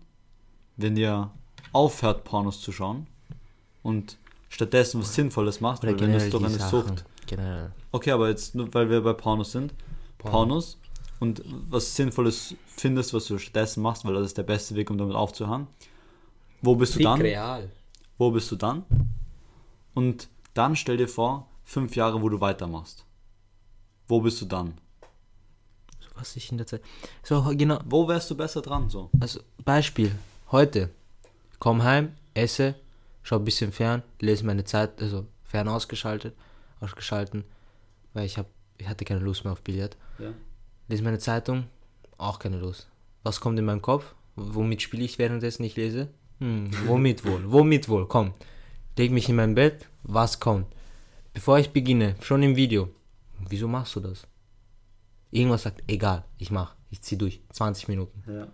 wenn 0.77 0.97
ihr 0.97 1.31
aufhört, 1.71 2.23
Pornos 2.23 2.61
zu 2.61 2.71
schauen 2.71 3.07
und 3.83 4.17
stattdessen 4.49 5.01
was 5.01 5.15
Sinnvolles 5.15 5.61
macht, 5.61 5.83
Oder 5.83 5.93
weil 5.93 5.95
es 5.95 6.01
generell 6.01 6.29
doch 6.29 6.43
eine 6.43 6.49
Sachen. 6.57 6.87
Sucht 6.97 7.05
Generell. 7.27 7.71
Okay, 7.91 8.11
aber 8.11 8.29
jetzt 8.29 8.55
nur 8.55 8.73
weil 8.73 8.89
wir 8.89 9.01
bei 9.01 9.13
Pornos 9.13 9.51
sind. 9.53 9.73
Pornos. 10.17 10.77
Und 11.19 11.43
was 11.45 11.95
Sinnvolles 11.95 12.55
findest, 12.81 13.13
was 13.13 13.25
du 13.25 13.37
stattdessen 13.37 13.81
machst, 13.81 14.03
weil 14.05 14.13
das 14.15 14.25
ist 14.25 14.37
der 14.37 14.43
beste 14.43 14.75
Weg, 14.75 14.89
um 14.89 14.97
damit 14.97 15.15
aufzuhören. 15.15 15.67
Wo 16.61 16.75
bist 16.75 16.93
du 16.93 16.97
Fick 16.97 17.05
dann? 17.05 17.21
real. 17.21 17.71
Wo 18.17 18.31
bist 18.31 18.51
du 18.51 18.55
dann? 18.55 18.83
Und 19.93 20.27
dann 20.53 20.75
stell 20.75 20.97
dir 20.97 21.07
vor, 21.07 21.47
fünf 21.63 21.95
Jahre, 21.95 22.21
wo 22.21 22.29
du 22.29 22.41
weitermachst. 22.41 23.05
Wo 24.07 24.21
bist 24.21 24.41
du 24.41 24.45
dann? 24.45 24.73
Was 26.15 26.35
ich 26.35 26.51
in 26.51 26.57
der 26.57 26.67
Zeit. 26.67 26.81
So, 27.23 27.41
genau. 27.55 27.79
Wo 27.85 28.07
wärst 28.07 28.29
du 28.29 28.35
besser 28.35 28.61
dran? 28.61 28.89
So. 28.89 29.09
Also, 29.19 29.39
Beispiel. 29.63 30.11
Heute. 30.51 30.89
Komm 31.59 31.83
heim, 31.83 32.13
esse, 32.33 32.75
schau 33.21 33.37
ein 33.37 33.45
bisschen 33.45 33.71
fern, 33.71 34.01
lese 34.19 34.43
meine 34.45 34.63
Zeit, 34.63 34.99
also 34.99 35.27
fern 35.43 35.67
ausgeschaltet, 35.67 36.35
ausgeschalten, 36.79 37.43
weil 38.13 38.25
ich 38.25 38.39
hab, 38.39 38.47
ich 38.79 38.87
hatte 38.87 39.05
keine 39.05 39.19
Lust 39.19 39.43
mehr 39.43 39.53
auf 39.53 39.61
Billard. 39.61 39.95
Ja. 40.17 40.33
Lese 40.87 41.03
meine 41.03 41.19
Zeitung, 41.19 41.65
auch 42.21 42.39
keine 42.39 42.59
Lust. 42.59 42.87
Was 43.23 43.39
kommt 43.39 43.59
in 43.59 43.65
meinen 43.65 43.81
Kopf? 43.81 44.15
Womit 44.35 44.81
spiele 44.81 45.03
ich 45.03 45.19
währenddessen 45.19 45.63
ich 45.63 45.75
lese? 45.75 46.09
Hm, 46.39 46.69
womit 46.87 47.25
wohl? 47.25 47.51
Womit 47.51 47.89
wohl? 47.89 48.07
Komm. 48.07 48.33
Leg 48.97 49.11
mich 49.11 49.29
in 49.29 49.35
mein 49.35 49.55
Bett, 49.55 49.87
was 50.03 50.39
kommt? 50.39 50.67
Bevor 51.33 51.59
ich 51.59 51.71
beginne, 51.71 52.15
schon 52.21 52.43
im 52.43 52.55
Video. 52.55 52.89
Wieso 53.49 53.67
machst 53.67 53.95
du 53.95 53.99
das? 53.99 54.27
Irgendwas 55.31 55.63
sagt, 55.63 55.81
egal, 55.87 56.25
ich 56.37 56.51
mach, 56.51 56.75
ich 56.89 57.01
zieh 57.01 57.17
durch. 57.17 57.41
20 57.51 57.87
Minuten. 57.87 58.23
Ja. 58.27 58.47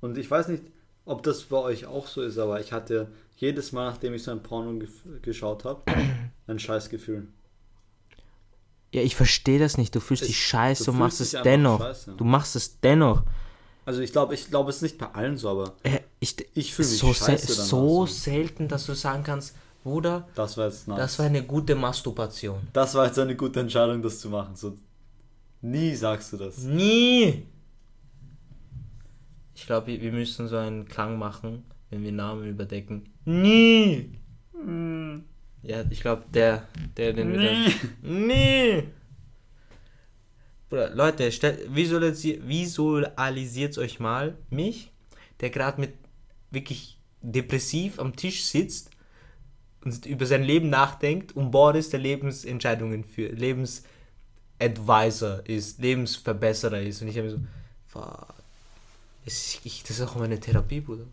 Und 0.00 0.16
ich 0.16 0.30
weiß 0.30 0.48
nicht, 0.48 0.64
ob 1.04 1.22
das 1.22 1.42
bei 1.44 1.58
euch 1.58 1.86
auch 1.86 2.06
so 2.06 2.22
ist, 2.22 2.38
aber 2.38 2.60
ich 2.60 2.72
hatte 2.72 3.08
jedes 3.36 3.72
Mal, 3.72 3.90
nachdem 3.90 4.14
ich 4.14 4.22
so 4.22 4.30
ein 4.30 4.42
Porno 4.42 4.78
geschaut 5.22 5.64
habe, 5.64 5.82
ein 6.46 6.58
Scheißgefühl. 6.58 7.28
Ja, 8.92 9.02
ich 9.02 9.14
verstehe 9.16 9.58
das 9.58 9.78
nicht. 9.78 9.94
Du 9.94 10.00
fühlst 10.00 10.26
dich 10.26 10.38
scheiße, 10.38 10.84
du 10.84 10.92
du 10.92 10.98
machst 10.98 11.20
es 11.20 11.30
dennoch. 11.44 11.78
scheiße. 11.80 12.14
Du 12.16 12.24
machst 12.24 12.56
es 12.56 12.80
dennoch. 12.80 13.22
Also 13.86 14.00
ich 14.02 14.12
glaube, 14.12 14.34
ich 14.34 14.48
glaube, 14.50 14.70
es 14.70 14.76
ist 14.76 14.82
nicht 14.82 14.98
bei 14.98 15.06
allen 15.12 15.36
so, 15.38 15.48
aber 15.48 15.74
Äh, 15.84 16.00
ich 16.20 16.36
Ich 16.54 16.74
fühl 16.74 16.84
mich 16.84 16.98
so, 16.98 17.12
scheiße 17.14 17.46
sel- 17.54 17.64
so 17.64 18.06
selten, 18.06 18.68
dass 18.68 18.86
du 18.86 18.94
sagen 18.94 19.22
kannst, 19.22 19.56
Bruder, 19.82 20.28
das 20.34 20.56
war 20.56 20.66
jetzt 20.66 20.86
nice. 20.88 20.98
das 20.98 21.18
war 21.18 21.26
eine 21.26 21.42
gute 21.42 21.74
Masturbation. 21.74 22.58
Das 22.72 22.94
war 22.94 23.06
jetzt 23.06 23.18
eine 23.18 23.34
gute 23.36 23.60
Entscheidung, 23.60 24.02
das 24.02 24.20
zu 24.20 24.28
machen. 24.28 24.54
So, 24.54 24.76
nie 25.62 25.94
sagst 25.94 26.32
du 26.32 26.36
das. 26.36 26.58
Nie! 26.58 27.46
Ich 29.54 29.66
glaube, 29.66 29.86
wir 29.88 30.00
wir 30.02 30.12
müssen 30.12 30.48
so 30.48 30.56
einen 30.56 30.86
Klang 30.86 31.18
machen, 31.18 31.64
wenn 31.90 32.02
wir 32.02 32.12
Namen 32.12 32.46
überdecken. 32.48 33.08
Nie! 33.24 34.10
Ja, 35.62 35.84
ich 35.90 36.00
glaube, 36.00 36.24
der, 36.32 36.66
der, 36.96 37.12
den 37.12 37.32
wir 37.32 37.42
dann- 37.42 37.74
Nie! 38.26 38.84
Bruder, 40.68 40.90
Leute, 40.94 41.30
stellt, 41.32 41.74
visualisiert, 41.74 42.46
visualisiert 42.46 43.76
euch 43.78 43.98
mal 44.00 44.36
mich, 44.50 44.90
der 45.40 45.50
gerade 45.50 45.80
mit 45.80 45.92
wirklich 46.50 46.98
depressiv 47.22 47.98
am 47.98 48.14
Tisch 48.16 48.44
sitzt 48.44 48.90
und 49.84 50.06
über 50.06 50.26
sein 50.26 50.42
Leben 50.44 50.70
nachdenkt 50.70 51.34
und 51.36 51.50
Boris 51.50 51.90
der 51.90 52.00
Lebensentscheidungen 52.00 53.04
für 53.04 53.28
Lebensadvisor 53.28 55.46
ist, 55.46 55.78
Lebensverbesserer 55.80 56.80
ist 56.80 57.02
und 57.02 57.08
ich 57.08 57.16
habe 57.16 57.26
mir 57.28 57.32
so, 57.32 57.38
fuck, 57.88 58.34
das 59.24 59.34
ist, 59.34 59.60
ich, 59.66 59.82
das 59.82 59.98
ist 59.98 60.08
auch 60.08 60.16
meine 60.16 60.38
Therapie, 60.40 60.80
Bruder. 60.80 61.04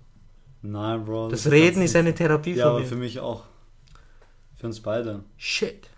Nein, 0.61 1.03
Bro. 1.03 1.29
Das 1.29 1.43
kannst 1.43 1.53
Reden 1.53 1.81
ist 1.81 1.95
eine 1.95 2.13
Therapie 2.15 2.53
Ja, 2.53 2.63
von 2.65 2.71
aber 2.71 2.79
mir. 2.81 2.85
für 2.87 2.95
mich 2.95 3.19
auch. 3.19 3.43
Für 4.57 4.67
uns 4.67 4.81
beide. 4.81 5.23
Shit. 5.37 5.89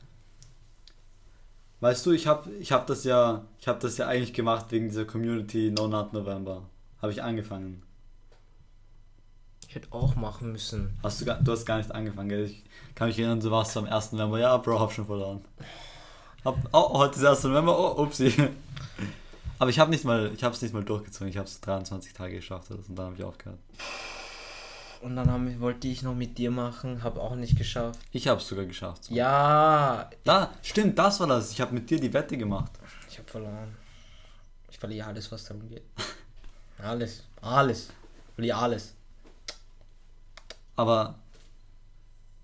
Weißt 1.80 2.06
du, 2.06 2.12
ich 2.12 2.28
habe 2.28 2.52
ich 2.56 2.72
hab 2.74 2.88
das 2.88 3.06
ja, 3.06 3.46
ich 3.60 3.68
habe 3.68 3.80
das 3.80 3.98
ja 3.98 4.08
eigentlich 4.08 4.34
gemacht 4.34 4.66
wegen 4.70 4.90
dieser 4.90 5.06
Community 5.06 5.72
No 5.72 5.88
Nut 5.88 6.12
November. 6.12 6.64
Habe 7.02 7.14
ich 7.14 7.24
angefangen. 7.24 7.82
Ich 9.68 9.76
hätte 9.76 9.88
auch 9.92 10.16
machen 10.16 10.52
müssen. 10.52 10.98
Hast 11.04 11.22
du, 11.22 11.26
gar, 11.26 11.42
du 11.42 11.52
hast 11.52 11.66
gar 11.66 11.78
nicht 11.78 11.92
angefangen, 11.92 12.30
gell? 12.30 12.46
Ich 12.46 12.64
kann 12.96 13.08
mich 13.08 13.18
erinnern, 13.18 13.40
du 13.40 13.52
warst 13.52 13.78
am 13.78 13.86
1. 13.86 14.14
November. 14.14 14.40
Ja, 14.40 14.58
Bro, 14.58 14.80
hab 14.80 14.92
schon 14.92 15.06
verloren. 15.06 15.46
Hab, 16.44 16.58
oh, 16.74 16.98
heute 16.98 17.16
ist 17.16 17.22
der 17.22 17.32
1. 17.32 17.44
November. 17.46 17.80
Oh, 17.80 18.02
upsie. 18.02 18.34
Aber 19.60 19.70
ich 19.70 19.80
habe 19.80 19.92
nicht 19.92 20.04
mal, 20.06 20.32
ich 20.34 20.44
habe 20.44 20.56
es 20.56 20.62
nicht 20.62 20.74
mal 20.74 20.84
durchgezogen. 20.84 21.30
Ich 21.30 21.38
habe 21.38 21.48
es 21.48 21.62
23 21.62 22.14
Tage 22.14 22.36
geschafft 22.36 22.72
und 22.72 22.98
dann 22.98 23.08
habe 23.08 23.16
ich 23.16 23.24
aufgehört. 23.24 23.60
Und 25.02 25.16
dann 25.16 25.32
haben, 25.32 25.60
wollte 25.62 25.88
ich 25.88 26.02
noch 26.04 26.14
mit 26.16 26.38
dir 26.38 26.52
machen, 26.52 27.04
habe 27.04 27.22
auch 27.22 27.36
nicht 27.36 27.58
geschafft. 27.58 28.00
Ich 28.12 28.28
habe 28.28 28.42
es 28.42 28.48
sogar 28.48 28.66
geschafft. 28.66 29.10
Ja, 29.10 30.10
Da, 30.26 30.52
stimmt, 30.62 31.00
das 31.00 31.20
war 31.22 31.28
das. 31.28 31.52
Ich 31.52 31.62
habe 31.62 31.74
mit 31.74 31.90
dir 31.90 32.00
die 32.00 32.12
Wette 32.12 32.38
gemacht. 32.38 32.72
ich 33.10 33.18
habe 33.18 33.30
verloren. 33.30 33.76
Ich 34.70 34.78
verliere 34.78 35.08
alles, 35.08 35.32
was 35.32 35.46
darum 35.46 35.68
geht. 35.70 35.84
Alles, 36.82 37.24
alles. 37.42 37.90
Ich 38.30 38.36
verliere 38.36 38.58
alles. 38.58 38.94
Aber 40.78 41.20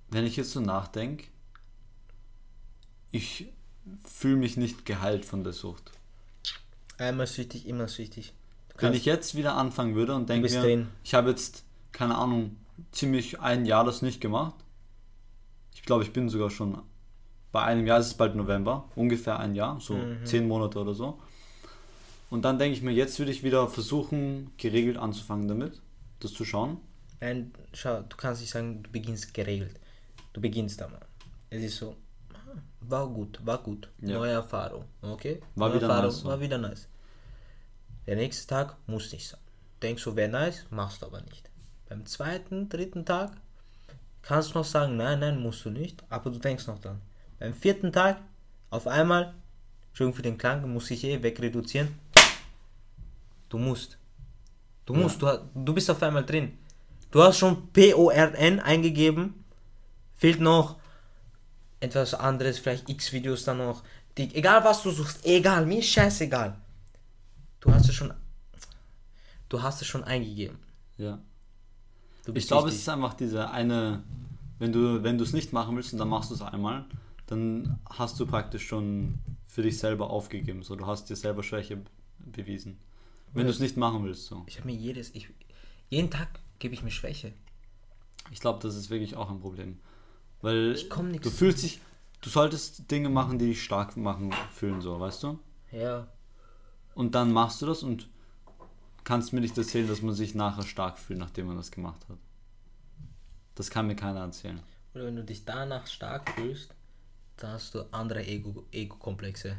wenn 0.10 0.26
ich 0.26 0.36
jetzt 0.36 0.51
so 0.51 0.60
nachdenke, 0.60 1.28
ich 3.12 3.47
fühle 4.03 4.36
mich 4.36 4.58
nicht 4.58 4.86
geheilt 4.86 5.24
von 5.24 5.45
der 5.45 5.53
Sucht. 5.53 5.91
Einmal 6.97 7.28
süchtig, 7.28 7.66
immer 7.66 7.88
süchtig. 7.88 8.34
Wenn 8.78 8.93
ich 8.93 9.06
jetzt 9.06 9.36
wieder 9.36 9.56
anfangen 9.56 9.95
würde 9.95 10.14
und 10.16 10.28
denke 10.28 10.43
bist 10.43 10.56
mir, 10.56 10.62
drin. 10.64 10.88
ich 11.03 11.14
habe 11.14 11.30
jetzt, 11.30 11.64
keine 11.96 12.16
Ahnung, 12.18 12.58
ziemlich 12.91 13.39
ein 13.39 13.66
Jahr 13.66 13.86
das 13.86 14.02
nicht 14.02 14.20
gemacht. 14.22 14.56
Ich 15.74 15.84
glaube, 15.84 16.04
ich 16.04 16.12
bin 16.14 16.28
sogar 16.30 16.50
schon 16.50 16.82
bei 17.52 17.64
einem 17.64 17.88
Jahr, 17.88 18.00
es 18.00 18.08
ist 18.08 18.18
bald 18.18 18.36
November, 18.36 18.89
ungefähr 18.96 19.39
ein 19.39 19.56
Jahr, 19.56 19.80
so 19.80 19.93
Mhm. 19.93 20.26
zehn 20.26 20.48
Monate 20.48 20.78
oder 20.80 20.93
so. 20.93 21.20
Und 22.30 22.43
dann 22.43 22.60
denke 22.60 22.76
ich 22.76 22.84
mir, 22.84 22.91
jetzt 22.91 23.18
würde 23.18 23.32
ich 23.32 23.43
wieder 23.43 23.68
versuchen, 23.70 24.52
geregelt 24.58 24.98
anzufangen 24.98 25.48
damit, 25.48 25.82
das 26.20 26.34
zu 26.34 26.43
schauen. 26.43 26.78
Nein, 27.22 27.54
schau, 27.72 28.02
du 28.02 28.18
kannst 28.18 28.41
nicht 28.41 28.52
sagen, 28.52 28.84
du 28.84 28.91
beginnst 28.91 29.34
geregelt. 29.34 29.80
Du 30.34 30.41
beginnst 30.41 30.82
einmal. 30.82 31.06
Es 31.50 31.64
ist 31.64 31.78
so, 31.78 31.96
war 32.82 33.08
gut, 33.08 33.39
war 33.46 33.60
gut. 33.64 33.88
Ja. 34.02 34.18
Neue 34.18 34.32
Erfahrung, 34.32 34.84
okay? 35.02 35.41
War 35.56 35.70
Neue 35.70 35.78
wieder 35.78 35.88
Erfahrung, 35.88 36.10
nice, 36.12 36.20
so. 36.20 36.28
War 36.28 36.41
wieder 36.41 36.58
nice. 36.58 36.88
Der 38.06 38.18
nächste 38.18 38.48
Tag 38.48 38.76
muss 38.86 39.12
nicht 39.14 39.30
sein. 39.30 39.39
Denkst 39.82 40.04
du, 40.04 40.16
wäre 40.16 40.30
nice, 40.30 40.66
machst 40.72 41.02
du 41.02 41.06
aber 41.06 41.22
nicht. 41.22 41.50
Beim 41.88 42.05
zweiten, 42.05 42.69
dritten 42.69 43.05
Tag 43.05 43.31
kannst 44.21 44.53
du 44.53 44.59
noch 44.59 44.65
sagen, 44.65 44.97
nein, 44.97 45.19
nein, 45.19 45.39
musst 45.39 45.63
du 45.65 45.69
nicht, 45.69 46.03
aber 46.09 46.31
du 46.31 46.39
denkst 46.39 46.67
noch 46.67 46.79
dran. 46.79 47.01
Beim 47.39 47.53
vierten 47.53 47.91
Tag, 47.91 48.21
auf 48.69 48.88
einmal, 48.88 49.33
Entschuldigung 49.89 50.15
für 50.15 50.21
den 50.23 50.38
Klang, 50.38 50.71
muss 50.71 50.89
ich 50.91 51.03
eh 51.03 51.21
wegreduzieren. 51.21 51.99
Du 53.49 53.57
musst. 53.57 53.97
Du 54.86 54.93
musst, 54.93 55.21
du, 55.21 55.27
du 55.53 55.73
bist 55.73 55.89
auf 55.89 56.01
einmal 56.01 56.25
drin. 56.25 56.57
Du 57.11 57.21
hast 57.21 57.38
schon 57.38 57.71
PORN 57.71 58.59
eingegeben. 58.59 59.45
Fehlt 60.15 60.39
noch 60.39 60.77
etwas 61.79 62.13
anderes, 62.13 62.59
vielleicht 62.59 62.89
X-Videos 62.89 63.43
dann 63.43 63.59
noch. 63.59 63.83
Die, 64.17 64.33
egal 64.36 64.63
was 64.63 64.81
du 64.83 64.91
suchst, 64.91 65.25
egal, 65.25 65.65
mir 65.65 65.79
ist 65.79 65.89
scheißegal. 65.89 66.55
Du 67.59 67.73
hast 67.73 67.89
es 67.89 67.95
schon. 67.95 68.13
Du 69.49 69.61
hast 69.61 69.81
es 69.81 69.88
schon 69.88 70.03
eingegeben. 70.03 70.59
Ja. 70.97 71.19
Ich 72.34 72.47
glaube, 72.47 72.69
es 72.69 72.76
ist 72.76 72.89
einfach 72.89 73.13
diese 73.13 73.51
eine, 73.51 74.03
wenn 74.59 74.71
du 74.71 75.03
wenn 75.03 75.17
du 75.17 75.23
es 75.23 75.34
nicht 75.34 75.53
machen 75.53 75.76
willst 75.76 75.93
und 75.93 75.99
dann 75.99 76.09
machst 76.09 76.32
du 76.32 76.36
es 76.36 76.41
einmal, 76.41 76.86
dann 77.28 77.80
hast 77.89 78.19
du 78.19 78.26
praktisch 78.26 78.67
schon 78.67 79.19
für 79.47 79.61
dich 79.61 79.78
selber 79.78 80.09
aufgegeben. 80.09 80.63
So, 80.63 80.76
du 80.76 80.86
hast 80.86 81.09
dir 81.09 81.15
selber 81.15 81.43
Schwäche 81.43 81.82
bewiesen. 82.19 82.78
Wenn 83.34 83.45
du 83.45 83.51
es 83.51 83.59
nicht 83.59 83.78
machen 83.78 84.03
willst, 84.03 84.26
so. 84.26 84.43
Ich 84.47 84.57
habe 84.57 84.67
mir 84.67 84.76
jedes. 84.76 85.13
Ich, 85.13 85.30
jeden 85.89 86.09
Tag 86.09 86.39
gebe 86.59 86.73
ich 86.73 86.84
mir 86.84 86.91
Schwäche. 86.91 87.34
Ich 88.32 88.39
glaube, 88.39 88.59
das 88.61 88.76
ist 88.76 88.89
wirklich 88.89 89.15
auch 89.15 89.30
ein 89.30 89.39
Problem. 89.39 89.78
Weil 90.41 90.73
du 90.73 91.30
fühlst 91.30 91.63
dich, 91.63 91.82
du 92.21 92.30
solltest 92.30 92.89
Dinge 92.89 93.09
machen, 93.09 93.38
die 93.38 93.47
dich 93.47 93.63
stark 93.63 93.97
machen, 93.97 94.34
fühlen, 94.53 94.82
so, 94.82 94.99
weißt 94.99 95.23
du? 95.23 95.39
Ja. 95.71 96.07
Und 96.93 97.13
dann 97.15 97.32
machst 97.34 97.61
du 97.61 97.65
das 97.65 97.84
und 97.84 98.07
kannst 99.06 99.32
mir 99.32 99.39
nicht 99.39 99.58
erzählen, 99.58 99.88
dass 99.88 100.01
man 100.01 100.14
sich 100.14 100.36
nachher 100.36 100.64
stark 100.64 100.97
fühlt, 100.99 101.20
nachdem 101.20 101.47
man 101.47 101.56
das 101.56 101.72
gemacht 101.72 102.01
hat. 102.10 102.18
Das 103.56 103.70
kann 103.70 103.88
mir 103.88 103.95
keiner 103.95 104.20
erzählen. 104.22 104.60
Oder 104.93 105.06
wenn 105.06 105.16
du 105.16 105.24
dich 105.24 105.45
danach 105.45 105.88
stark 105.88 106.30
fühlst, 106.32 106.74
dann 107.38 107.51
hast 107.51 107.74
du 107.76 107.84
andere 107.91 108.26
Ego- 108.26 108.66
Ego-Komplexe. 108.72 109.56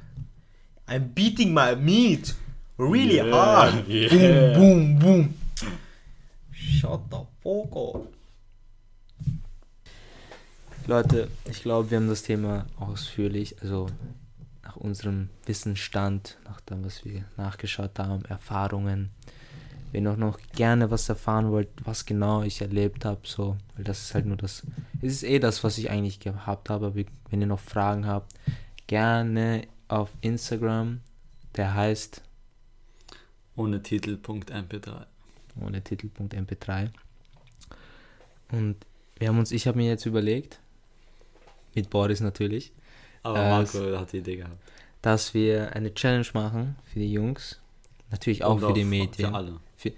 I'm 0.87 1.01
beating 1.15 1.55
my 1.55 1.75
meat 1.75 2.35
really 2.79 3.17
Yeah, 3.17 3.31
hard. 3.35 3.89
yeah. 3.89 4.59
Boom, 4.59 4.99
boom, 4.99 4.99
boom. 4.99 5.35
Shut 6.53 7.01
the 7.11 7.19
fuck 7.43 7.75
up. 7.77 8.07
Leute, 10.87 11.29
ich 11.51 11.63
glaube, 11.63 11.91
wir 11.91 11.99
haben 11.99 12.09
das 12.09 12.23
Thema 12.23 12.67
ausführlich, 12.79 13.61
also 13.61 13.89
nach 14.63 14.77
unserem 14.77 15.31
Wissensstand, 15.45 16.39
nach 16.45 16.61
dem, 16.61 16.85
was 16.85 17.05
wir 17.05 17.25
nachgeschaut 17.37 17.99
haben, 17.99 18.25
Erfahrungen. 18.27 19.11
Wenn 19.97 20.07
ihr 20.07 20.15
noch 20.19 20.39
gerne 20.55 20.91
was 20.91 21.09
erfahren 21.09 21.51
wollt, 21.51 21.71
was 21.87 22.05
genau 22.05 22.43
ich 22.43 22.61
erlebt 22.61 23.07
habe, 23.07 23.23
so, 23.25 23.57
weil 23.75 23.85
das 23.85 24.03
ist 24.03 24.15
halt 24.15 24.27
nur 24.27 24.37
das, 24.37 24.63
es 25.01 25.15
ist 25.15 25.23
eh 25.23 25.39
das, 25.39 25.65
was 25.65 25.79
ich 25.79 25.89
eigentlich 25.89 26.21
gehabt 26.21 26.69
habe, 26.69 26.89
aber 26.89 27.05
wenn 27.31 27.41
ihr 27.41 27.47
noch 27.47 27.61
Fragen 27.61 28.07
habt, 28.07 28.35
gerne 28.89 29.67
auf 29.89 30.11
Instagram, 30.21 31.01
der 31.57 31.73
heißt 31.73 32.21
Ohne 33.57 33.83
Titel.mp3. 33.83 35.07
ohne 35.63 35.81
Titel.mp3. 35.83 36.91
Und 38.53 38.77
wir 39.19 39.29
haben 39.29 39.39
uns, 39.39 39.51
ich 39.51 39.67
habe 39.67 39.79
mir 39.79 39.89
jetzt 39.89 40.05
überlegt, 40.05 40.61
mit 41.75 41.89
Boris 41.89 42.21
natürlich, 42.21 42.71
Aber 43.23 43.39
Marco 43.39 43.99
hat 43.99 44.13
die 44.13 44.19
Idee 44.19 44.37
gehabt. 44.37 44.59
dass 45.01 45.33
wir 45.33 45.75
eine 45.75 45.95
Challenge 45.95 46.27
machen 46.35 46.77
für 46.85 46.99
die 46.99 47.11
Jungs, 47.11 47.61
natürlich 48.17 48.45
auch 48.45 48.55
Und 48.55 48.61
für 48.61 48.73
die 48.73 48.85
Medien, 48.85 49.31
Für 49.31 49.35
alle. 49.35 49.61
Für, 49.77 49.93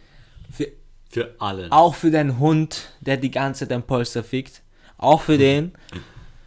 für, 0.50 0.72
Für 1.10 1.34
alle. 1.38 1.72
auch 1.72 1.94
für 1.94 2.10
deinen 2.10 2.38
Hund, 2.38 2.92
der 3.00 3.16
die 3.16 3.30
ganze 3.30 3.60
Zeit 3.60 3.70
dein 3.70 3.82
Polster 3.82 4.22
fickt, 4.24 4.62
auch 4.96 5.20
für 5.20 5.38
den, 5.38 5.72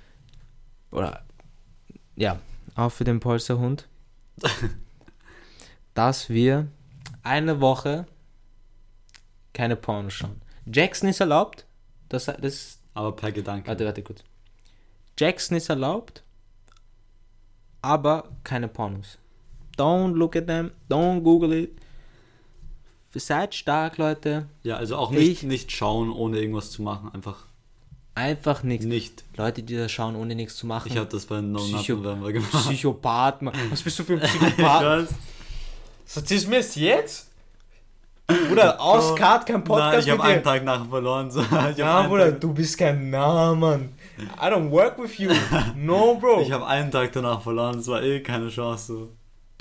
oder, 0.92 1.26
ja, 2.16 2.40
auch 2.76 2.92
für 2.92 3.04
den 3.04 3.20
Polsterhund, 3.20 3.88
dass 5.94 6.30
wir 6.30 6.68
eine 7.24 7.62
Woche 7.62 8.06
keine 9.54 9.76
Pornos 9.76 10.14
schauen. 10.14 10.42
Jackson 10.66 11.10
ist 11.10 11.20
erlaubt, 11.20 11.66
das, 12.10 12.26
das 12.26 12.80
Aber 12.94 13.16
per 13.16 13.32
Gedanke. 13.32 13.68
Warte, 13.68 13.86
warte 13.86 14.04
kurz. 14.04 14.24
Jackson 15.18 15.58
ist 15.58 15.70
erlaubt, 15.70 16.24
aber 17.82 18.30
keine 18.44 18.68
Pornos. 18.68 19.18
Don't 19.78 20.14
look 20.14 20.36
at 20.36 20.48
them, 20.48 20.72
don't 20.90 21.22
google 21.22 21.54
it. 21.54 21.72
Seid 23.14 23.54
stark, 23.56 23.98
Leute. 23.98 24.46
Ja, 24.64 24.78
also 24.78 24.96
auch 24.96 25.12
nicht, 25.12 25.28
Ich- 25.30 25.44
nicht 25.44 25.72
schauen, 25.72 26.12
ohne 26.12 26.40
irgendwas 26.40 26.72
zu 26.72 26.82
machen. 26.82 27.10
Einfach 27.14 27.46
Einfach 28.16 28.64
nichts. 28.64 28.86
nicht. 28.86 29.24
Leute, 29.38 29.64
die 29.64 29.76
das 29.76 29.92
schauen, 29.92 30.16
ohne 30.16 30.36
nichts 30.36 30.56
zu 30.58 30.66
machen. 30.68 30.90
Ich 30.92 30.98
habe 30.98 31.08
das 31.10 31.26
bei 31.26 31.42
No 31.42 31.60
Nut 31.60 31.82
Psycho- 31.82 31.96
November 31.96 32.32
gemacht. 32.32 32.52
Psychopath, 32.52 33.42
Mann. 33.42 33.54
Was 33.70 33.82
bist 33.82 34.00
du 34.00 34.04
für 34.04 34.14
ein 34.14 34.20
Psychopath? 34.22 35.08
Erzählst 36.16 36.46
du 36.46 36.50
mir 36.50 36.58
das 36.58 36.76
jetzt? 36.76 37.30
Bruder, 38.28 38.80
aus 38.82 39.16
Card 39.16 39.46
kein 39.46 39.56
Nein, 39.56 39.64
Podcast 39.66 40.08
ich 40.08 40.12
habe 40.14 40.24
einen 40.24 40.44
Tag 40.44 40.64
nachher 40.64 40.86
verloren. 40.90 41.32
So. 41.32 41.42
Ja, 41.78 42.00
einen 42.00 42.10
Bruder, 42.10 42.32
Tag, 42.32 42.42
du 42.42 42.54
bist 42.54 42.78
kein 42.78 43.10
Nah, 43.10 43.54
Mann. 43.56 43.90
I 44.20 44.46
don't 44.46 44.70
work 44.72 44.98
with 45.02 45.18
you. 45.18 45.32
No, 45.76 46.16
Bro. 46.16 46.42
ich 46.44 46.52
habe 46.52 46.66
einen 46.68 46.92
Tag 46.92 47.12
danach 47.14 47.42
verloren. 47.42 47.80
Es 47.80 47.88
war 47.88 48.02
eh 48.04 48.20
keine 48.22 48.50
Chance. 48.50 48.86
So. 48.94 49.10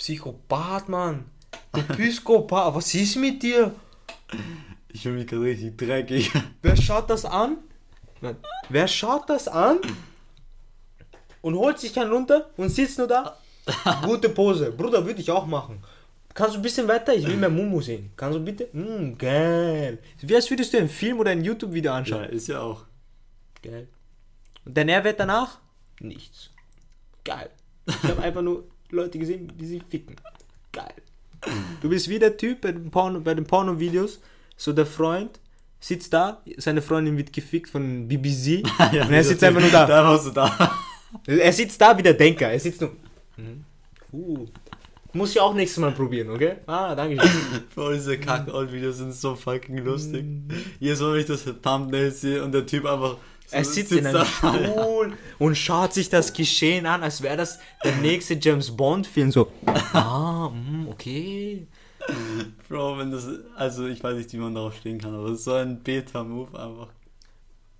Psychopath, 0.04 0.88
Mann. 0.88 1.26
Du 1.72 1.82
Psychopath. 1.82 2.74
Was 2.74 2.94
ist 2.94 3.16
mit 3.16 3.42
dir? 3.42 3.74
Ich 4.88 5.02
fühle 5.02 5.16
mich 5.16 5.26
gerade 5.26 5.42
richtig 5.42 5.76
dreckig. 5.76 6.30
Wer 6.62 6.74
schaut 6.76 7.10
das 7.10 7.26
an? 7.26 7.58
Nein. 8.22 8.36
Wer 8.70 8.88
schaut 8.88 9.28
das 9.28 9.46
an 9.46 9.78
und 11.42 11.54
holt 11.54 11.78
sich 11.78 11.92
keinen 11.92 12.10
runter 12.12 12.48
und 12.56 12.70
sitzt 12.70 12.96
nur 12.96 13.08
da? 13.08 13.36
Gute 14.02 14.30
Pose. 14.30 14.72
Bruder, 14.72 15.04
würde 15.04 15.20
ich 15.20 15.30
auch 15.30 15.44
machen. 15.46 15.82
Kannst 16.32 16.54
du 16.54 16.60
ein 16.60 16.62
bisschen 16.62 16.88
weiter? 16.88 17.14
Ich 17.14 17.26
will 17.26 17.36
mehr 17.36 17.50
Mumu 17.50 17.82
sehen. 17.82 18.10
Kannst 18.16 18.38
du 18.38 18.42
bitte? 18.42 18.68
Mm, 18.72 19.18
geil. 19.18 19.98
Wie 20.20 20.34
als 20.34 20.48
würdest 20.48 20.72
du 20.72 20.78
einen 20.78 20.88
Film 20.88 21.18
oder 21.20 21.30
ein 21.32 21.44
YouTube-Video 21.44 21.90
Ja, 21.92 21.98
anschauen. 21.98 22.24
ist 22.30 22.48
ja 22.48 22.60
auch. 22.62 22.86
Geil. 23.62 23.86
Und 24.64 24.74
der 24.76 24.86
Nährwert 24.86 25.20
danach? 25.20 25.58
Nichts. 26.00 26.48
Geil. 27.22 27.50
Ich 27.86 28.02
habe 28.04 28.22
einfach 28.22 28.40
nur 28.42 28.64
Leute 28.92 29.18
gesehen, 29.18 29.52
die 29.58 29.66
sich 29.66 29.82
ficken. 29.88 30.16
Geil. 30.72 30.94
Du 31.80 31.88
bist 31.88 32.08
wie 32.08 32.18
der 32.18 32.36
Typ 32.36 32.60
bei 32.60 32.72
den, 32.72 32.90
Porno, 32.90 33.20
bei 33.20 33.34
den 33.34 33.44
Porno-Videos, 33.44 34.20
so 34.56 34.72
der 34.72 34.86
Freund 34.86 35.40
sitzt 35.80 36.12
da, 36.12 36.42
seine 36.58 36.82
Freundin 36.82 37.16
wird 37.16 37.32
gefickt 37.32 37.70
von 37.70 38.06
BBC 38.06 38.62
Ja, 38.92 39.06
und 39.06 39.12
er 39.12 39.24
sitzt 39.24 39.42
einfach 39.42 39.60
nur 39.60 39.70
da. 39.70 39.86
Da 39.86 40.04
warst 40.04 40.26
du 40.26 40.30
da. 40.30 40.76
Er 41.26 41.52
sitzt 41.52 41.80
da 41.80 41.96
wie 41.96 42.02
der 42.02 42.14
Denker, 42.14 42.50
er 42.50 42.60
sitzt 42.60 42.80
nur. 42.80 42.92
Mhm. 43.36 43.64
Uh. 44.12 44.46
Muss 45.12 45.32
ich 45.32 45.40
auch 45.40 45.54
nächstes 45.54 45.80
Mal 45.80 45.90
probieren, 45.90 46.30
okay? 46.30 46.56
Ah, 46.66 46.94
danke 46.94 47.20
schön. 47.20 47.62
Bro, 47.74 47.94
diese 47.94 48.18
Kack-Out-Videos 48.18 48.98
sind 48.98 49.12
so 49.12 49.34
fucking 49.34 49.78
lustig. 49.78 50.24
Jedes 50.78 51.00
Mal, 51.00 51.14
wenn 51.14 51.20
ich 51.20 51.26
das 51.26 51.44
Thumbnail 51.44 52.12
sehe 52.12 52.44
und 52.44 52.52
der 52.52 52.64
Typ 52.64 52.84
einfach. 52.84 53.16
Er 53.50 53.64
sitzt 53.64 53.92
in 53.92 54.06
einem. 54.06 54.24
Stuhl 54.24 55.12
und 55.38 55.56
schaut 55.56 55.92
sich 55.92 56.08
das 56.08 56.32
Geschehen 56.32 56.86
an, 56.86 57.02
als 57.02 57.22
wäre 57.22 57.36
das 57.36 57.58
der 57.84 57.96
nächste 57.96 58.34
James 58.34 58.76
Bond-Film. 58.76 59.32
So, 59.32 59.50
ah, 59.92 60.48
mm, 60.50 60.88
okay. 60.88 61.66
Bro, 62.68 62.98
wenn 62.98 63.10
das. 63.10 63.26
Also, 63.56 63.86
ich 63.86 64.02
weiß 64.02 64.16
nicht, 64.16 64.32
wie 64.32 64.38
man 64.38 64.54
darauf 64.54 64.76
stehen 64.76 64.98
kann, 64.98 65.14
aber 65.14 65.28
es 65.28 65.40
ist 65.40 65.44
so 65.44 65.54
ein 65.54 65.82
Beta-Move 65.82 66.58
einfach. 66.58 66.88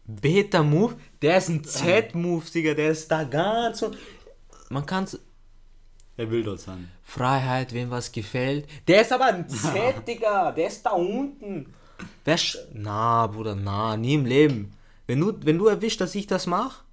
Beta-Move, 0.07 0.97
der 1.23 1.39
ist 1.39 1.49
ein 1.49 1.65
Z-Move, 1.65 2.45
Digga, 2.53 2.75
der 2.75 2.91
ist 2.91 3.11
da 3.11 3.25
ganz 3.25 3.79
so. 3.79 3.93
Man 4.69 4.85
kann 4.85 5.07
Er 6.17 6.31
will 6.31 6.43
dort 6.43 6.61
sein. 6.61 6.91
Freiheit, 7.03 7.73
wem 7.73 7.91
was 7.91 8.11
gefällt. 8.11 8.67
Der 8.89 9.03
ist 9.03 9.13
aber 9.13 9.27
ein 9.27 9.49
Z, 9.49 9.73
Digga, 10.09 10.53
der 10.53 10.67
ist 10.67 10.85
da 10.85 10.91
unten. 10.91 11.73
Wer 12.25 12.39
sch 12.39 12.57
na, 12.73 13.27
Bruder, 13.27 13.55
na, 13.55 13.97
nie 13.97 14.15
im 14.15 14.27
Leben. 14.27 14.73
Wenn 15.11 15.19
du, 15.19 15.35
wenn 15.43 15.59
du 15.59 15.67
erwischt, 15.67 16.01
dass 16.01 16.15
ich 16.15 16.29
das 16.29 16.47
mach, 16.47 16.85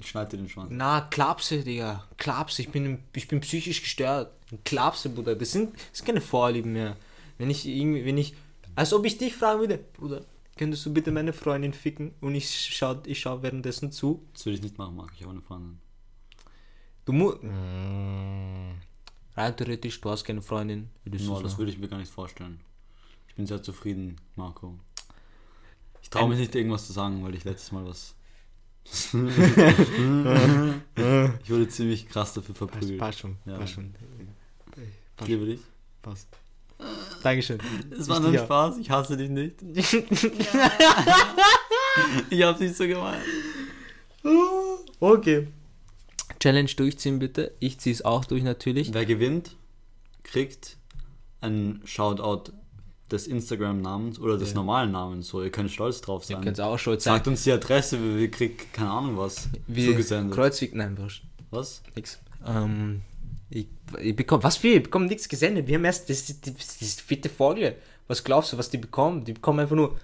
Ich 0.00 0.08
schneide 0.08 0.30
dir 0.30 0.38
den 0.38 0.48
Schwanz. 0.48 0.70
na, 0.72 1.02
Klapse, 1.02 1.62
Digga, 1.62 2.08
Klapse, 2.16 2.62
ich 2.62 2.70
bin, 2.70 3.00
ich 3.14 3.28
bin 3.28 3.40
psychisch 3.40 3.82
gestört. 3.82 4.32
Klapse, 4.64 5.10
Bruder, 5.10 5.36
das 5.36 5.52
sind, 5.52 5.74
das 5.74 5.98
sind 5.98 6.06
keine 6.06 6.22
Vorlieben 6.22 6.72
mehr. 6.72 6.96
Wenn 7.36 7.50
ich 7.50 7.66
irgendwie, 7.66 8.06
wenn 8.06 8.16
ich, 8.16 8.34
als 8.76 8.94
ob 8.94 9.04
ich 9.04 9.18
dich 9.18 9.34
fragen 9.36 9.60
würde, 9.60 9.76
Bruder, 9.76 10.24
könntest 10.56 10.86
du 10.86 10.94
bitte 10.94 11.12
meine 11.12 11.34
Freundin 11.34 11.74
ficken 11.74 12.14
und 12.22 12.34
ich 12.34 12.48
schau, 12.48 12.98
ich 13.04 13.20
schau 13.20 13.42
währenddessen 13.42 13.92
zu. 13.92 14.26
Das 14.32 14.46
würde 14.46 14.56
ich 14.56 14.62
nicht 14.62 14.78
machen, 14.78 14.96
Marc. 14.96 15.12
Ich 15.16 15.20
habe 15.20 15.32
eine 15.32 15.42
Freundin. 15.42 15.78
Du 17.04 17.12
musst, 17.12 17.42
rein 19.36 19.54
theoretisch, 19.54 20.00
du 20.00 20.08
hast 20.08 20.24
keine 20.24 20.40
Freundin, 20.40 20.88
würdest 21.04 21.26
No, 21.26 21.42
das 21.42 21.58
würde 21.58 21.72
ich 21.72 21.78
mir 21.78 21.88
gar 21.88 21.98
nicht 21.98 22.10
vorstellen. 22.10 22.58
Ich 23.28 23.34
bin 23.34 23.44
sehr 23.46 23.62
zufrieden, 23.62 24.16
Marco. 24.34 24.78
Ich 26.14 26.20
traue 26.20 26.28
mich 26.28 26.38
nicht, 26.38 26.54
irgendwas 26.54 26.86
zu 26.86 26.92
sagen, 26.92 27.24
weil 27.24 27.34
ich 27.34 27.42
letztes 27.42 27.72
Mal 27.72 27.84
was. 27.84 28.14
ich 31.42 31.50
wurde 31.50 31.66
ziemlich 31.68 32.08
krass 32.08 32.34
dafür 32.34 32.54
verprügelt. 32.54 33.00
Passt 33.00 33.18
schon, 33.18 33.36
Ja. 33.46 33.58
passt 33.58 33.72
schon. 33.72 33.92
Ich 35.20 35.26
liebe 35.26 35.44
dich. 35.44 35.58
Passt. 36.02 36.28
Dankeschön. 37.24 37.58
Es 37.90 38.08
war 38.08 38.20
nur 38.20 38.30
ein. 38.30 38.38
Spaß, 38.38 38.78
ich 38.78 38.88
hasse 38.90 39.16
dich 39.16 39.28
nicht. 39.28 39.56
ich 42.30 42.42
hab's 42.44 42.60
nicht 42.60 42.76
so 42.76 42.86
gemeint. 42.86 43.24
Okay. 45.00 45.48
Challenge 46.38 46.70
durchziehen 46.76 47.18
bitte. 47.18 47.56
Ich 47.58 47.80
ziehe 47.80 47.92
es 47.92 48.04
auch 48.04 48.24
durch 48.24 48.44
natürlich. 48.44 48.94
Wer 48.94 49.04
gewinnt, 49.04 49.56
kriegt 50.22 50.76
einen 51.40 51.82
Shoutout 51.84 52.52
des 53.14 53.26
Instagram-Namens 53.26 54.18
oder 54.18 54.36
des 54.38 54.50
Ja. 54.50 54.56
normalen 54.56 54.92
Namens. 54.92 55.28
So, 55.28 55.42
ihr 55.42 55.50
könnt 55.50 55.70
stolz 55.70 56.00
drauf 56.00 56.22
Ihr 56.28 56.36
sein. 56.36 56.44
könnt 56.44 56.60
auch 56.60 56.78
stolz 56.78 57.04
sein. 57.04 57.14
Sagt 57.14 57.28
uns 57.28 57.44
die 57.44 57.52
Adresse, 57.52 57.98
wir, 58.02 58.18
wir 58.18 58.30
kriegen 58.30 58.56
keine 58.72 58.90
Ahnung 58.90 59.16
was 59.16 59.48
Wie 59.66 59.86
zugesendet. 59.86 60.34
Kreuzweg, 60.34 60.74
nein, 60.74 60.96
wurscht. 60.98 61.24
Was? 61.50 61.82
Nix. 61.96 62.18
Ähm, 62.46 63.00
Ich, 63.50 63.66
ich 64.00 64.16
bekomme, 64.16 64.42
was 64.42 64.56
für? 64.56 64.68
Ich 64.68 64.82
bekomme 64.82 65.06
nichts 65.06 65.28
gesendet. 65.28 65.66
Wir 65.68 65.76
haben 65.76 65.84
erst, 65.84 66.10
das 66.10 66.28
ist 66.28 66.46
die, 66.46 66.52
das 66.54 66.80
ist 66.82 67.00
die 67.00 67.04
vierte 67.04 67.28
Folge. 67.28 67.76
Was 68.08 68.22
glaubst 68.24 68.52
du, 68.52 68.58
was 68.58 68.68
die 68.68 68.78
bekommen? 68.78 69.24
Die 69.24 69.32
bekommen 69.34 69.60
einfach 69.60 69.76
nur 69.76 69.96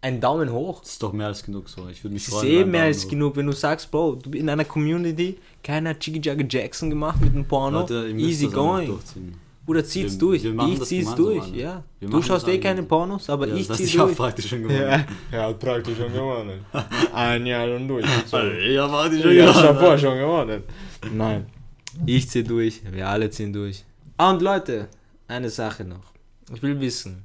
einen 0.00 0.20
Daumen 0.20 0.50
hoch. 0.52 0.80
Das 0.80 0.90
ist 0.92 1.02
doch 1.02 1.12
mehr 1.12 1.26
als 1.26 1.42
genug 1.44 1.68
so. 1.68 1.88
Ich 1.88 2.02
würde 2.04 2.14
mich 2.14 2.24
Das 2.24 2.34
freuen. 2.34 2.46
ist 2.46 2.52
eh 2.52 2.64
mehr 2.64 2.80
Daumen 2.82 2.86
als 2.94 3.04
hoch. 3.04 3.10
genug, 3.10 3.36
wenn 3.36 3.46
du 3.46 3.52
sagst, 3.52 3.90
Bro, 3.90 4.14
du 4.22 4.30
bist 4.30 4.40
in 4.42 4.48
einer 4.48 4.64
Community, 4.64 5.36
keiner 5.62 5.94
Jagger 6.00 6.44
Jackson 6.48 6.88
gemacht 6.88 7.20
mit 7.20 7.34
dem 7.34 7.44
Porno. 7.44 7.80
Leute, 7.80 8.08
ihr 8.08 8.16
Easy 8.26 8.46
going. 8.46 8.98
Oder 9.68 9.84
zieh's 9.84 10.12
Wir- 10.12 10.18
durch. 10.18 10.42
wir 10.44 10.68
ich 10.72 10.82
zieh's 10.82 11.14
durch, 11.14 11.46
ja. 11.52 11.84
Wir 12.00 12.08
Du 12.08 12.22
schaust 12.22 12.48
eh 12.48 12.58
keine. 12.58 12.82
Pornos, 12.82 13.28
aber 13.30 13.46
Ja, 13.48 13.54
ich 13.54 13.68
das 13.68 13.76
zieh 13.76 13.82
heißt, 13.84 13.94
ich 13.94 13.98
hab 14.00 14.06
durch. 14.06 14.16
praktisch 14.16 14.48
schon 14.48 14.62
gewonnen. 14.64 15.04
er 15.30 15.42
hat 15.46 15.58
praktisch 15.60 15.96
schon 15.98 16.12
gewonnen. 16.12 16.64
Ein 17.12 17.46
Jahr 17.46 17.66
schon 17.68 17.86
durch. 17.86 18.04
Ich 18.04 18.78
hab 18.78 18.90
praktisch 18.90 19.24
Ja, 19.24 19.52
davor 19.52 19.98
schon 19.98 20.18
gewonnen. 20.18 20.62
Nein. 21.12 21.46
Ich 22.06 22.28
zieh 22.30 22.42
durch, 22.44 22.80
wir 22.90 23.08
alle 23.08 23.28
ziehen 23.30 23.52
durch. 23.52 23.84
Ah, 24.16 24.30
und 24.30 24.40
Leute, 24.42 24.88
eine 25.26 25.50
Sache 25.50 25.84
noch. 25.84 26.12
Ich 26.54 26.62
will 26.62 26.80
wissen, 26.80 27.24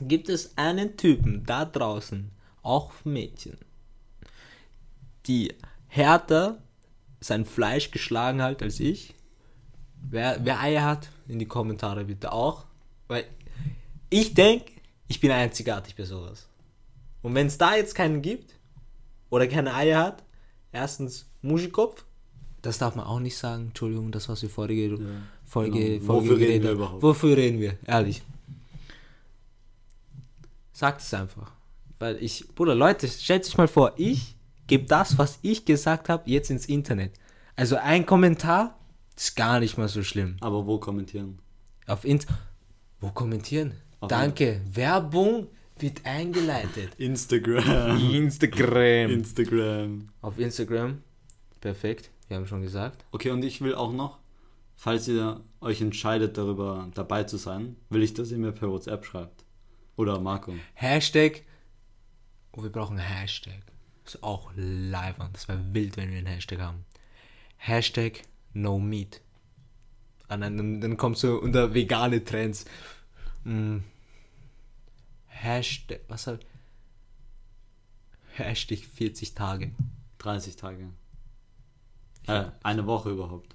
gibt 0.00 0.28
es 0.30 0.56
einen 0.56 0.96
Typen 0.96 1.44
da 1.44 1.64
draußen, 1.66 2.30
auch 2.62 2.92
Mädchen, 3.04 3.58
die 5.26 5.54
härter 5.88 6.58
sein 7.20 7.44
Fleisch 7.44 7.90
geschlagen 7.90 8.40
hat 8.42 8.62
als 8.62 8.80
ich? 8.80 9.14
Wer, 10.00 10.38
wer 10.44 10.60
Eier 10.60 10.84
hat, 10.84 11.08
in 11.28 11.38
die 11.38 11.46
Kommentare 11.46 12.04
bitte 12.04 12.32
auch. 12.32 12.64
Weil 13.06 13.24
ich 14.10 14.34
denke, 14.34 14.72
ich 15.06 15.20
bin 15.20 15.30
einzigartig 15.30 15.94
bei 15.94 16.04
sowas. 16.04 16.48
Und 17.22 17.34
wenn 17.34 17.46
es 17.46 17.58
da 17.58 17.76
jetzt 17.76 17.94
keinen 17.94 18.22
gibt 18.22 18.54
oder 19.30 19.46
keine 19.46 19.74
Eier 19.74 20.02
hat, 20.02 20.24
erstens 20.72 21.28
Muschikopf, 21.42 22.04
das 22.62 22.78
darf 22.78 22.96
man 22.96 23.06
auch 23.06 23.20
nicht 23.20 23.36
sagen. 23.36 23.68
Entschuldigung, 23.68 24.10
das 24.10 24.28
was 24.28 24.42
wir 24.42 24.50
vorige 24.50 24.96
Folge, 25.44 25.98
genau. 25.98 26.04
Folge 26.04 26.06
Wofür 26.06 26.38
reden 26.38 26.64
wir 26.64 26.72
überhaupt? 26.72 27.02
Wofür 27.02 27.36
reden 27.36 27.60
wir? 27.60 27.78
Ehrlich. 27.86 28.22
Sagt 30.72 31.00
es 31.00 31.12
einfach. 31.14 31.52
Weil 31.98 32.22
ich, 32.22 32.48
Bruder, 32.54 32.74
Leute, 32.74 33.08
stellt 33.08 33.44
sich 33.44 33.56
mal 33.56 33.68
vor, 33.68 33.92
ich 33.96 34.36
gebe 34.66 34.84
das, 34.86 35.18
was 35.18 35.38
ich 35.42 35.64
gesagt 35.64 36.08
habe, 36.08 36.30
jetzt 36.30 36.50
ins 36.50 36.66
Internet. 36.66 37.12
Also 37.56 37.76
ein 37.76 38.06
Kommentar 38.06 38.77
ist 39.18 39.36
gar 39.36 39.60
nicht 39.60 39.76
mal 39.78 39.88
so 39.88 40.02
schlimm. 40.02 40.36
Aber 40.40 40.66
wo 40.66 40.78
kommentieren? 40.78 41.38
Auf 41.86 42.04
Int 42.04 42.26
Wo 43.00 43.10
kommentieren? 43.10 43.74
Auf 44.00 44.08
Danke. 44.08 44.60
Werbung 44.72 45.48
wird 45.78 46.04
eingeleitet. 46.04 46.94
Instagram. 46.98 48.14
Instagram. 48.14 49.10
Instagram. 49.10 50.08
Auf 50.20 50.38
Instagram. 50.38 51.02
Perfekt. 51.60 52.10
Wir 52.28 52.36
haben 52.36 52.46
schon 52.46 52.62
gesagt. 52.62 53.04
Okay, 53.10 53.30
und 53.30 53.44
ich 53.44 53.60
will 53.60 53.74
auch 53.74 53.92
noch, 53.92 54.18
falls 54.76 55.08
ihr 55.08 55.40
euch 55.60 55.80
entscheidet, 55.80 56.36
darüber 56.36 56.88
dabei 56.94 57.24
zu 57.24 57.38
sein, 57.38 57.76
will 57.90 58.02
ich, 58.02 58.14
dass 58.14 58.30
ihr 58.30 58.38
mir 58.38 58.52
per 58.52 58.70
WhatsApp 58.70 59.04
schreibt. 59.04 59.44
Oder 59.96 60.20
Marco. 60.20 60.54
Hashtag. 60.74 61.42
Oh, 62.52 62.62
wir 62.62 62.70
brauchen 62.70 62.98
einen 62.98 63.08
Hashtag. 63.08 63.62
Ist 64.04 64.22
auch 64.22 64.52
live 64.54 65.18
an. 65.18 65.30
Das 65.32 65.48
wäre 65.48 65.60
wild, 65.72 65.96
wenn 65.96 66.10
wir 66.10 66.18
einen 66.18 66.26
Hashtag 66.28 66.60
haben. 66.60 66.84
Hashtag 67.56 68.22
No 68.52 68.78
Meat. 68.78 69.20
Ah 70.28 70.36
nein, 70.36 70.56
dann, 70.56 70.80
dann 70.80 70.96
kommt 70.96 71.18
so 71.18 71.40
unter 71.40 71.74
vegane 71.74 72.24
Trends. 72.24 72.64
Mm. 73.44 73.78
Hashtag. 75.26 76.00
Was 76.08 76.26
hab 76.26 76.40
Hashtag 78.34 78.80
40 78.80 79.34
Tage. 79.34 79.72
30 80.18 80.56
Tage. 80.56 80.88
Äh, 82.26 82.44
eine 82.62 82.86
Woche 82.86 83.10
überhaupt. 83.10 83.54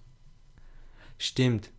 Stimmt. 1.18 1.70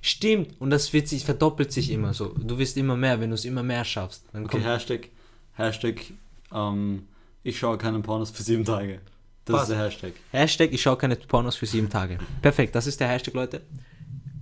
Stimmt. 0.00 0.60
Und 0.60 0.70
das 0.70 0.92
wird 0.92 1.08
sich, 1.08 1.24
verdoppelt 1.24 1.72
sich 1.72 1.90
immer 1.90 2.14
so. 2.14 2.28
Du 2.28 2.58
wirst 2.58 2.76
immer 2.76 2.96
mehr, 2.96 3.20
wenn 3.20 3.30
du 3.30 3.34
es 3.34 3.44
immer 3.44 3.62
mehr 3.62 3.84
schaffst. 3.84 4.24
Dann 4.32 4.44
Okay, 4.44 4.60
Hashtag, 4.60 5.10
Hashtag, 5.54 6.12
ähm, 6.52 7.08
ich 7.42 7.58
schaue 7.58 7.78
keinen 7.78 8.02
Pornos 8.02 8.30
für 8.30 8.42
sieben 8.42 8.64
Tage. 8.64 9.00
Das 9.46 9.54
Passt. 9.54 9.70
ist 9.70 9.76
der 9.76 9.84
Hashtag. 9.84 10.12
Hashtag, 10.32 10.72
ich 10.72 10.82
schaue 10.82 10.96
keine 10.96 11.14
Pornos 11.14 11.54
für 11.54 11.66
sieben 11.66 11.88
Tage. 11.88 12.18
Perfekt, 12.42 12.74
das 12.74 12.88
ist 12.88 12.98
der 12.98 13.06
Hashtag, 13.06 13.32
Leute. 13.32 13.62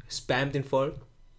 Spamt 0.08 0.54
den 0.54 0.64
voll. 0.64 0.94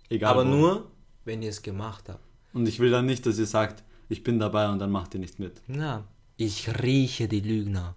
Egal. 0.07 0.31
aber 0.31 0.45
wo. 0.45 0.49
nur, 0.49 0.91
wenn 1.25 1.41
ihr 1.41 1.49
es 1.49 1.63
gemacht 1.63 2.07
habt. 2.07 2.23
Und 2.53 2.67
ich 2.67 2.79
will 2.79 2.91
dann 2.91 3.07
nicht, 3.07 3.25
dass 3.25 3.39
ihr 3.39 3.47
sagt, 3.47 3.83
ich 4.07 4.23
bin 4.23 4.37
dabei 4.37 4.69
und 4.69 4.77
dann 4.77 4.91
macht 4.91 5.15
ihr 5.15 5.19
nicht 5.19 5.39
mit. 5.39 5.61
Na, 5.67 6.03
ich 6.37 6.69
rieche 6.83 7.27
die 7.27 7.39
Lügner. 7.39 7.95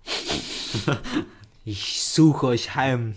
ich 1.67 2.03
suche 2.03 2.47
euch 2.47 2.75
heim. 2.75 3.15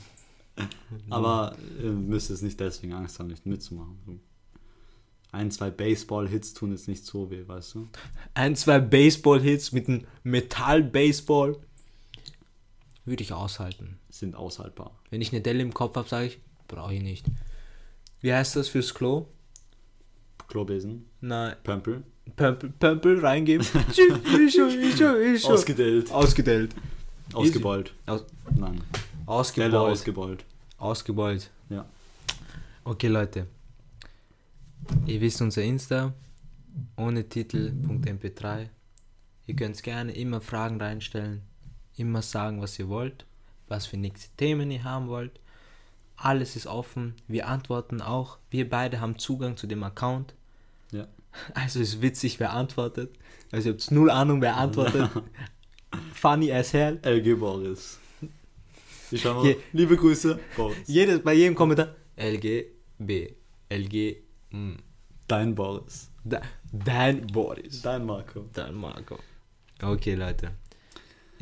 Aber 1.10 1.56
ihr 1.82 1.91
müsst 1.91 2.30
jetzt 2.32 2.43
nicht 2.43 2.60
deswegen 2.60 2.91
Angst 2.91 3.18
haben, 3.18 3.28
nicht 3.28 3.45
mitzumachen. 3.45 4.20
Ein, 5.32 5.49
zwei 5.49 5.70
Baseball-Hits 5.70 6.54
tun 6.54 6.72
jetzt 6.72 6.89
nicht 6.89 7.06
so 7.06 7.32
weh, 7.32 7.47
weißt 7.47 7.76
du? 7.76 7.88
Ein, 8.34 8.58
zwei 8.58 8.80
Baseball-Hits 8.80 9.72
mit 9.72 9.88
einem 9.88 10.06
Metall-Baseball. 10.24 11.58
Würde 13.12 13.24
ich 13.24 13.34
aushalten. 13.34 13.99
Sind 14.09 14.38
aushaltbar. 14.38 14.97
Wenn 15.09 15.20
ich 15.20 15.34
eine 15.34 15.41
Delle 15.41 15.62
im 15.62 15.74
Kopf 15.74 15.97
habe, 15.97 16.07
sage 16.07 16.28
ich, 16.28 16.39
brauche 16.70 16.93
ich 16.93 17.01
nicht. 17.01 17.26
Wie 18.22 18.34
heißt 18.34 18.55
das 18.55 18.70
fürs 18.70 18.93
Klo? 18.93 19.26
Klobesen, 20.47 21.07
Nein, 21.20 21.57
Pömpel, 21.62 22.03
Pömpel, 22.38 22.70
Pömpel 22.70 23.20
reingeben. 23.20 23.68
Ausgedellt, 25.43 26.09
Ausgedellt. 26.09 26.74
ausgebeult. 27.34 27.93
Aus, 28.05 28.24
Nein, 28.55 28.82
Delle 29.57 29.78
ausgebeult. 29.78 29.91
ausgebeult. 29.91 30.45
Ausgebeult. 30.78 31.51
Ja. 31.70 31.86
Okay, 32.86 33.07
Leute. 33.09 33.45
Ihr 35.05 35.20
wisst 35.20 35.41
unser 35.41 35.64
Insta. 35.64 36.14
Ohne 36.95 37.28
Titel.mp3. 37.28 38.70
Ihr 39.47 39.55
könnt 39.57 39.84
gerne 39.84 40.14
immer 40.14 40.39
Fragen 40.39 40.80
reinstellen. 40.80 41.41
Immer 41.98 42.22
sagen, 42.22 42.62
was 42.62 42.78
ihr 42.80 42.89
wollt. 42.89 43.26
Was 43.68 43.86
für 43.86 43.98
nächste 43.98 44.30
Themen 44.38 44.72
ihr 44.72 44.84
haben 44.84 45.08
wollt. 45.08 45.39
Alles 46.16 46.56
ist 46.56 46.68
offen. 46.68 47.16
Wir 47.28 47.48
antworten 47.48 48.02
auch. 48.02 48.38
Wir 48.50 48.70
beide 48.70 49.00
haben 49.00 49.18
Zugang 49.18 49.58
zu 49.58 49.68
dem 49.68 49.84
Account. 49.84 50.34
Ja. 50.92 51.08
Also 51.54 51.80
ist 51.80 52.02
witzig, 52.02 52.42
wer 52.42 52.52
antwortet. 52.52 53.18
Also 53.54 53.70
ihr 53.70 53.74
habt 53.76 53.89
null 53.92 54.10
Ahnung, 54.10 54.42
wer 54.42 54.58
antwortet. 54.58 55.10
Funny 56.14 56.52
as 56.52 56.74
hell. 56.74 57.00
LG 57.06 57.39
Boris. 57.39 58.00
Ich 59.12 59.22
schau 59.22 59.36
mal. 59.36 59.46
Je- 59.46 59.58
Liebe 59.72 59.96
Grüße, 59.96 60.38
Boris. 60.58 60.78
Jedes, 60.88 61.22
bei 61.24 61.34
jedem 61.34 61.56
Kommentar. 61.56 61.96
LG, 62.18 62.66
B, 63.00 63.34
LG, 63.70 64.18
mm. 64.52 64.74
Dein 65.28 65.56
Boris. 65.56 66.10
Da, 66.26 66.42
dein 66.72 67.26
Boris. 67.28 67.82
Dein 67.82 68.06
Marco. 68.06 68.46
Dein 68.54 68.76
Marco. 68.76 69.18
Okay, 69.82 70.16
Leute. 70.16 70.52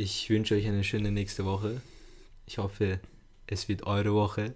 Ich 0.02 0.30
wünsche 0.30 0.56
euch 0.56 0.66
eine 0.66 0.86
schöne 0.86 1.12
nächste 1.12 1.44
Woche. 1.44 1.82
Ich 2.46 2.58
hoffe, 2.58 3.02
es 3.48 3.68
wird 3.68 3.84
eure 3.84 4.14
Woche. 4.14 4.56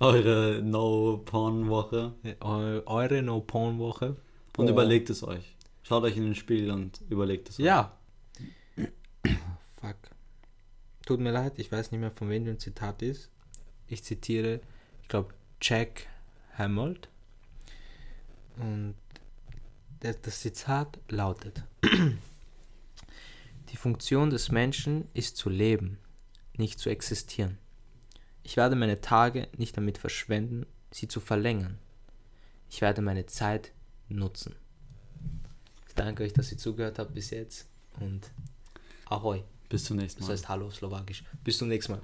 Eure 0.00 0.60
No-Porn-Woche. 0.64 2.12
Eu 2.40 2.82
eure 2.86 3.22
No-Porn-Woche. 3.22 4.16
Und 4.56 4.66
Oh. 4.66 4.68
überlegt 4.68 5.08
es 5.08 5.22
euch. 5.22 5.54
Schaut 5.84 6.02
euch 6.02 6.16
in 6.16 6.24
den 6.24 6.34
Spiegel 6.34 6.72
und 6.72 7.00
überlegt 7.08 7.48
es 7.50 7.60
euch. 7.60 7.66
Ja. 7.66 7.96
Fuck. 9.80 9.94
Tut 11.06 11.20
mir 11.20 11.30
leid, 11.30 11.60
ich 11.60 11.70
weiß 11.70 11.92
nicht 11.92 12.00
mehr, 12.00 12.10
von 12.10 12.28
wem 12.28 12.48
ein 12.48 12.58
Zitat 12.58 13.00
ist. 13.00 13.28
Ich 13.86 14.02
zitiere, 14.02 14.58
ich 15.02 15.08
glaube, 15.08 15.32
Jack 15.62 16.08
Hammond. 16.58 17.08
Und 18.56 18.96
das, 20.00 20.20
das 20.20 20.40
Zitat 20.40 20.98
lautet: 21.08 21.62
Die 23.70 23.76
Funktion 23.76 24.30
des 24.30 24.50
Menschen 24.50 25.08
ist 25.14 25.36
zu 25.36 25.48
leben, 25.48 25.98
nicht 26.56 26.78
zu 26.78 26.90
existieren. 26.90 27.58
Ich 28.42 28.56
werde 28.56 28.74
meine 28.74 29.00
Tage 29.00 29.48
nicht 29.56 29.76
damit 29.76 29.98
verschwenden, 29.98 30.66
sie 30.90 31.08
zu 31.08 31.20
verlängern. 31.20 31.78
Ich 32.68 32.80
werde 32.80 33.02
meine 33.02 33.26
Zeit 33.26 33.72
nutzen. 34.08 34.54
Ich 35.88 35.94
danke 35.94 36.24
euch, 36.24 36.32
dass 36.32 36.50
ihr 36.50 36.58
zugehört 36.58 36.98
habt 36.98 37.14
bis 37.14 37.30
jetzt 37.30 37.68
und 38.00 38.30
Ahoi. 39.06 39.42
Bis 39.68 39.84
zum 39.84 39.98
nächsten 39.98 40.20
Das 40.20 40.28
Mal. 40.28 40.32
heißt 40.34 40.48
Hallo 40.48 40.70
Slowakisch. 40.70 41.22
Bis 41.44 41.58
zum 41.58 41.68
nächsten 41.68 41.92
Mal. 41.92 42.02